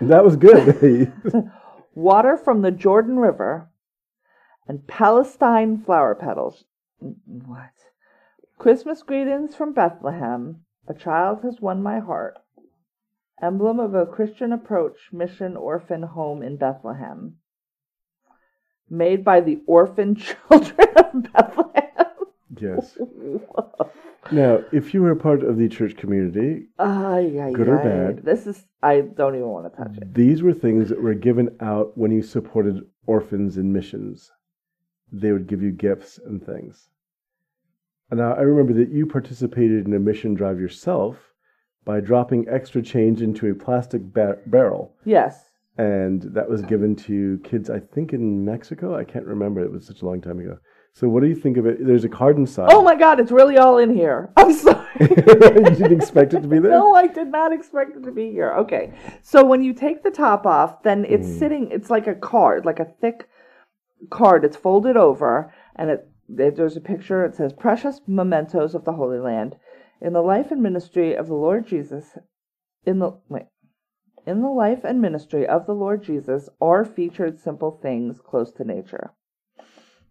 That 0.00 0.24
was 0.24 0.36
good. 0.36 1.12
Water 1.94 2.36
from 2.36 2.62
the 2.62 2.70
Jordan 2.70 3.18
River, 3.18 3.68
and 4.66 4.86
Palestine 4.86 5.78
flower 5.78 6.14
petals. 6.14 6.64
Mm, 7.02 7.16
What? 7.46 7.70
Christmas 8.58 9.02
greetings 9.02 9.54
from 9.56 9.72
Bethlehem. 9.72 10.64
A 10.88 10.94
child 10.94 11.42
has 11.42 11.60
won 11.60 11.82
my 11.82 11.98
heart. 11.98 12.38
Emblem 13.42 13.80
of 13.80 13.94
a 13.94 14.06
Christian 14.06 14.52
approach 14.52 15.12
mission 15.12 15.56
orphan 15.56 16.02
home 16.02 16.42
in 16.42 16.56
Bethlehem. 16.56 17.38
Made 18.90 19.24
by 19.24 19.40
the 19.40 19.60
orphan 19.66 20.14
children 20.50 20.88
of 20.96 21.32
Bethlehem. 21.32 21.88
yes. 22.60 22.98
Now, 24.30 24.62
if 24.70 24.94
you 24.94 25.02
were 25.02 25.10
a 25.10 25.16
part 25.16 25.42
of 25.42 25.58
the 25.58 25.68
church 25.68 25.96
community, 25.96 26.66
Ay, 26.78 27.38
ay, 27.42 27.52
Good 27.52 27.68
or 27.68 27.78
bad? 27.78 28.24
This 28.24 28.46
is, 28.46 28.64
I 28.80 29.00
don't 29.00 29.34
even 29.34 29.48
want 29.48 29.70
to 29.70 29.76
touch 29.76 29.96
it. 29.98 30.14
these 30.14 30.42
were 30.44 30.54
things 30.54 30.88
that 30.90 31.02
were 31.02 31.12
given 31.14 31.54
out 31.60 31.98
when 31.98 32.12
you 32.12 32.22
supported 32.22 32.86
orphans 33.06 33.58
in 33.58 33.72
missions. 33.72 34.30
They 35.10 35.32
would 35.32 35.48
give 35.48 35.60
you 35.60 35.72
gifts 35.72 36.20
and 36.24 36.40
things. 36.42 36.88
And 38.10 38.20
now 38.20 38.32
I 38.34 38.42
remember 38.42 38.72
that 38.74 38.90
you 38.92 39.06
participated 39.06 39.86
in 39.86 39.92
a 39.92 39.98
mission 39.98 40.34
drive 40.34 40.60
yourself 40.60 41.16
by 41.84 41.98
dropping 41.98 42.48
extra 42.48 42.80
change 42.80 43.22
into 43.22 43.50
a 43.50 43.54
plastic 43.56 44.02
ba- 44.14 44.38
barrel. 44.46 44.94
Yes. 45.04 45.50
And 45.78 46.22
that 46.34 46.50
was 46.50 46.62
given 46.62 46.94
to 46.96 47.40
kids, 47.44 47.70
I 47.70 47.80
think, 47.80 48.12
in 48.12 48.44
Mexico. 48.44 48.94
I 48.96 49.04
can't 49.04 49.24
remember. 49.24 49.60
It 49.62 49.72
was 49.72 49.86
such 49.86 50.02
a 50.02 50.06
long 50.06 50.20
time 50.20 50.38
ago. 50.38 50.58
So, 50.94 51.08
what 51.08 51.22
do 51.22 51.28
you 51.28 51.34
think 51.34 51.56
of 51.56 51.64
it? 51.64 51.78
There's 51.80 52.04
a 52.04 52.08
card 52.10 52.36
inside. 52.36 52.68
Oh 52.70 52.82
my 52.82 52.94
god, 52.94 53.18
it's 53.18 53.32
really 53.32 53.56
all 53.56 53.78
in 53.78 53.94
here. 53.94 54.30
I'm 54.36 54.52
sorry. 54.52 54.86
you 55.00 55.06
didn't 55.08 55.92
expect 55.94 56.34
it 56.34 56.42
to 56.42 56.48
be 56.48 56.58
there? 56.58 56.72
No, 56.72 56.94
I 56.94 57.06
did 57.06 57.28
not 57.28 57.52
expect 57.54 57.96
it 57.96 58.02
to 58.02 58.12
be 58.12 58.30
here. 58.30 58.52
Okay. 58.52 58.92
So 59.22 59.42
when 59.42 59.62
you 59.62 59.72
take 59.72 60.02
the 60.02 60.10
top 60.10 60.44
off, 60.44 60.82
then 60.82 61.06
it's 61.08 61.26
Mm. 61.26 61.38
sitting, 61.38 61.68
it's 61.70 61.88
like 61.88 62.06
a 62.06 62.14
card, 62.14 62.66
like 62.66 62.78
a 62.78 62.92
thick 63.00 63.26
card. 64.10 64.44
It's 64.44 64.56
folded 64.56 64.98
over, 64.98 65.54
and 65.74 65.88
it 65.88 66.08
there's 66.28 66.76
a 66.76 66.80
picture. 66.80 67.24
It 67.24 67.34
says, 67.34 67.52
Precious 67.52 68.00
mementos 68.06 68.74
of 68.74 68.84
the 68.84 68.92
Holy 68.92 69.18
Land. 69.18 69.56
In 70.00 70.12
the 70.12 70.20
life 70.22 70.50
and 70.50 70.62
ministry 70.62 71.14
of 71.14 71.28
the 71.28 71.34
Lord 71.34 71.66
Jesus, 71.66 72.18
in 72.84 72.98
the, 72.98 73.12
wait. 73.28 73.44
In 74.24 74.40
the 74.40 74.48
life 74.48 74.84
and 74.84 75.00
ministry 75.00 75.46
of 75.46 75.66
the 75.66 75.74
Lord 75.74 76.02
Jesus 76.02 76.48
are 76.60 76.84
featured 76.84 77.40
simple 77.40 77.78
things 77.82 78.20
close 78.20 78.52
to 78.52 78.64
nature. 78.64 79.12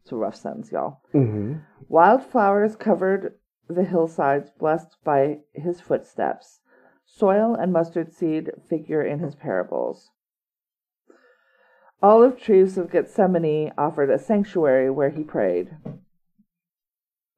It's 0.01 0.11
a 0.11 0.15
rough 0.15 0.35
sentence, 0.35 0.71
y'all. 0.71 1.01
hmm 1.11 1.55
Wildflowers 1.87 2.75
covered 2.75 3.35
the 3.69 3.83
hillsides, 3.83 4.49
blessed 4.57 4.97
by 5.03 5.39
his 5.53 5.79
footsteps. 5.81 6.59
Soil 7.05 7.55
and 7.55 7.71
mustard 7.73 8.13
seed 8.13 8.51
figure 8.69 9.01
in 9.01 9.19
his 9.19 9.35
parables. 9.35 10.11
Olive 12.01 12.37
trees 12.39 12.77
of 12.77 12.91
Gethsemane 12.91 13.71
offered 13.77 14.09
a 14.09 14.17
sanctuary 14.17 14.89
where 14.89 15.09
he 15.09 15.23
prayed. 15.23 15.77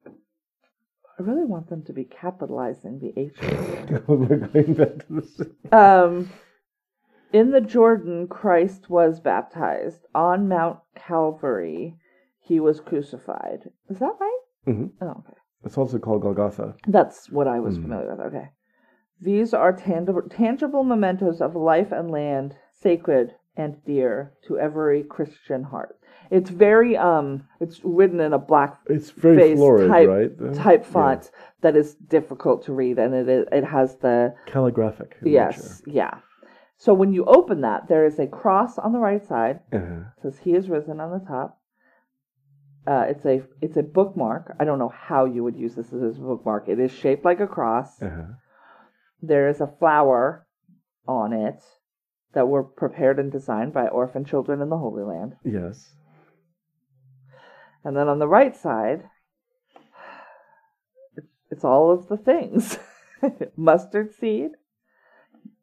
I 0.06 1.22
really 1.22 1.44
want 1.44 1.68
them 1.68 1.82
to 1.84 1.92
be 1.92 2.04
capitalizing 2.04 2.98
the 2.98 3.12
H. 3.20 3.36
We're 4.08 4.38
going 4.38 4.74
back 4.74 5.06
to 5.06 5.20
this. 5.20 5.40
Um, 5.70 6.30
in 7.34 7.50
the 7.50 7.60
Jordan, 7.60 8.28
Christ 8.28 8.88
was 8.88 9.18
baptized. 9.18 10.06
On 10.14 10.48
Mount 10.48 10.78
Calvary, 10.94 11.96
he 12.38 12.60
was 12.60 12.78
crucified. 12.80 13.70
Is 13.90 13.98
that 13.98 14.14
right? 14.20 14.40
Mhm. 14.68 14.90
Oh, 15.00 15.08
okay. 15.18 15.38
It's 15.64 15.76
also 15.76 15.98
called 15.98 16.22
Golgotha. 16.22 16.76
That's 16.86 17.30
what 17.30 17.48
I 17.48 17.58
was 17.58 17.76
Hmm. 17.76 17.82
familiar 17.82 18.10
with. 18.10 18.20
Okay. 18.20 18.50
These 19.20 19.52
are 19.52 19.72
tangible, 19.72 20.22
tangible 20.22 20.84
mementos 20.84 21.40
of 21.40 21.56
life 21.56 21.90
and 21.90 22.10
land, 22.10 22.54
sacred 22.70 23.34
and 23.56 23.82
dear 23.84 24.32
to 24.46 24.58
every 24.58 25.02
Christian 25.02 25.64
heart. 25.64 25.96
It's 26.30 26.50
very 26.50 26.96
um 26.96 27.48
it's 27.60 27.84
written 27.84 28.20
in 28.20 28.32
a 28.32 28.38
black 28.38 28.78
It's 28.86 29.10
very 29.10 29.56
florid, 29.56 29.90
type 29.90 30.08
right? 30.08 30.54
Type 30.54 30.84
yeah. 30.84 30.92
font 30.92 31.30
that 31.62 31.74
is 31.76 31.94
difficult 31.94 32.62
to 32.64 32.72
read 32.72 32.98
and 32.98 33.12
it 33.14 33.28
is, 33.28 33.46
it 33.50 33.64
has 33.64 33.96
the 33.96 34.34
Calligraphic. 34.46 35.16
yes, 35.22 35.82
yeah. 35.86 36.14
So 36.76 36.92
when 36.92 37.12
you 37.12 37.24
open 37.24 37.60
that, 37.62 37.88
there 37.88 38.04
is 38.04 38.18
a 38.18 38.26
cross 38.26 38.78
on 38.78 38.92
the 38.92 38.98
right 38.98 39.24
side. 39.26 39.60
Uh-huh. 39.72 40.04
It 40.16 40.22
says 40.22 40.38
he 40.42 40.52
is 40.52 40.68
risen 40.68 41.00
on 41.00 41.18
the 41.18 41.24
top. 41.24 41.60
Uh, 42.86 43.06
it's 43.08 43.24
a 43.24 43.42
it's 43.62 43.78
a 43.78 43.82
bookmark. 43.82 44.54
I 44.60 44.64
don't 44.64 44.78
know 44.78 44.92
how 44.94 45.24
you 45.24 45.42
would 45.42 45.56
use 45.56 45.74
this 45.74 45.92
as 45.92 46.18
a 46.18 46.20
bookmark. 46.20 46.68
It 46.68 46.78
is 46.78 46.92
shaped 46.92 47.24
like 47.24 47.40
a 47.40 47.46
cross. 47.46 48.02
Uh-huh. 48.02 48.34
There 49.22 49.48
is 49.48 49.60
a 49.60 49.66
flower 49.78 50.46
on 51.06 51.32
it 51.32 51.62
that 52.34 52.48
were 52.48 52.62
prepared 52.62 53.18
and 53.18 53.32
designed 53.32 53.72
by 53.72 53.86
orphan 53.86 54.24
children 54.24 54.60
in 54.60 54.68
the 54.68 54.76
Holy 54.76 55.02
Land. 55.02 55.36
Yes. 55.44 55.94
And 57.84 57.96
then 57.96 58.08
on 58.08 58.18
the 58.18 58.28
right 58.28 58.56
side, 58.56 59.04
it's, 61.16 61.28
it's 61.50 61.64
all 61.64 61.90
of 61.90 62.08
the 62.08 62.16
things 62.16 62.78
mustard 63.56 64.14
seed. 64.14 64.52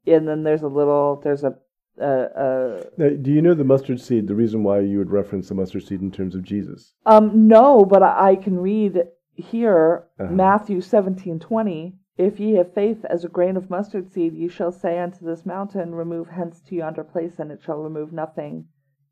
And 0.08 0.28
then 0.28 0.44
there's 0.44 0.64
a 0.64 0.68
little, 0.68 1.22
there's 1.24 1.44
a, 1.44 1.56
a, 2.00 2.08
a 2.08 2.84
Now, 2.98 3.10
do 3.22 3.32
you 3.32 3.42
know 3.42 3.54
the 3.54 3.64
mustard 3.64 4.02
seed? 4.02 4.28
The 4.28 4.36
reason 4.36 4.64
why 4.64 4.80
you 4.80 4.98
would 4.98 5.12
reference 5.12 5.50
the 5.50 5.56
mustard 5.56 5.86
seed 5.86 6.02
in 6.02 6.12
terms 6.12 6.36
of 6.36 6.44
Jesus? 6.44 6.94
um, 7.06 7.48
no, 7.48 7.86
but 7.86 8.02
I, 8.02 8.32
I 8.32 8.36
can 8.36 8.58
read 8.58 9.04
here 9.36 10.08
Uh-huh. 10.20 10.32
Matthew 10.32 10.82
seventeen 10.82 11.40
twenty. 11.40 11.96
If 12.18 12.40
ye 12.40 12.54
have 12.56 12.74
faith 12.74 13.04
as 13.06 13.24
a 13.24 13.30
grain 13.30 13.58
of 13.58 13.70
mustard 13.70 14.12
seed, 14.12 14.36
ye 14.36 14.48
shall 14.48 14.72
say 14.72 15.00
unto 15.00 15.26
this 15.26 15.46
mountain, 15.46 15.96
Remove 15.96 16.28
hence 16.30 16.62
to 16.68 16.76
yonder 16.76 17.04
place, 17.04 17.40
and 17.40 17.52
it 17.52 17.62
shall 17.64 17.78
remove 17.78 18.12
nothing. 18.12 18.66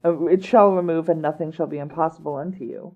Uh, 0.04 0.26
it 0.28 0.44
shall 0.44 0.72
remove, 0.72 1.10
and 1.10 1.22
nothing 1.22 1.52
shall 1.52 1.66
be 1.68 1.78
impossible 1.80 2.36
unto 2.36 2.64
you. 2.64 2.96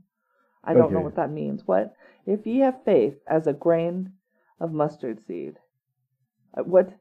I 0.63 0.73
don't 0.73 0.93
know 0.93 0.99
what 1.01 1.15
that 1.15 1.31
means. 1.31 1.63
What? 1.65 1.93
If 2.25 2.45
ye 2.45 2.59
have 2.59 2.83
faith 2.85 3.15
as 3.27 3.47
a 3.47 3.53
grain 3.53 4.13
of 4.59 4.71
mustard 4.71 5.19
seed. 5.25 5.55
Uh, 6.55 6.63
what? 6.63 6.93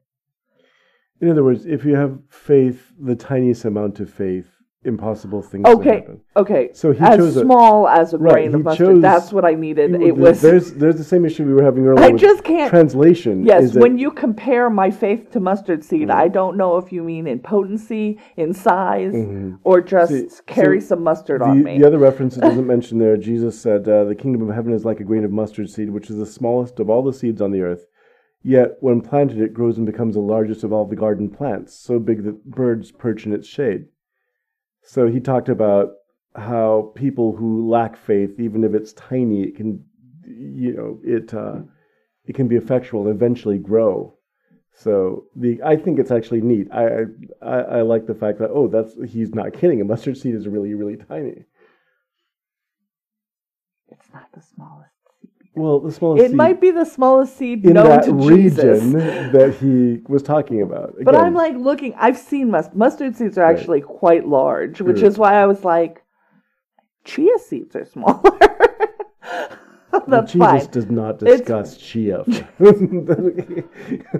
In 1.21 1.29
other 1.29 1.43
words, 1.43 1.65
if 1.65 1.85
you 1.85 1.95
have 1.95 2.17
faith, 2.29 2.91
the 2.99 3.15
tiniest 3.15 3.65
amount 3.65 3.99
of 3.99 4.09
faith, 4.09 4.47
impossible 4.85 5.41
things 5.41 5.63
Okay, 5.65 5.99
happen. 6.01 6.19
okay. 6.35 6.69
So 6.73 6.91
he 6.91 6.99
as 6.99 7.15
chose 7.17 7.37
a- 7.37 7.41
small 7.43 7.87
as 7.87 8.13
a 8.13 8.17
Right, 8.17 8.33
grain 8.33 8.53
of 8.55 8.63
mustard. 8.65 8.87
chose- 8.87 9.01
That's 9.01 9.31
what 9.31 9.45
I 9.45 9.53
needed. 9.53 9.95
It 10.01 10.17
was. 10.17 10.41
there's 10.41 10.73
there's 10.73 10.97
the 10.97 11.05
same 11.05 11.23
issue 11.23 11.45
we 11.45 11.53
were 11.53 11.63
having 11.63 11.87
earlier. 11.87 12.03
I 12.03 12.09
with 12.09 12.19
just 12.19 12.43
can't- 12.43 12.69
translation. 12.69 13.45
Yes, 13.45 13.63
is 13.63 13.73
that- 13.73 13.81
when 13.81 13.97
you 13.97 14.11
compare 14.11 14.69
my 14.69 14.91
faith 14.91 15.31
to 15.31 15.39
mustard 15.39 15.85
seed, 15.85 16.09
Mm. 16.09 16.13
I 16.15 16.27
don't 16.27 16.57
know 16.57 16.75
if 16.75 16.91
you 16.91 17.01
mean 17.01 17.27
in 17.27 17.39
potency, 17.39 18.17
in 18.35 18.51
size, 18.51 19.13
Mhm. 19.13 19.59
or 19.63 19.79
just 19.79 20.11
See, 20.11 20.27
carry 20.47 20.81
so 20.81 20.95
some 20.95 21.03
mustard 21.05 21.39
the, 21.39 21.45
on 21.45 21.63
me. 21.63 21.77
the 21.79 21.87
other 21.87 21.97
reference 21.99 22.35
it 22.35 22.41
doesn't 22.41 22.67
mention 22.67 22.97
there, 22.97 23.15
Jesus 23.15 23.57
said, 23.57 23.87
uh, 23.87 24.03
"The 24.03 24.15
kingdom 24.15 24.41
of 24.49 24.53
heaven 24.53 24.73
is 24.73 24.83
like 24.83 24.99
a 24.99 25.05
grain 25.05 25.23
of 25.23 25.31
mustard 25.31 25.69
seed, 25.69 25.91
which 25.91 26.09
is 26.09 26.17
the 26.17 26.25
smallest 26.25 26.81
of 26.81 26.89
all 26.89 27.03
the 27.03 27.13
seeds 27.13 27.41
on 27.41 27.51
the 27.51 27.61
earth. 27.61 27.85
Yet, 28.43 28.77
when 28.81 29.01
planted, 29.01 29.39
it 29.39 29.53
grows 29.53 29.77
and 29.77 29.85
becomes 29.85 30.15
the 30.15 30.21
largest 30.21 30.63
of 30.63 30.73
all 30.73 30.85
the 30.85 30.95
garden 30.95 31.29
plants, 31.29 31.73
so 31.73 31.97
big 31.97 32.23
that 32.23 32.45
birds 32.45 32.91
perch 32.91 33.25
in 33.25 33.33
its 33.33 33.47
shade." 33.47 33.87
So 34.81 35.07
he 35.07 35.19
talked 35.19 35.49
about 35.49 35.93
how 36.35 36.91
people 36.95 37.35
who 37.35 37.69
lack 37.69 37.95
faith, 37.95 38.39
even 38.39 38.63
if 38.63 38.73
it's 38.73 38.93
tiny, 38.93 39.43
it 39.43 39.55
can, 39.55 39.85
you 40.25 40.73
know, 40.73 40.99
it 41.03 41.33
uh, 41.33 41.61
it 42.25 42.35
can 42.35 42.47
be 42.47 42.57
effectual 42.57 43.07
and 43.07 43.15
eventually 43.15 43.57
grow. 43.57 44.17
So 44.75 45.27
the 45.35 45.61
I 45.63 45.75
think 45.77 45.99
it's 45.99 46.11
actually 46.11 46.41
neat. 46.41 46.67
I, 46.71 47.05
I 47.41 47.57
I 47.77 47.81
like 47.81 48.07
the 48.07 48.15
fact 48.15 48.39
that 48.39 48.49
oh 48.51 48.67
that's 48.67 48.93
he's 49.07 49.33
not 49.33 49.53
kidding. 49.53 49.81
A 49.81 49.85
mustard 49.85 50.17
seed 50.17 50.35
is 50.35 50.47
really 50.47 50.73
really 50.73 50.97
tiny. 50.97 51.45
it's 53.93 54.11
not 54.13 54.31
the 54.33 54.41
smallest. 54.41 54.92
Well, 55.55 55.79
the 55.79 55.91
smallest 55.91 56.23
It 56.23 56.27
seed 56.29 56.35
might 56.37 56.59
be 56.59 56.71
the 56.71 56.83
smallest 56.85 57.37
seed 57.37 57.63
in 57.65 57.73
known 57.73 57.87
that 57.89 58.05
to 58.05 58.13
region 58.13 58.49
Jesus. 58.93 58.93
that 59.33 59.55
he 59.59 60.01
was 60.07 60.23
talking 60.23 60.61
about. 60.63 60.95
But 61.03 61.15
I'm 61.15 61.33
like 61.35 61.55
looking. 61.55 61.93
I've 61.97 62.17
seen 62.17 62.49
must- 62.49 62.73
mustard 62.75 63.15
seeds 63.15 63.37
are 63.37 63.43
Right. 63.43 63.57
actually 63.59 63.81
quite 63.81 64.27
large, 64.27 64.81
which 64.81 64.97
Right. 64.97 65.05
is 65.05 65.17
why 65.19 65.33
I 65.35 65.45
was 65.45 65.63
like, 65.63 66.01
chia 67.05 67.37
seeds 67.37 67.75
are 67.75 67.85
smaller. 67.85 68.21
well, 70.07 70.23
Jesus 70.23 70.39
fine. 70.39 70.65
does 70.71 70.89
not 70.89 71.21
It's- 71.21 71.39
discuss 71.41 71.77
chia. 71.77 72.23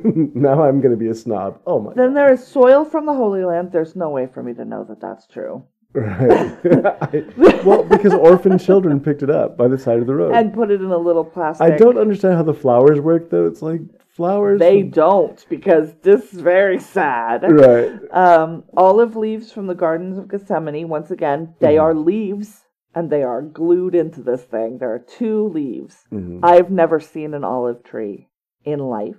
now 0.03 0.63
I'm 0.63 0.81
going 0.81 0.91
to 0.91 0.97
be 0.97 1.07
a 1.07 1.15
snob. 1.15 1.59
Oh 1.65 1.79
my. 1.79 1.93
Then 1.93 2.13
there 2.13 2.31
is 2.31 2.45
soil 2.45 2.86
from 2.86 3.05
the 3.07 3.13
Holy 3.13 3.43
Land. 3.43 3.71
There's 3.71 3.95
no 3.95 4.09
way 4.09 4.27
for 4.27 4.43
me 4.43 4.53
to 4.53 4.65
know 4.65 4.84
that 4.84 4.99
that's 5.01 5.25
true. 5.27 5.63
Right. 5.93 6.57
I- 7.01 7.25
well, 7.63 7.83
because 7.83 8.13
orphan 8.13 8.57
children 8.57 8.99
picked 8.99 9.23
it 9.23 9.29
up 9.29 9.57
by 9.57 9.67
the 9.67 9.77
side 9.77 9.99
of 9.99 10.07
the 10.07 10.15
road. 10.15 10.33
And 10.35 10.53
put 10.53 10.71
it 10.71 10.81
in 10.81 10.91
a 10.91 10.97
little 10.97 11.23
plastic. 11.23 11.65
I 11.71 11.75
don't 11.77 11.97
understand 11.97 12.35
how 12.35 12.43
the 12.43 12.53
flowers 12.53 12.99
work, 12.99 13.29
though. 13.29 13.45
It's 13.45 13.61
like 13.61 13.81
flowers. 14.09 14.59
They 14.59 14.81
don't 14.83 15.43
because 15.49 15.93
this 16.01 16.33
is 16.33 16.39
very 16.41 16.79
sad. 16.79 17.43
Right. 17.49 17.91
Um, 18.11 18.63
olive 18.75 19.15
leaves 19.15 19.51
from 19.51 19.67
the 19.67 19.75
gardens 19.75 20.17
of 20.17 20.27
Gethsemane. 20.27 20.87
Once 20.89 21.11
again, 21.11 21.55
they 21.59 21.75
Mm-hmm. 21.75 21.83
are 21.83 21.93
leaves 21.95 22.61
and 22.95 23.09
they 23.09 23.23
are 23.23 23.41
glued 23.41 23.95
into 23.95 24.21
this 24.21 24.43
thing. 24.43 24.77
There 24.79 24.93
are 24.93 24.99
two 24.99 25.47
leaves. 25.49 26.05
Mhm. 26.11 26.41
I've 26.43 26.69
never 26.69 26.99
seen 26.99 27.33
an 27.33 27.43
olive 27.43 27.83
tree 27.83 28.27
in 28.65 28.79
life, 28.79 29.15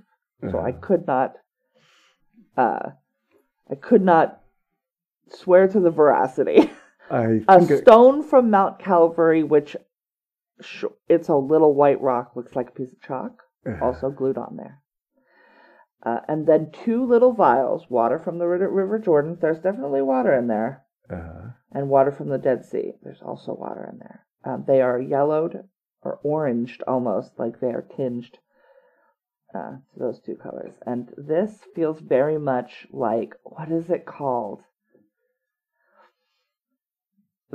so 0.49 0.59
I 0.59 0.71
Uh-huh. 0.71 0.79
could 0.81 1.07
not. 1.09 1.35
Uh, 2.57 2.91
I 3.69 3.75
could 3.75 4.03
not 4.03 4.41
swear 5.31 5.69
to 5.69 5.81
the 5.81 5.91
veracity. 5.91 6.71
I 7.11 7.41
a 7.49 7.79
stone 7.83 8.23
from 8.23 8.51
Mount 8.51 8.79
Calvary, 8.79 9.43
which 9.43 9.77
sh- 10.61 10.85
it's 11.09 11.29
a 11.29 11.37
little 11.37 11.75
white 11.75 12.01
rock, 12.01 12.33
looks 12.37 12.55
like 12.57 12.69
a 12.69 12.73
piece 12.73 12.93
of 12.93 13.01
chalk, 13.03 13.43
also 13.83 14.11
glued 14.11 14.39
on 14.39 14.57
there. 14.57 14.81
Uh, 16.03 16.21
and 16.29 16.47
then 16.47 16.71
two 16.85 17.05
little 17.07 17.33
vials, 17.33 17.89
water 17.89 18.19
from 18.19 18.39
the 18.39 18.47
River 18.47 18.99
Jordan. 18.99 19.39
There's 19.41 19.59
definitely 19.59 20.03
water 20.03 20.35
in 20.35 20.49
there, 20.49 20.83
uh, 21.11 21.51
and 21.73 21.89
water 21.89 22.13
from 22.13 22.29
the 22.29 22.39
Dead 22.39 22.65
Sea. 22.65 22.93
There's 23.03 23.23
also 23.23 23.55
water 23.55 23.89
in 23.91 23.99
there. 23.99 24.27
Um, 24.45 24.65
they 24.67 24.83
are 24.83 25.01
yellowed 25.01 25.65
or 26.03 26.21
oranged 26.23 26.83
almost, 26.87 27.39
like 27.39 27.61
they 27.61 27.69
are 27.69 27.87
tinged 27.97 28.39
uh, 29.55 29.77
to 29.93 29.99
those 29.99 30.21
two 30.21 30.37
colors. 30.37 30.75
And 30.85 31.11
this 31.17 31.61
feels 31.75 32.01
very 32.01 32.39
much 32.39 32.87
like 32.91 33.35
what 33.43 33.71
is 33.71 33.89
it 33.89 34.05
called? 34.05 34.61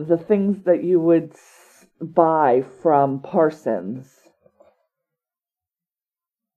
The 0.07 0.17
things 0.17 0.63
that 0.63 0.83
you 0.83 0.99
would 0.99 1.33
buy 2.01 2.63
from 2.81 3.19
Parsons, 3.21 4.07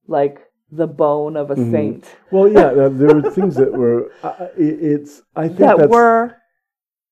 like 0.07 0.39
the 0.71 0.87
bone 0.87 1.35
of 1.35 1.51
a 1.51 1.55
Mhm. 1.55 1.71
saint. 1.71 2.15
well, 2.31 2.47
yeah, 2.47 2.67
uh, 2.67 2.89
there 2.89 3.13
were 3.15 3.21
things 3.37 3.55
that 3.57 3.73
were. 3.73 4.11
Uh, 4.23 4.47
it's 4.55 5.21
I 5.35 5.47
think 5.49 5.59
that 5.59 5.89
were 5.89 6.37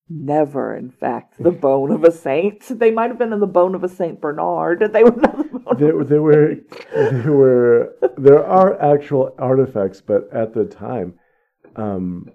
never, 0.08 0.74
in 0.74 0.90
fact, 0.90 1.36
the 1.38 1.50
bone 1.68 1.90
of 1.90 2.02
a 2.04 2.10
saint. 2.10 2.62
They 2.78 2.90
might 2.90 3.10
have 3.10 3.18
been 3.18 3.32
in 3.32 3.40
the 3.40 3.46
bone 3.46 3.74
of 3.74 3.84
a 3.84 3.88
Saint 3.88 4.20
Bernard. 4.20 4.90
They 4.92 5.04
were 5.04 5.14
not 5.16 5.36
the 5.38 5.74
there, 5.78 6.04
there 6.04 6.22
were 6.22 6.54
there 6.94 7.32
were 7.32 7.94
there 8.16 8.44
are 8.44 8.80
actual 8.80 9.34
artifacts, 9.38 10.00
but 10.00 10.32
at 10.32 10.54
the 10.54 10.64
time, 10.64 11.14
um, 11.76 12.30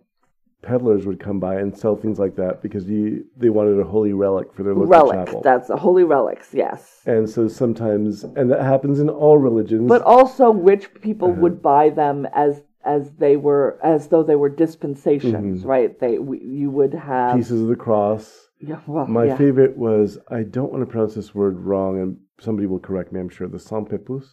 peddlers 0.61 1.05
would 1.05 1.19
come 1.19 1.39
by 1.39 1.55
and 1.55 1.77
sell 1.77 1.95
things 1.95 2.17
like 2.19 2.35
that 2.35 2.61
because 2.61 2.85
you, 2.89 3.23
they 3.37 3.49
wanted 3.49 3.79
a 3.79 3.83
holy 3.83 4.13
relic 4.13 4.53
for 4.53 4.63
their 4.63 4.73
local 4.73 4.87
relic. 4.87 5.25
chapel. 5.27 5.41
That's 5.41 5.69
a 5.69 5.77
holy 5.77 6.03
relics. 6.03 6.49
Yes. 6.53 7.01
and 7.05 7.29
so 7.29 7.47
sometimes, 7.47 8.23
and 8.23 8.51
that 8.51 8.61
happens 8.61 8.99
in 8.99 9.09
all 9.09 9.37
religions. 9.37 9.87
But 9.87 10.01
also, 10.01 10.51
rich 10.51 10.93
people 11.01 11.31
Uh-huh. 11.31 11.41
would 11.41 11.61
buy 11.61 11.89
them 11.89 12.25
as 12.33 12.63
as 12.83 13.11
they 13.15 13.35
were 13.35 13.77
as 13.83 14.07
though 14.07 14.23
they 14.23 14.35
were 14.37 14.49
dispensations, 14.49 15.63
Mhm. 15.63 15.67
right? 15.67 15.99
They 15.99 16.19
we, 16.19 16.39
you 16.39 16.69
would 16.71 16.93
have 16.93 17.35
pieces 17.35 17.61
of 17.61 17.67
the 17.67 17.75
cross. 17.75 18.49
Yeah, 18.59 18.79
well, 18.87 19.05
My 19.07 19.25
yeah. 19.25 19.37
favorite 19.37 19.77
was 19.77 20.17
I 20.29 20.43
don't 20.43 20.71
want 20.71 20.83
to 20.83 20.89
pronounce 20.91 21.13
this 21.15 21.35
word 21.35 21.59
wrong, 21.59 21.99
and 22.01 22.17
somebody 22.39 22.65
will 22.65 22.79
correct 22.79 23.11
me. 23.11 23.19
I'm 23.19 23.29
sure 23.29 23.47
the 23.47 23.59
Sampepus, 23.59 24.25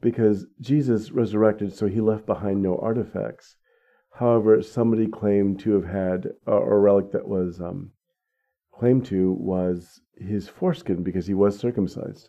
because 0.00 0.46
Jesus 0.60 1.10
resurrected, 1.10 1.72
so 1.72 1.86
he 1.88 2.00
left 2.00 2.26
behind 2.26 2.62
no 2.62 2.76
artifacts. 2.78 3.56
However, 4.18 4.60
somebody 4.62 5.06
claimed 5.06 5.60
to 5.60 5.74
have 5.74 5.84
had 5.84 6.32
a, 6.44 6.52
a 6.52 6.76
relic 6.76 7.12
that 7.12 7.28
was 7.28 7.60
um, 7.60 7.92
claimed 8.72 9.06
to 9.06 9.32
was 9.32 10.00
his 10.16 10.48
foreskin 10.48 11.04
because 11.04 11.28
he 11.28 11.34
was 11.34 11.56
circumcised. 11.56 12.28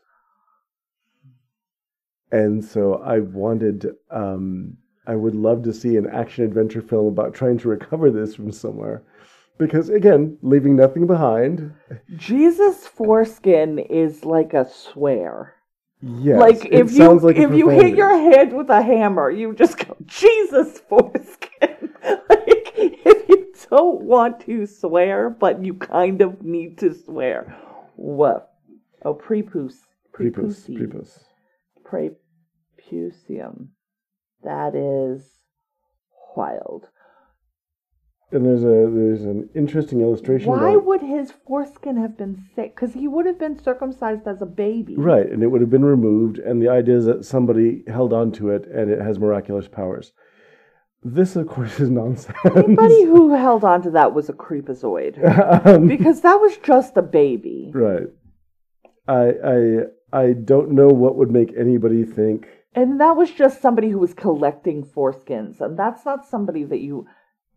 And 2.32 2.64
so 2.64 3.02
I 3.04 3.22
wanted, 3.22 3.88
um, 4.12 4.78
I 5.08 5.16
would 5.16 5.34
love 5.34 5.64
to 5.64 5.74
see 5.74 5.98
an 5.98 6.06
action 6.06 6.44
adventure 6.44 6.84
film 6.84 7.08
about 7.08 7.34
trying 7.34 7.58
to 7.58 7.70
recover 7.70 8.12
this 8.12 8.36
from 8.36 8.52
somewhere. 8.52 9.02
Because 9.58 9.90
again, 9.90 10.38
leaving 10.44 10.76
nothing 10.76 11.08
behind. 11.08 11.74
Jesus' 12.16 12.86
foreskin 12.86 13.80
is 13.80 14.24
like 14.24 14.54
a 14.54 14.70
swear. 14.70 15.56
Yes, 16.02 16.40
like 16.40 16.66
if 16.66 16.92
you 16.92 16.98
sounds 16.98 17.24
like 17.24 17.36
if 17.36 17.54
you 17.54 17.68
hit 17.70 17.98
your 17.98 18.18
head 18.18 18.54
with 18.54 18.70
a 18.70 18.82
hammer, 18.82 19.30
you 19.30 19.54
just 19.54 19.86
go 19.86 19.98
Jesus 20.06 20.80
foreskin. 20.88 21.94
like 22.30 22.74
if 22.78 23.28
you 23.28 23.54
don't 23.70 24.02
want 24.04 24.40
to 24.42 24.66
swear, 24.66 25.30
but 25.30 25.64
you 25.64 25.74
kind 25.74 26.22
of 26.22 26.42
need 26.42 26.78
to 26.78 26.94
swear. 26.94 27.54
What? 27.96 28.54
Oh, 29.04 29.14
prepuce. 29.14 29.76
Prepus, 30.14 30.68
Prepuci. 30.68 30.78
prepus. 30.78 31.20
Prepucium. 31.84 33.68
That 34.44 34.76
is 34.76 35.30
wild. 36.36 36.88
And 38.32 38.46
there's 38.46 38.64
a 38.64 38.92
there's 38.94 39.24
an 39.24 39.50
interesting 39.56 40.02
illustration. 40.02 40.50
Why 40.50 40.72
about, 40.72 40.86
would 40.86 41.02
his 41.02 41.32
foreskin 41.48 41.98
have 41.98 42.16
been 42.16 42.46
sick? 42.56 42.76
Because 42.76 42.94
he 42.94 43.08
would 43.08 43.26
have 43.26 43.40
been 43.40 43.62
circumcised 43.62 44.28
as 44.28 44.42
a 44.42 44.46
baby. 44.46 44.96
right, 44.96 45.28
and 45.28 45.42
it 45.42 45.48
would 45.48 45.62
have 45.62 45.72
been 45.72 45.86
removed, 45.86 46.38
and 46.38 46.62
the 46.62 46.70
idea 46.70 46.98
is 46.98 47.06
that 47.06 47.26
somebody 47.26 47.84
held 47.88 48.14
on 48.14 48.32
to 48.34 48.50
it, 48.52 48.68
and 48.68 48.92
it 48.92 49.02
has 49.02 49.18
miraculous 49.18 49.68
powers. 49.68 50.12
This, 51.02 51.36
of 51.36 51.48
course, 51.48 51.80
is 51.80 51.90
nonsense. 51.90 52.38
Anybody 52.56 53.04
who 53.06 53.34
held 53.34 53.64
on 53.64 53.82
to 53.84 53.92
that 53.92 54.14
was 54.14 54.30
a 54.30 54.34
creepazoid. 54.34 55.18
Um, 55.66 55.88
because 55.88 56.22
that 56.22 56.36
was 56.36 56.58
just 56.58 56.98
a 56.98 57.02
baby. 57.02 57.72
right. 57.74 58.08
I 59.08 59.34
I 59.44 59.60
I 60.14 60.34
don't 60.34 60.72
know 60.72 60.88
what 60.88 61.16
would 61.16 61.32
make 61.32 61.52
anybody 61.58 62.04
think. 62.04 62.48
And 62.76 63.00
that 63.02 63.16
was 63.18 63.32
just 63.32 63.62
somebody 63.62 63.90
who 63.90 63.98
was 63.98 64.14
collecting 64.14 64.84
foreskins. 64.84 65.60
And 65.60 65.78
that's 65.78 66.06
not 66.06 66.28
somebody 66.28 66.64
that 66.66 66.80
you 66.80 67.08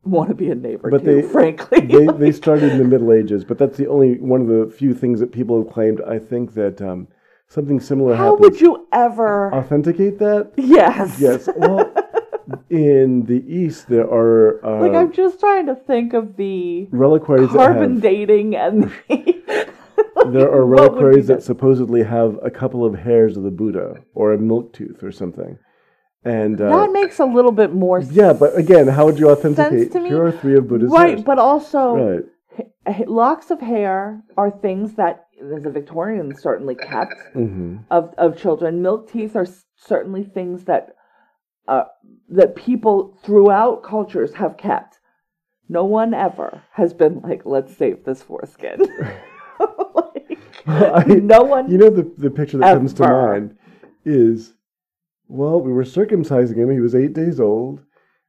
want 0.05 0.29
to 0.29 0.35
be 0.35 0.51
a 0.51 0.55
neighbor 0.55 0.91
But 0.91 1.05
to, 1.05 1.05
they- 1.05 1.23
frankly. 1.23 1.81
They 1.81 2.07
they 2.07 2.33
started 2.33 2.73
in 2.73 2.79
the 2.79 2.85
Middle 2.85 3.13
Ages, 3.13 3.45
but 3.45 3.59
that's 3.59 3.77
the 3.77 3.87
only 3.89 4.19
one 4.19 4.41
of 4.41 4.47
the 4.49 4.75
few 4.75 4.95
things 4.95 5.21
that 5.21 5.33
people 5.33 5.63
have 5.63 5.73
claimed. 5.73 6.01
I 6.03 6.19
think 6.19 6.55
that 6.55 6.81
um, 6.83 7.09
something 7.49 7.81
similar 7.81 8.15
How 8.17 8.33
happens. 8.33 8.41
would 8.41 8.61
you 8.61 8.87
ever? 8.93 9.53
authenticate 9.55 10.19
that? 10.19 10.53
yes. 10.57 11.21
Yes. 11.21 11.49
Well, 11.57 11.93
in 12.71 13.25
the 13.27 13.45
East, 13.47 13.89
there 13.89 14.05
are 14.11 14.65
uh, 14.67 14.81
Like 14.81 14.95
I'm 14.95 15.13
just 15.13 15.39
trying 15.41 15.67
to 15.67 15.75
think 15.77 16.13
of 16.13 16.37
the 16.37 16.89
reliquaries 16.91 17.49
that 17.51 17.57
carbon 17.57 17.95
have, 17.95 18.03
dating 18.03 18.57
and 18.57 18.85
the. 18.85 19.69
there 20.33 20.51
are 20.51 20.67
What 20.67 20.93
would 20.93 20.99
be 20.99 21.05
reliquaries 21.05 21.27
that 21.29 21.43
supposedly 21.43 22.03
have 22.03 22.39
a 22.43 22.51
couple 22.51 22.85
of 22.85 22.95
hairs 22.95 23.37
of 23.37 23.45
the 23.45 23.51
Buddha 23.51 24.03
or 24.15 24.33
a 24.33 24.39
milk 24.39 24.73
tooth 24.73 25.03
or 25.03 25.13
something. 25.13 25.59
And 26.25 26.61
uh, 26.61 26.71
that 26.71 26.93
makes 26.93 27.19
a 27.19 27.25
little 27.25 27.51
bit 27.53 27.73
more 27.75 28.01
yeah, 28.01 28.33
but 28.33 28.57
again, 28.57 28.87
how 28.89 29.07
would 29.07 29.19
you 29.19 29.31
authenticate? 29.31 29.91
to 29.93 30.01
me. 30.01 30.09
Here 30.11 30.25
are 30.25 30.33
three 30.33 30.57
of 30.57 30.69
Buddha's 30.69 30.91
right, 30.93 31.09
hairs. 31.11 31.23
but 31.23 31.39
also 31.39 31.95
right. 31.97 32.25
h- 32.87 33.09
locks 33.09 33.51
of 33.51 33.61
hair 33.61 34.23
are 34.37 34.51
things 34.51 34.95
that 34.95 35.27
the 35.41 35.71
Victorians 35.71 36.41
certainly 36.41 36.77
kept 36.77 37.15
hmm 37.33 37.79
of 37.91 38.15
of 38.19 38.37
children. 38.39 38.83
Milk 38.83 39.11
teeth 39.11 39.35
are 39.35 39.47
certainly 39.77 40.23
things 40.23 40.65
that 40.65 40.95
uh, 41.67 41.85
that 42.29 42.55
people 42.55 43.19
throughout 43.25 43.83
cultures 43.83 44.35
have 44.35 44.57
kept. 44.57 44.99
No 45.69 45.85
one 45.85 46.15
ever 46.15 46.63
has 46.73 46.93
been 46.95 47.21
like, 47.21 47.43
let's 47.45 47.77
save 47.77 48.05
this 48.05 48.23
foreskin. 48.23 48.81
Like, 49.95 50.39
I- 50.67 51.05
no 51.23 51.43
one. 51.43 51.71
You 51.71 51.79
know 51.79 51.91
the 51.91 52.11
the 52.19 52.31
picture 52.31 52.59
that 52.59 52.75
comes 52.75 52.93
to 52.95 53.03
mind 53.03 53.57
is, 54.05 54.55
well, 55.33 55.61
we 55.61 55.73
were 55.73 55.85
circumcising 55.85 56.57
him. 56.57 56.71
He 56.71 56.81
was 56.81 56.95
eight 56.95 57.13
days 57.15 57.41
old. 57.41 57.81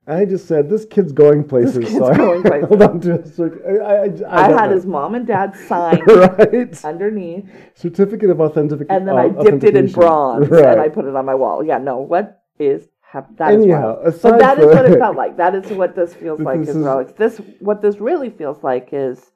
I 0.05 0.25
just 0.25 0.47
said, 0.47 0.69
"This 0.69 0.85
kid's 0.85 1.11
going 1.13 1.43
places." 1.45 1.77
kid's 1.79 1.91
so 1.97 2.13
going 2.13 2.43
places. 2.49 2.69
held 2.69 2.81
on 2.83 2.99
to 3.01 3.19
a 3.21 3.25
circ- 3.27 3.61
I, 3.65 3.71
I, 3.71 3.95
I, 4.05 4.45
I, 4.47 4.61
had 4.61 4.69
know. 4.69 4.75
his 4.75 4.85
mom 4.85 5.15
and 5.15 5.25
dad 5.27 5.55
sign 5.67 6.01
right 6.05 6.83
underneath, 6.85 7.45
certificate 7.75 8.29
of 8.29 8.39
authentic. 8.41 8.87
and 8.89 9.07
then 9.07 9.15
uh, 9.15 9.21
I 9.21 9.29
dipped 9.43 9.63
it 9.63 9.75
in 9.77 9.91
bronze 9.91 10.49
Right. 10.49 10.65
and 10.65 10.81
I 10.81 10.89
put 10.89 11.05
it 11.05 11.15
on 11.15 11.25
my 11.25 11.35
wall. 11.35 11.63
Yeah, 11.63 11.77
no, 11.77 11.99
what 11.99 12.41
is 12.59 12.87
hap- 13.01 13.35
that 13.37 13.53
is 13.53 13.63
Anyhow, 13.63 13.99
aside 14.03 14.31
But 14.31 14.39
that 14.39 14.59
is 14.59 14.65
what 14.65 14.85
it 14.91 14.99
felt 14.99 15.15
like. 15.15 15.37
That 15.37 15.55
is 15.55 15.71
what 15.71 15.95
this 15.95 16.13
feels 16.13 16.39
like 16.41 16.59
this 16.61 16.69
is- 16.69 16.77
relics. 16.77 17.13
This 17.13 17.37
what 17.59 17.81
this 17.81 17.97
really 17.99 18.29
feels 18.29 18.61
like 18.63 18.89
is 18.91 19.31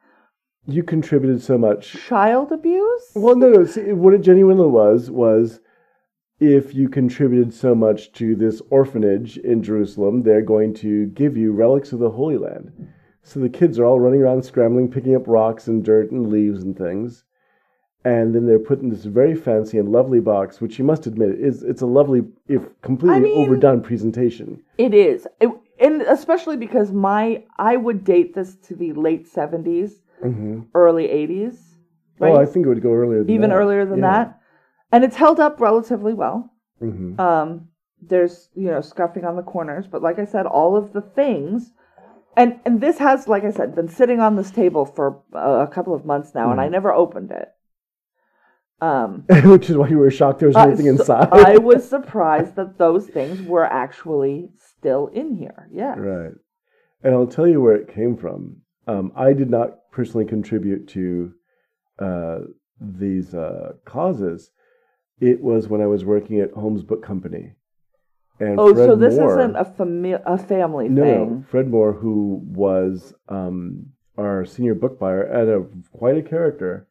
you 0.66 0.84
contributed 0.84 1.42
so 1.42 1.58
much. 1.58 1.94
child 1.94 2.52
abuse. 2.52 3.12
Well, 3.16 3.36
no, 3.38 3.48
no. 3.50 3.66
See, 3.66 3.94
what 3.94 4.14
it 4.14 4.20
genuinely 4.22 4.68
was 4.68 5.10
was 5.10 5.62
if 6.40 6.74
you 6.76 6.88
contributed 6.90 7.54
so 7.54 7.74
much 7.74 8.12
to 8.14 8.36
this 8.36 8.62
orphanage 8.70 9.38
in 9.38 9.64
Jerusalem, 9.64 10.24
they're 10.24 10.42
going 10.42 10.74
to 10.76 11.08
give 11.08 11.36
you 11.36 11.52
relics 11.52 11.92
of 11.92 12.00
the 12.00 12.12
Holy 12.12 12.38
Land. 12.38 12.72
So 13.24 13.40
the 13.40 13.50
kids 13.50 13.80
are 13.80 13.86
all 13.86 14.00
running 14.00 14.22
around 14.22 14.44
scrambling, 14.46 14.90
picking 14.90 15.16
up 15.16 15.24
rocks 15.28 15.68
and 15.68 15.84
dirt 15.84 16.12
and 16.12 16.28
leaves 16.30 16.64
and 16.64 16.78
things. 16.78 17.24
And 18.06 18.34
then 18.34 18.46
they're 18.46 18.60
put 18.60 18.80
in 18.82 18.90
this 18.90 19.04
very 19.04 19.36
fancy 19.36 19.78
and 19.80 19.90
lovely 19.92 20.22
box, 20.22 20.62
which 20.62 20.80
you 20.80 20.86
must 20.86 21.08
admit 21.08 21.32
is 21.40 21.64
it's 21.64 21.82
a 21.82 21.86
lovely, 21.88 22.22
if 22.48 22.62
completely 22.82 23.18
I 23.18 23.22
mean- 23.22 23.48
overdone 23.48 23.82
presentation. 23.82 24.62
It 24.78 24.94
is, 24.94 25.28
It- 25.42 25.50
and 25.80 26.02
especially 26.04 26.56
because 26.58 26.92
my 26.94 27.44
I 27.58 27.76
would 27.78 28.04
date 28.04 28.34
this 28.34 28.56
to 28.68 28.76
the 28.76 28.94
late 28.94 29.28
seventies, 29.28 30.02
hmm 30.22 30.62
early 30.74 31.10
eighties, 31.10 31.76
right? 32.20 32.32
Oh, 32.32 32.38
I 32.38 32.46
think 32.46 32.66
it 32.66 32.70
would 32.70 32.82
go 32.82 32.94
earlier 32.94 33.24
than 33.24 33.30
Even 33.32 33.50
that. 33.50 33.58
earlier 33.58 33.86
than 33.86 34.00
Yeah. 34.00 34.12
that, 34.24 34.37
and 34.92 35.04
it's 35.04 35.16
held 35.16 35.40
up 35.40 35.60
relatively 35.60 36.14
well. 36.14 36.52
Mhm. 36.82 37.20
Um, 37.20 37.70
there's 38.02 38.50
you 38.54 38.68
know 38.70 38.82
scuffing 38.82 39.26
on 39.26 39.36
the 39.36 39.44
corners, 39.44 39.88
but 39.88 40.02
like 40.02 40.20
I 40.20 40.26
said, 40.26 40.46
all 40.46 40.76
of 40.76 40.94
the 40.94 41.02
things, 41.02 41.72
and 42.36 42.60
and 42.66 42.80
this 42.82 43.00
has, 43.00 43.28
like 43.28 43.44
I 43.44 43.52
said, 43.52 43.76
been 43.76 43.90
sitting 43.90 44.20
on 44.20 44.36
this 44.36 44.52
table 44.52 44.86
for 44.86 45.22
uh, 45.34 45.66
a 45.68 45.68
couple 45.68 45.94
of 45.94 46.06
months 46.06 46.34
now, 46.36 46.52
and 46.52 46.62
I 46.62 46.68
Mhm. 46.68 46.72
never 46.72 46.94
opened 46.94 47.32
it. 47.32 47.50
Um, 48.80 49.26
Which 49.44 49.72
is 49.72 49.78
why 49.78 49.88
you 49.88 49.98
were 49.98 50.12
shocked 50.12 50.40
there 50.40 50.50
was 50.50 50.56
uh, 50.56 50.62
anything 50.68 50.86
so 50.86 50.92
inside. 50.92 51.30
I 51.32 51.58
was 51.72 51.88
surprised 51.90 52.56
that 52.56 52.78
those 52.78 53.08
things 53.08 53.42
were 53.42 53.66
actually 53.66 54.52
still 54.60 55.08
in 55.08 55.34
here. 55.36 55.68
Yeah. 55.72 55.96
Right. 55.98 56.34
And 57.04 57.16
I'll 57.16 57.26
tell 57.28 57.48
you 57.48 57.60
where 57.60 57.76
it 57.76 57.88
came 57.94 58.16
from. 58.16 58.58
Um, 58.88 59.12
I 59.16 59.34
did 59.34 59.50
not 59.50 59.90
personally 59.92 60.26
contribute 60.26 60.88
to 60.90 61.34
uh, 61.98 62.40
these 62.80 63.34
uh, 63.34 63.74
causes. 63.86 64.52
It 65.20 65.42
was 65.42 65.68
when 65.68 65.82
I 65.82 65.88
was 65.88 66.06
working 66.06 66.40
at 66.40 66.52
Holmes 66.52 66.84
Book 66.84 67.04
Company. 67.04 67.54
And 68.40 68.60
Oh, 68.60 68.74
Fred 68.74 68.86
so 68.88 68.96
this 68.96 69.16
Moore, 69.16 69.40
isn't 69.40 69.56
a 69.56 69.66
fami- 69.66 70.22
a 70.26 70.38
family 70.38 70.90
no, 70.90 71.02
thing. 71.04 71.36
no, 71.38 71.44
Fred 71.50 71.68
Moore, 71.70 71.94
who 71.94 72.40
was 72.46 73.14
um, 73.30 73.88
our 74.16 74.46
senior 74.46 74.76
book 74.76 75.00
buyer, 75.00 75.24
and 75.24 75.50
a 75.50 75.66
quite 75.92 76.18
a 76.18 76.22
character. 76.22 76.88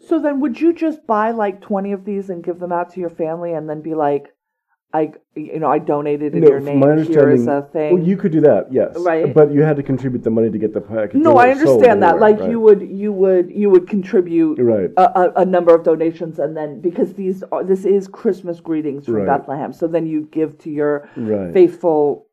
So 0.00 0.18
then, 0.18 0.40
would 0.40 0.60
you 0.60 0.72
just 0.72 1.06
buy 1.06 1.30
like 1.30 1.60
twenty 1.60 1.92
of 1.92 2.06
these 2.06 2.30
and 2.30 2.42
give 2.42 2.58
them 2.58 2.72
out 2.72 2.90
to 2.94 3.00
your 3.00 3.10
family, 3.10 3.52
and 3.52 3.68
then 3.68 3.82
be 3.82 3.94
like, 3.94 4.31
"I, 4.94 5.12
you 5.34 5.58
know, 5.58 5.68
I 5.70 5.78
donated 5.78 6.34
in 6.34 6.40
No, 6.42 6.48
your 6.48 6.60
name. 6.60 6.78
my 6.80 6.86
Here 6.96 7.30
is 7.30 7.46
understanding- 7.46 7.48
a 7.48 7.62
thing." 7.62 7.94
Well, 7.94 8.02
you 8.02 8.16
could 8.16 8.32
do 8.32 8.40
that, 8.42 8.72
yes, 8.72 8.96
Right. 8.98 9.32
But 9.32 9.52
you 9.52 9.62
had 9.62 9.76
to 9.76 9.82
contribute 9.82 10.22
the 10.24 10.30
money 10.30 10.50
to 10.50 10.58
get 10.58 10.72
the 10.74 10.80
package. 10.80 11.20
no, 11.20 11.36
I 11.38 11.50
understand 11.50 12.02
that. 12.02 12.14
anywhere, 12.14 12.20
Like 12.30 12.40
right. 12.40 12.50
you 12.50 12.60
would, 12.60 12.82
you 12.82 13.12
would, 13.12 13.50
you 13.50 13.70
would 13.70 13.88
contribute 13.88 14.58
right? 14.58 14.90
a, 14.96 15.40
a, 15.42 15.44
number 15.44 15.74
of 15.74 15.82
donations, 15.84 16.38
and 16.38 16.56
then 16.56 16.80
because 16.80 17.14
these 17.14 17.42
are, 17.52 17.64
this 17.64 17.84
is 17.84 18.08
Christmas 18.08 18.60
greetings 18.60 19.06
from 19.06 19.14
Right. 19.14 19.26
Bethlehem, 19.26 19.72
so 19.72 19.86
then 19.86 20.06
you 20.06 20.28
give 20.30 20.58
to 20.58 20.70
your 20.70 21.08
faithful 21.52 22.26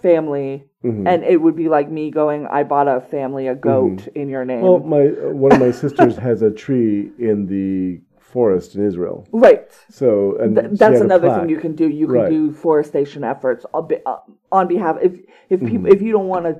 family, 0.00 0.64
Mhm. 0.84 1.06
and 1.06 1.22
it 1.24 1.40
would 1.40 1.56
be 1.56 1.68
like 1.68 1.90
me 1.90 2.10
going, 2.10 2.46
"I 2.46 2.62
bought 2.62 2.88
a 2.88 3.00
family 3.00 3.46
a 3.48 3.54
goat 3.54 4.08
in 4.14 4.28
your 4.28 4.44
name." 4.44 4.62
Mm-hmm. 4.62 4.88
Well, 4.90 5.04
my 5.04 5.28
uh, 5.28 5.32
one 5.32 5.52
of 5.52 5.60
my 5.60 5.70
sisters 5.82 6.16
has 6.16 6.42
a 6.42 6.50
tree 6.50 7.10
in 7.18 7.46
the 7.46 8.00
forest 8.34 8.68
in 8.76 8.80
Israel. 8.90 9.16
right. 9.46 9.68
So, 10.00 10.08
and 10.40 10.50
Th- 10.56 10.70
that's 10.82 11.00
another 11.08 11.28
thing 11.34 11.46
you 11.54 11.60
can 11.64 11.74
do. 11.82 11.86
You 12.00 12.06
can 12.12 12.16
Right. 12.22 12.30
do 12.38 12.42
forestation 12.66 13.20
efforts 13.32 13.62
on, 13.76 13.82
be, 13.90 13.96
uh, 14.12 14.20
on 14.58 14.64
behalf 14.74 14.94
if 15.08 15.12
if 15.54 15.58
people 15.70 15.88
Mhm. 15.88 15.94
if 15.94 16.00
you 16.04 16.12
don't 16.16 16.30
want 16.34 16.44
to 16.50 16.54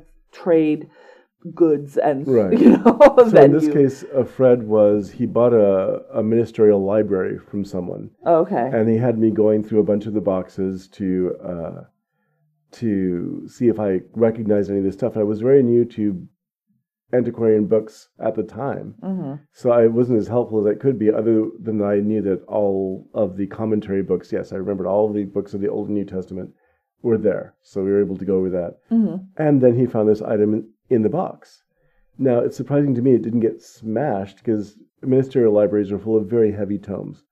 trade 0.44 0.80
goods 1.62 1.90
and 2.08 2.18
Right. 2.40 2.58
you 2.64 2.70
know 2.78 2.98
So 3.32 3.36
in 3.46 3.52
this 3.58 3.66
you, 3.68 3.74
case, 3.78 3.96
uh, 4.18 4.24
Fred 4.36 4.58
was 4.76 5.00
he 5.18 5.24
bought 5.38 5.54
a, 5.68 5.74
a 6.20 6.22
ministerial 6.32 6.80
library 6.92 7.36
from 7.50 7.60
someone, 7.74 8.04
okay 8.42 8.66
and 8.76 8.84
he 8.92 8.96
had 9.06 9.16
me 9.24 9.28
going 9.44 9.60
through 9.64 9.80
a 9.84 9.88
bunch 9.90 10.04
of 10.08 10.14
the 10.18 10.26
boxes 10.34 10.74
to 10.98 11.08
uh, 11.52 11.80
to 12.82 13.46
see 13.54 13.66
if 13.74 13.78
I 13.88 13.90
recognized 14.28 14.66
any 14.70 14.80
of 14.82 14.86
this 14.88 14.94
stuff. 15.00 15.12
And 15.14 15.20
I 15.24 15.28
was 15.34 15.40
very 15.50 15.62
new 15.62 15.84
to 15.96 16.04
antiquarian 17.14 17.66
books 17.66 18.08
at 18.18 18.34
the 18.34 18.42
time, 18.42 18.94
hmm 19.02 19.34
so 19.52 19.70
I 19.70 19.86
wasn't 19.86 20.18
as 20.18 20.28
helpful 20.28 20.58
as 20.60 20.66
I 20.66 20.78
could 20.78 20.98
be. 20.98 21.10
Other 21.10 21.46
than 21.62 21.78
that 21.78 21.84
I 21.96 22.00
knew 22.00 22.22
that 22.22 22.42
all 22.46 23.08
of 23.14 23.36
the 23.36 23.46
commentary 23.46 24.02
books, 24.02 24.32
yes, 24.32 24.52
I 24.52 24.56
remembered 24.56 24.86
all 24.88 25.12
the 25.12 25.24
books 25.24 25.54
of 25.54 25.60
the 25.60 25.68
Old 25.70 25.86
and 25.88 25.96
New 25.96 26.04
Testament 26.04 26.50
were 27.02 27.18
there, 27.18 27.54
so 27.62 27.82
we 27.84 27.90
were 27.92 28.00
able 28.00 28.16
to 28.18 28.24
go 28.24 28.36
over 28.36 28.50
that. 28.50 28.78
hmm 28.88 29.16
And 29.36 29.60
then 29.62 29.74
he 29.78 29.86
found 29.86 30.08
this 30.08 30.22
item 30.22 30.54
in, 30.54 30.68
in 30.90 31.02
the 31.02 31.08
box. 31.20 31.62
Now, 32.18 32.38
it's 32.40 32.56
surprising 32.56 32.94
to 32.94 33.02
me 33.02 33.12
it 33.14 33.22
didn't 33.22 33.40
get 33.48 33.60
smashed 33.62 34.36
because 34.38 34.76
ministerial 35.02 35.52
libraries 35.52 35.90
are 35.92 35.98
full 35.98 36.16
of 36.16 36.26
very 36.26 36.52
heavy 36.52 36.78
tomes. 36.78 37.24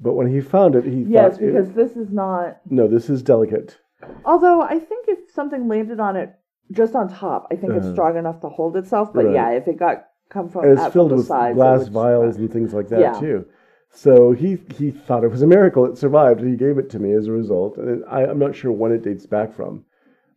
But 0.00 0.14
when 0.14 0.26
he 0.34 0.40
found 0.40 0.74
it, 0.74 0.84
he 0.84 1.02
yes 1.02 1.34
thought, 1.34 1.42
it- 1.42 1.52
because 1.52 1.72
this 1.72 1.96
is 1.96 2.10
not 2.10 2.60
no, 2.78 2.88
this 2.88 3.08
is 3.10 3.22
delicate. 3.22 3.78
although 4.24 4.62
I 4.62 4.78
think 4.78 5.06
if 5.08 5.30
something 5.38 5.68
landed 5.68 6.00
on 6.00 6.16
it 6.16 6.30
just 6.72 6.94
on 6.94 7.08
top 7.08 7.46
I 7.50 7.56
think 7.56 7.72
it's 7.74 7.84
Uh-huh. 7.86 7.92
strong 7.92 8.16
enough 8.16 8.40
to 8.40 8.48
hold 8.48 8.76
itself 8.76 9.12
but 9.12 9.24
Right. 9.26 9.34
yeah 9.34 9.50
if 9.50 9.68
it 9.68 9.78
got 9.78 10.04
come 10.28 10.48
from 10.48 10.64
And 10.64 10.72
it's 10.72 10.82
from 10.82 10.92
filled 10.92 11.10
the 11.10 11.16
with 11.18 11.26
sides, 11.26 11.56
it 11.56 11.62
glass 11.62 11.82
would 11.84 11.92
vials 11.92 12.36
and 12.36 12.52
things 12.52 12.72
like 12.74 12.88
that 12.88 13.00
Yeah. 13.00 13.20
too. 13.20 13.46
So 13.92 14.32
he 14.32 14.56
he 14.78 14.90
thought 14.92 15.24
it 15.24 15.30
was 15.30 15.42
a 15.42 15.46
miracle 15.46 15.84
it 15.84 15.98
survived, 15.98 16.40
he 16.42 16.54
gave 16.56 16.78
it 16.78 16.88
to 16.90 16.98
me 17.00 17.12
as 17.12 17.26
a 17.26 17.32
result. 17.32 17.76
And 17.76 18.04
I, 18.08 18.24
I'm 18.24 18.38
not 18.38 18.54
sure 18.54 18.70
when 18.72 18.92
it 18.92 19.02
dates 19.02 19.26
back 19.26 19.52
from, 19.52 19.84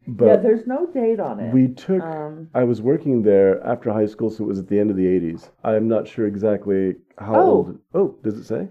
yeah 0.08 0.36
but 0.36 0.42
there's 0.42 0.66
no 0.68 0.88
date 0.88 1.20
on 1.20 1.40
it 1.40 1.54
we 1.54 1.68
took. 1.68 2.02
um 2.02 2.50
I 2.56 2.64
was 2.64 2.82
working 2.82 3.22
there 3.24 3.64
after 3.66 3.92
high 3.92 4.06
school, 4.06 4.30
so 4.30 4.44
it 4.44 4.48
was 4.48 4.60
at 4.60 4.68
the 4.68 4.80
end 4.80 4.92
of 4.92 4.98
the 4.98 5.06
80s. 5.08 5.50
I'm 5.64 5.88
not 5.88 6.08
sure 6.08 6.28
exactly 6.28 6.96
how 7.18 7.36
Oh. 7.36 7.50
old. 7.52 7.80
Oh, 7.94 8.16
does 8.24 8.38
it 8.38 8.46
say? 8.46 8.68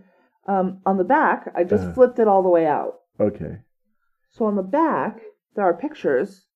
um 0.49 0.79
on 0.85 0.97
the 0.97 1.05
back 1.05 1.53
I 1.55 1.63
just 1.63 1.85
Uh-huh. 1.85 1.95
flipped 1.95 2.19
it 2.19 2.27
all 2.27 2.43
the 2.43 2.49
way 2.49 2.67
out 2.67 2.95
Okay. 3.21 3.59
so 4.31 4.45
on 4.47 4.57
the 4.57 4.63
back 4.63 5.21
there 5.55 5.65
are 5.65 5.75
pictures 5.75 6.47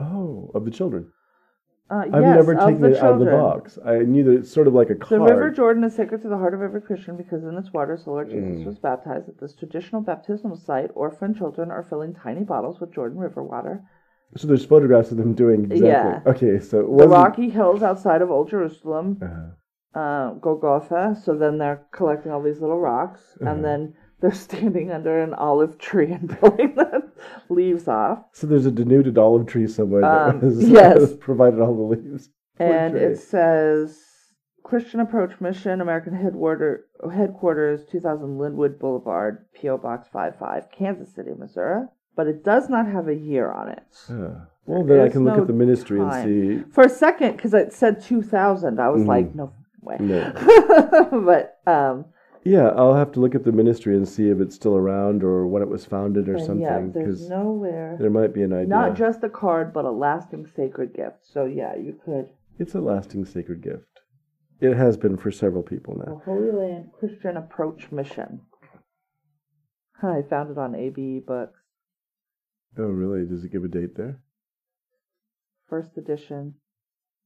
Oh, 0.00 0.50
of 0.54 0.64
the 0.64 0.70
children. 0.70 1.12
Uh, 1.88 2.02
I've 2.12 2.20
yes, 2.22 2.34
never 2.36 2.54
taken 2.56 2.84
it 2.84 2.96
out 2.98 3.12
of 3.12 3.18
the 3.20 3.26
children. 3.26 3.40
box. 3.40 3.78
I 3.84 3.98
knew 3.98 4.24
that 4.24 4.32
it's 4.32 4.50
sort 4.50 4.66
of 4.66 4.74
like 4.74 4.90
a 4.90 4.94
The 4.94 4.98
card. 5.04 5.22
River 5.22 5.50
Jordan 5.52 5.84
is 5.84 5.94
sacred 5.94 6.20
to 6.22 6.28
the 6.28 6.36
heart 6.36 6.52
of 6.52 6.60
every 6.60 6.80
Christian 6.80 7.16
because 7.16 7.44
in 7.44 7.56
its 7.56 7.72
waters 7.72 8.04
the 8.04 8.10
Lord 8.10 8.28
Jesus 8.28 8.62
Mm. 8.62 8.66
was 8.66 8.78
baptized. 8.80 9.28
At 9.28 9.38
this 9.38 9.54
traditional 9.54 10.02
baptismal 10.02 10.56
site, 10.56 10.90
orphan 10.94 11.32
children 11.32 11.70
are 11.70 11.84
filling 11.84 12.12
tiny 12.12 12.42
bottles 12.42 12.80
with 12.80 12.92
Jordan 12.92 13.18
River 13.18 13.42
water. 13.42 13.82
so 14.36 14.48
there's 14.48 14.64
photographs 14.66 15.12
of 15.12 15.16
them 15.18 15.34
doing 15.34 15.66
exactly. 15.66 15.86
Yeah. 15.88 16.20
Okay, 16.26 16.58
so 16.58 16.80
it 16.80 16.82
The 16.82 16.88
wasn't. 16.90 17.12
rocky 17.12 17.48
hills 17.48 17.84
outside 17.84 18.20
of 18.20 18.30
Old 18.32 18.48
Jerusalem, 18.50 19.20
Uh, 19.22 19.98
uh, 19.98 20.32
Golgotha. 20.34 21.14
So 21.22 21.36
then 21.36 21.58
they're 21.58 21.82
collecting 21.92 22.32
all 22.32 22.42
these 22.42 22.60
little 22.60 22.80
rocks, 22.80 23.36
Uh-huh. 23.40 23.48
and 23.50 23.64
then 23.64 23.94
they're 24.20 24.32
standing 24.32 24.90
under 24.90 25.20
an 25.20 25.34
olive 25.34 25.78
tree 25.78 26.10
and 26.12 26.28
pulling 26.40 26.74
the 26.74 27.10
leaves 27.48 27.86
off. 27.88 28.20
so 28.32 28.46
there's 28.46 28.66
a 28.66 28.70
denuded 28.70 29.18
olive 29.18 29.46
tree 29.46 29.66
somewhere 29.66 30.04
Um, 30.04 30.40
that 30.40 30.46
has, 30.46 30.68
yes. 30.68 31.12
provided 31.20 31.60
all 31.60 31.74
the 31.74 31.96
leaves. 31.96 32.30
And 32.58 32.96
it 32.96 33.18
says 33.18 33.98
Christian 34.62 35.00
Approach 35.00 35.40
Mission, 35.40 35.80
American 35.80 36.14
Headquarter, 36.14 36.86
Headquarters, 37.12 37.84
2000 37.90 38.38
Linwood 38.38 38.78
Boulevard, 38.78 39.44
P.O. 39.54 39.78
Box 39.78 40.08
55, 40.12 40.70
Kansas 40.72 41.14
City, 41.14 41.30
Missouri. 41.38 41.84
But 42.16 42.26
it 42.28 42.42
does 42.42 42.70
not 42.70 42.86
have 42.88 43.08
a 43.08 43.14
year 43.14 43.52
on 43.52 43.68
it. 43.68 43.82
Ah. 44.10 44.46
Well, 44.64 44.82
then 44.84 45.00
I 45.00 45.08
can 45.10 45.24
look 45.24 45.38
at 45.38 45.46
the 45.46 45.52
ministry 45.52 46.00
and 46.00 46.12
see. 46.24 46.64
For 46.72 46.82
a 46.84 46.88
second, 46.88 47.36
because 47.36 47.52
it 47.54 47.72
said 47.74 48.00
2000, 48.02 48.80
I 48.80 48.88
was 48.88 49.02
Mhm. 49.02 49.06
like, 49.06 49.34
no 49.34 49.52
way. 49.82 49.98
No. 50.00 50.32
but 51.24 51.58
um, 51.70 52.06
Yeah, 52.46 52.68
I'll 52.68 52.94
have 52.94 53.12
to 53.12 53.20
look 53.20 53.34
at 53.34 53.44
the 53.44 53.52
ministry 53.52 53.96
and 53.96 54.08
see 54.08 54.28
if 54.28 54.40
it's 54.40 54.54
still 54.54 54.76
around 54.76 55.22
or 55.24 55.46
when 55.46 55.62
it 55.62 55.68
was 55.68 55.84
founded 55.84 56.28
or 56.28 56.36
and 56.36 56.46
something. 56.46 56.62
yeah, 56.62 56.86
there's 56.94 57.28
nowhere. 57.28 57.96
there 57.98 58.10
might 58.10 58.32
be 58.32 58.42
an 58.42 58.52
idea. 58.52 58.68
Not 58.68 58.94
just 58.94 59.24
a 59.24 59.28
card, 59.28 59.72
but 59.72 59.84
a 59.84 59.90
lasting 59.90 60.46
sacred 60.46 60.94
gift. 60.94 61.18
So 61.22 61.44
yeah, 61.44 61.74
you 61.76 61.98
could. 62.04 62.28
it's 62.58 62.74
a 62.74 62.80
lasting 62.80 63.24
sacred 63.24 63.62
gift. 63.62 63.84
It 64.60 64.74
has 64.74 64.96
been 64.96 65.16
for 65.16 65.30
several 65.30 65.62
people 65.62 65.98
The 65.98 66.10
now. 66.12 66.22
Holy 66.24 66.50
Land 66.52 66.90
Christian 66.98 67.36
Approach 67.36 67.90
Mission. 67.92 68.40
I 70.02 70.22
found 70.28 70.50
it 70.50 70.58
on 70.58 70.72
AbeBooks, 70.72 71.50
Oh, 72.78 72.84
really? 72.84 73.26
Does 73.26 73.42
it 73.44 73.50
give 73.52 73.64
a 73.64 73.68
date 73.68 73.96
there? 73.96 74.20
first 75.68 75.96
edition. 75.98 76.54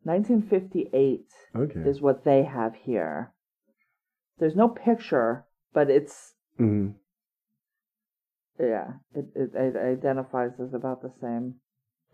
1958 0.04 1.26
Okay. 1.54 1.80
is 1.80 2.00
what 2.00 2.24
they 2.24 2.42
have 2.44 2.74
here. 2.74 3.32
There's 4.40 4.56
no 4.56 4.68
picture, 4.68 5.44
but 5.72 5.90
it's 5.90 6.34
hmm 6.56 6.88
yeah, 8.58 8.88
it, 9.14 9.26
it, 9.34 9.50
it 9.54 9.76
identifies 9.76 10.50
as 10.62 10.74
about 10.74 11.00
the 11.00 11.12
same, 11.20 11.54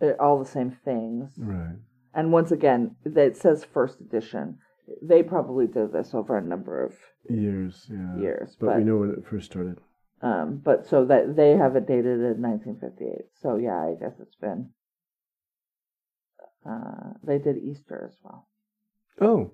uh, 0.00 0.12
all 0.22 0.38
the 0.38 0.48
same 0.48 0.76
things. 0.84 1.32
Right. 1.38 1.76
And 2.14 2.30
once 2.32 2.52
again, 2.52 2.94
it 3.04 3.36
says 3.36 3.64
first 3.64 4.00
edition. 4.00 4.58
They 5.02 5.24
probably 5.24 5.66
did 5.66 5.92
this 5.92 6.14
over 6.14 6.38
a 6.38 6.42
number 6.42 6.84
of 6.84 6.94
Years, 7.28 7.88
yeah. 7.90 8.20
years, 8.20 8.56
But, 8.60 8.66
but 8.66 8.76
we 8.78 8.84
know 8.84 8.98
when 8.98 9.10
it 9.10 9.26
first 9.28 9.46
started. 9.50 9.78
um, 10.22 10.60
but 10.64 10.86
so 10.86 11.04
that 11.06 11.34
they 11.34 11.56
have 11.56 11.74
it 11.74 11.88
dated 11.88 12.20
in 12.20 12.40
1958. 12.40 13.26
So 13.42 13.56
yeah, 13.56 13.74
I 13.82 13.94
guess 13.98 14.14
it's 14.20 14.36
been. 14.36 14.70
Uh, 16.64 17.14
they 17.24 17.38
did 17.38 17.56
Easter 17.58 18.08
as 18.08 18.16
well. 18.22 18.46
Oh, 19.20 19.52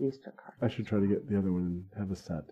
Easter 0.00 0.32
card. 0.36 0.54
I 0.62 0.68
should 0.68 0.86
try 0.86 1.00
to 1.00 1.06
get 1.06 1.28
the 1.28 1.38
other 1.38 1.52
one 1.52 1.62
and 1.62 1.84
have 1.98 2.10
a 2.10 2.16
set. 2.16 2.44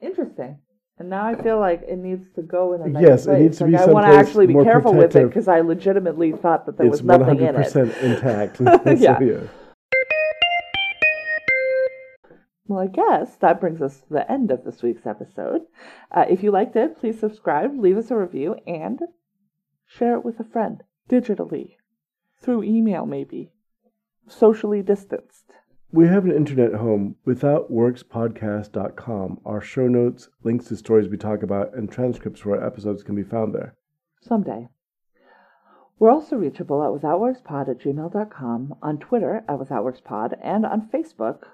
Interesting. 0.00 0.58
And 0.98 1.08
now 1.08 1.26
I 1.26 1.40
feel 1.40 1.60
like 1.60 1.82
it 1.82 1.96
needs 1.96 2.26
to 2.34 2.42
go 2.42 2.72
in 2.72 2.82
a 2.82 2.88
nice 2.88 3.02
Yes, 3.02 3.22
it 3.22 3.28
place. 3.28 3.40
needs 3.42 3.58
to 3.58 3.64
like 3.64 3.72
be 3.72 3.78
I 3.78 3.86
want 3.86 4.06
to 4.06 4.18
actually 4.18 4.46
be 4.48 4.54
careful 4.64 4.94
with 4.94 5.14
it 5.14 5.28
because 5.28 5.46
I 5.46 5.60
legitimately 5.60 6.32
thought 6.32 6.66
that 6.66 6.76
there 6.76 6.86
it's 6.86 7.02
was 7.02 7.04
nothing 7.04 7.38
in 7.40 7.54
it. 7.54 7.60
It's 7.60 7.74
100% 7.74 8.02
intact. 8.02 8.60
Yeah. 9.00 9.18
So, 9.18 9.24
yeah. 9.24 9.40
Well, 12.66 12.80
I 12.80 12.86
guess 12.86 13.36
that 13.36 13.60
brings 13.60 13.80
us 13.80 14.00
to 14.00 14.08
the 14.10 14.30
end 14.30 14.50
of 14.50 14.64
this 14.64 14.82
week's 14.82 15.06
episode. 15.06 15.62
Uh, 16.10 16.26
if 16.28 16.42
you 16.42 16.50
liked 16.50 16.76
it, 16.76 16.98
please 16.98 17.18
subscribe, 17.18 17.78
leave 17.78 17.96
us 17.96 18.10
a 18.10 18.16
review, 18.16 18.56
and 18.66 19.00
share 19.86 20.16
it 20.16 20.24
with 20.24 20.38
a 20.38 20.44
friend 20.44 20.82
digitally, 21.08 21.76
through 22.42 22.64
email, 22.64 23.06
maybe, 23.06 23.52
socially 24.26 24.82
distanced. 24.82 25.54
We 25.90 26.06
have 26.08 26.26
an 26.26 26.32
internet 26.32 26.74
home, 26.74 27.16
withoutworkspodcast.com. 27.26 29.40
Our 29.46 29.62
show 29.62 29.88
notes, 29.88 30.28
links 30.44 30.66
to 30.66 30.76
stories 30.76 31.08
we 31.08 31.16
talk 31.16 31.42
about, 31.42 31.74
and 31.74 31.90
transcripts 31.90 32.40
for 32.40 32.54
our 32.54 32.62
episodes 32.62 33.02
can 33.02 33.14
be 33.14 33.22
found 33.22 33.54
there. 33.54 33.74
Someday. 34.20 34.68
We're 35.98 36.10
also 36.10 36.36
reachable 36.36 36.84
at 36.84 36.90
withoutworkspod 36.90 37.70
at 37.70 37.78
gmail.com, 37.78 38.74
on 38.82 38.98
Twitter 38.98 39.42
at 39.48 39.58
withoutworkspod, 39.58 40.36
and 40.42 40.66
on 40.66 40.90
Facebook 40.92 41.44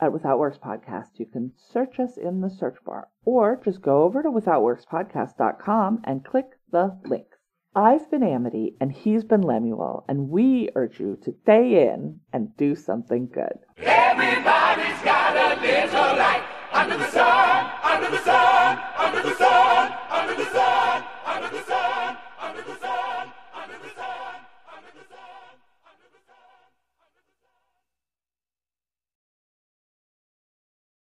at 0.00 0.12
Without 0.12 0.40
Podcast. 0.60 1.20
You 1.20 1.26
can 1.26 1.52
search 1.56 2.00
us 2.00 2.16
in 2.16 2.40
the 2.40 2.50
search 2.50 2.82
bar, 2.84 3.10
or 3.24 3.60
just 3.64 3.80
go 3.80 4.02
over 4.02 4.24
to 4.24 4.28
withoutworkspodcast.com 4.28 6.00
and 6.02 6.24
click 6.24 6.58
the 6.72 6.98
links. 7.04 7.33
I've 7.76 8.08
been 8.08 8.22
Amity, 8.22 8.76
and 8.80 8.92
he's 8.92 9.24
been 9.24 9.40
Lemuel, 9.40 10.04
and 10.08 10.30
we 10.30 10.68
urge 10.76 11.00
you 11.00 11.18
to 11.24 11.34
stay 11.42 11.88
in 11.88 12.20
and 12.32 12.56
do 12.56 12.76
something 12.76 13.26
good. 13.26 13.58
Everybody's 13.78 15.02
got 15.02 15.34
a 15.34 15.60
little 15.60 16.16
light 16.16 16.44
under 16.72 16.96
the 16.96 17.10
sun, 17.10 17.72
under 17.82 18.10
the 18.10 18.22
sun. 18.22 18.78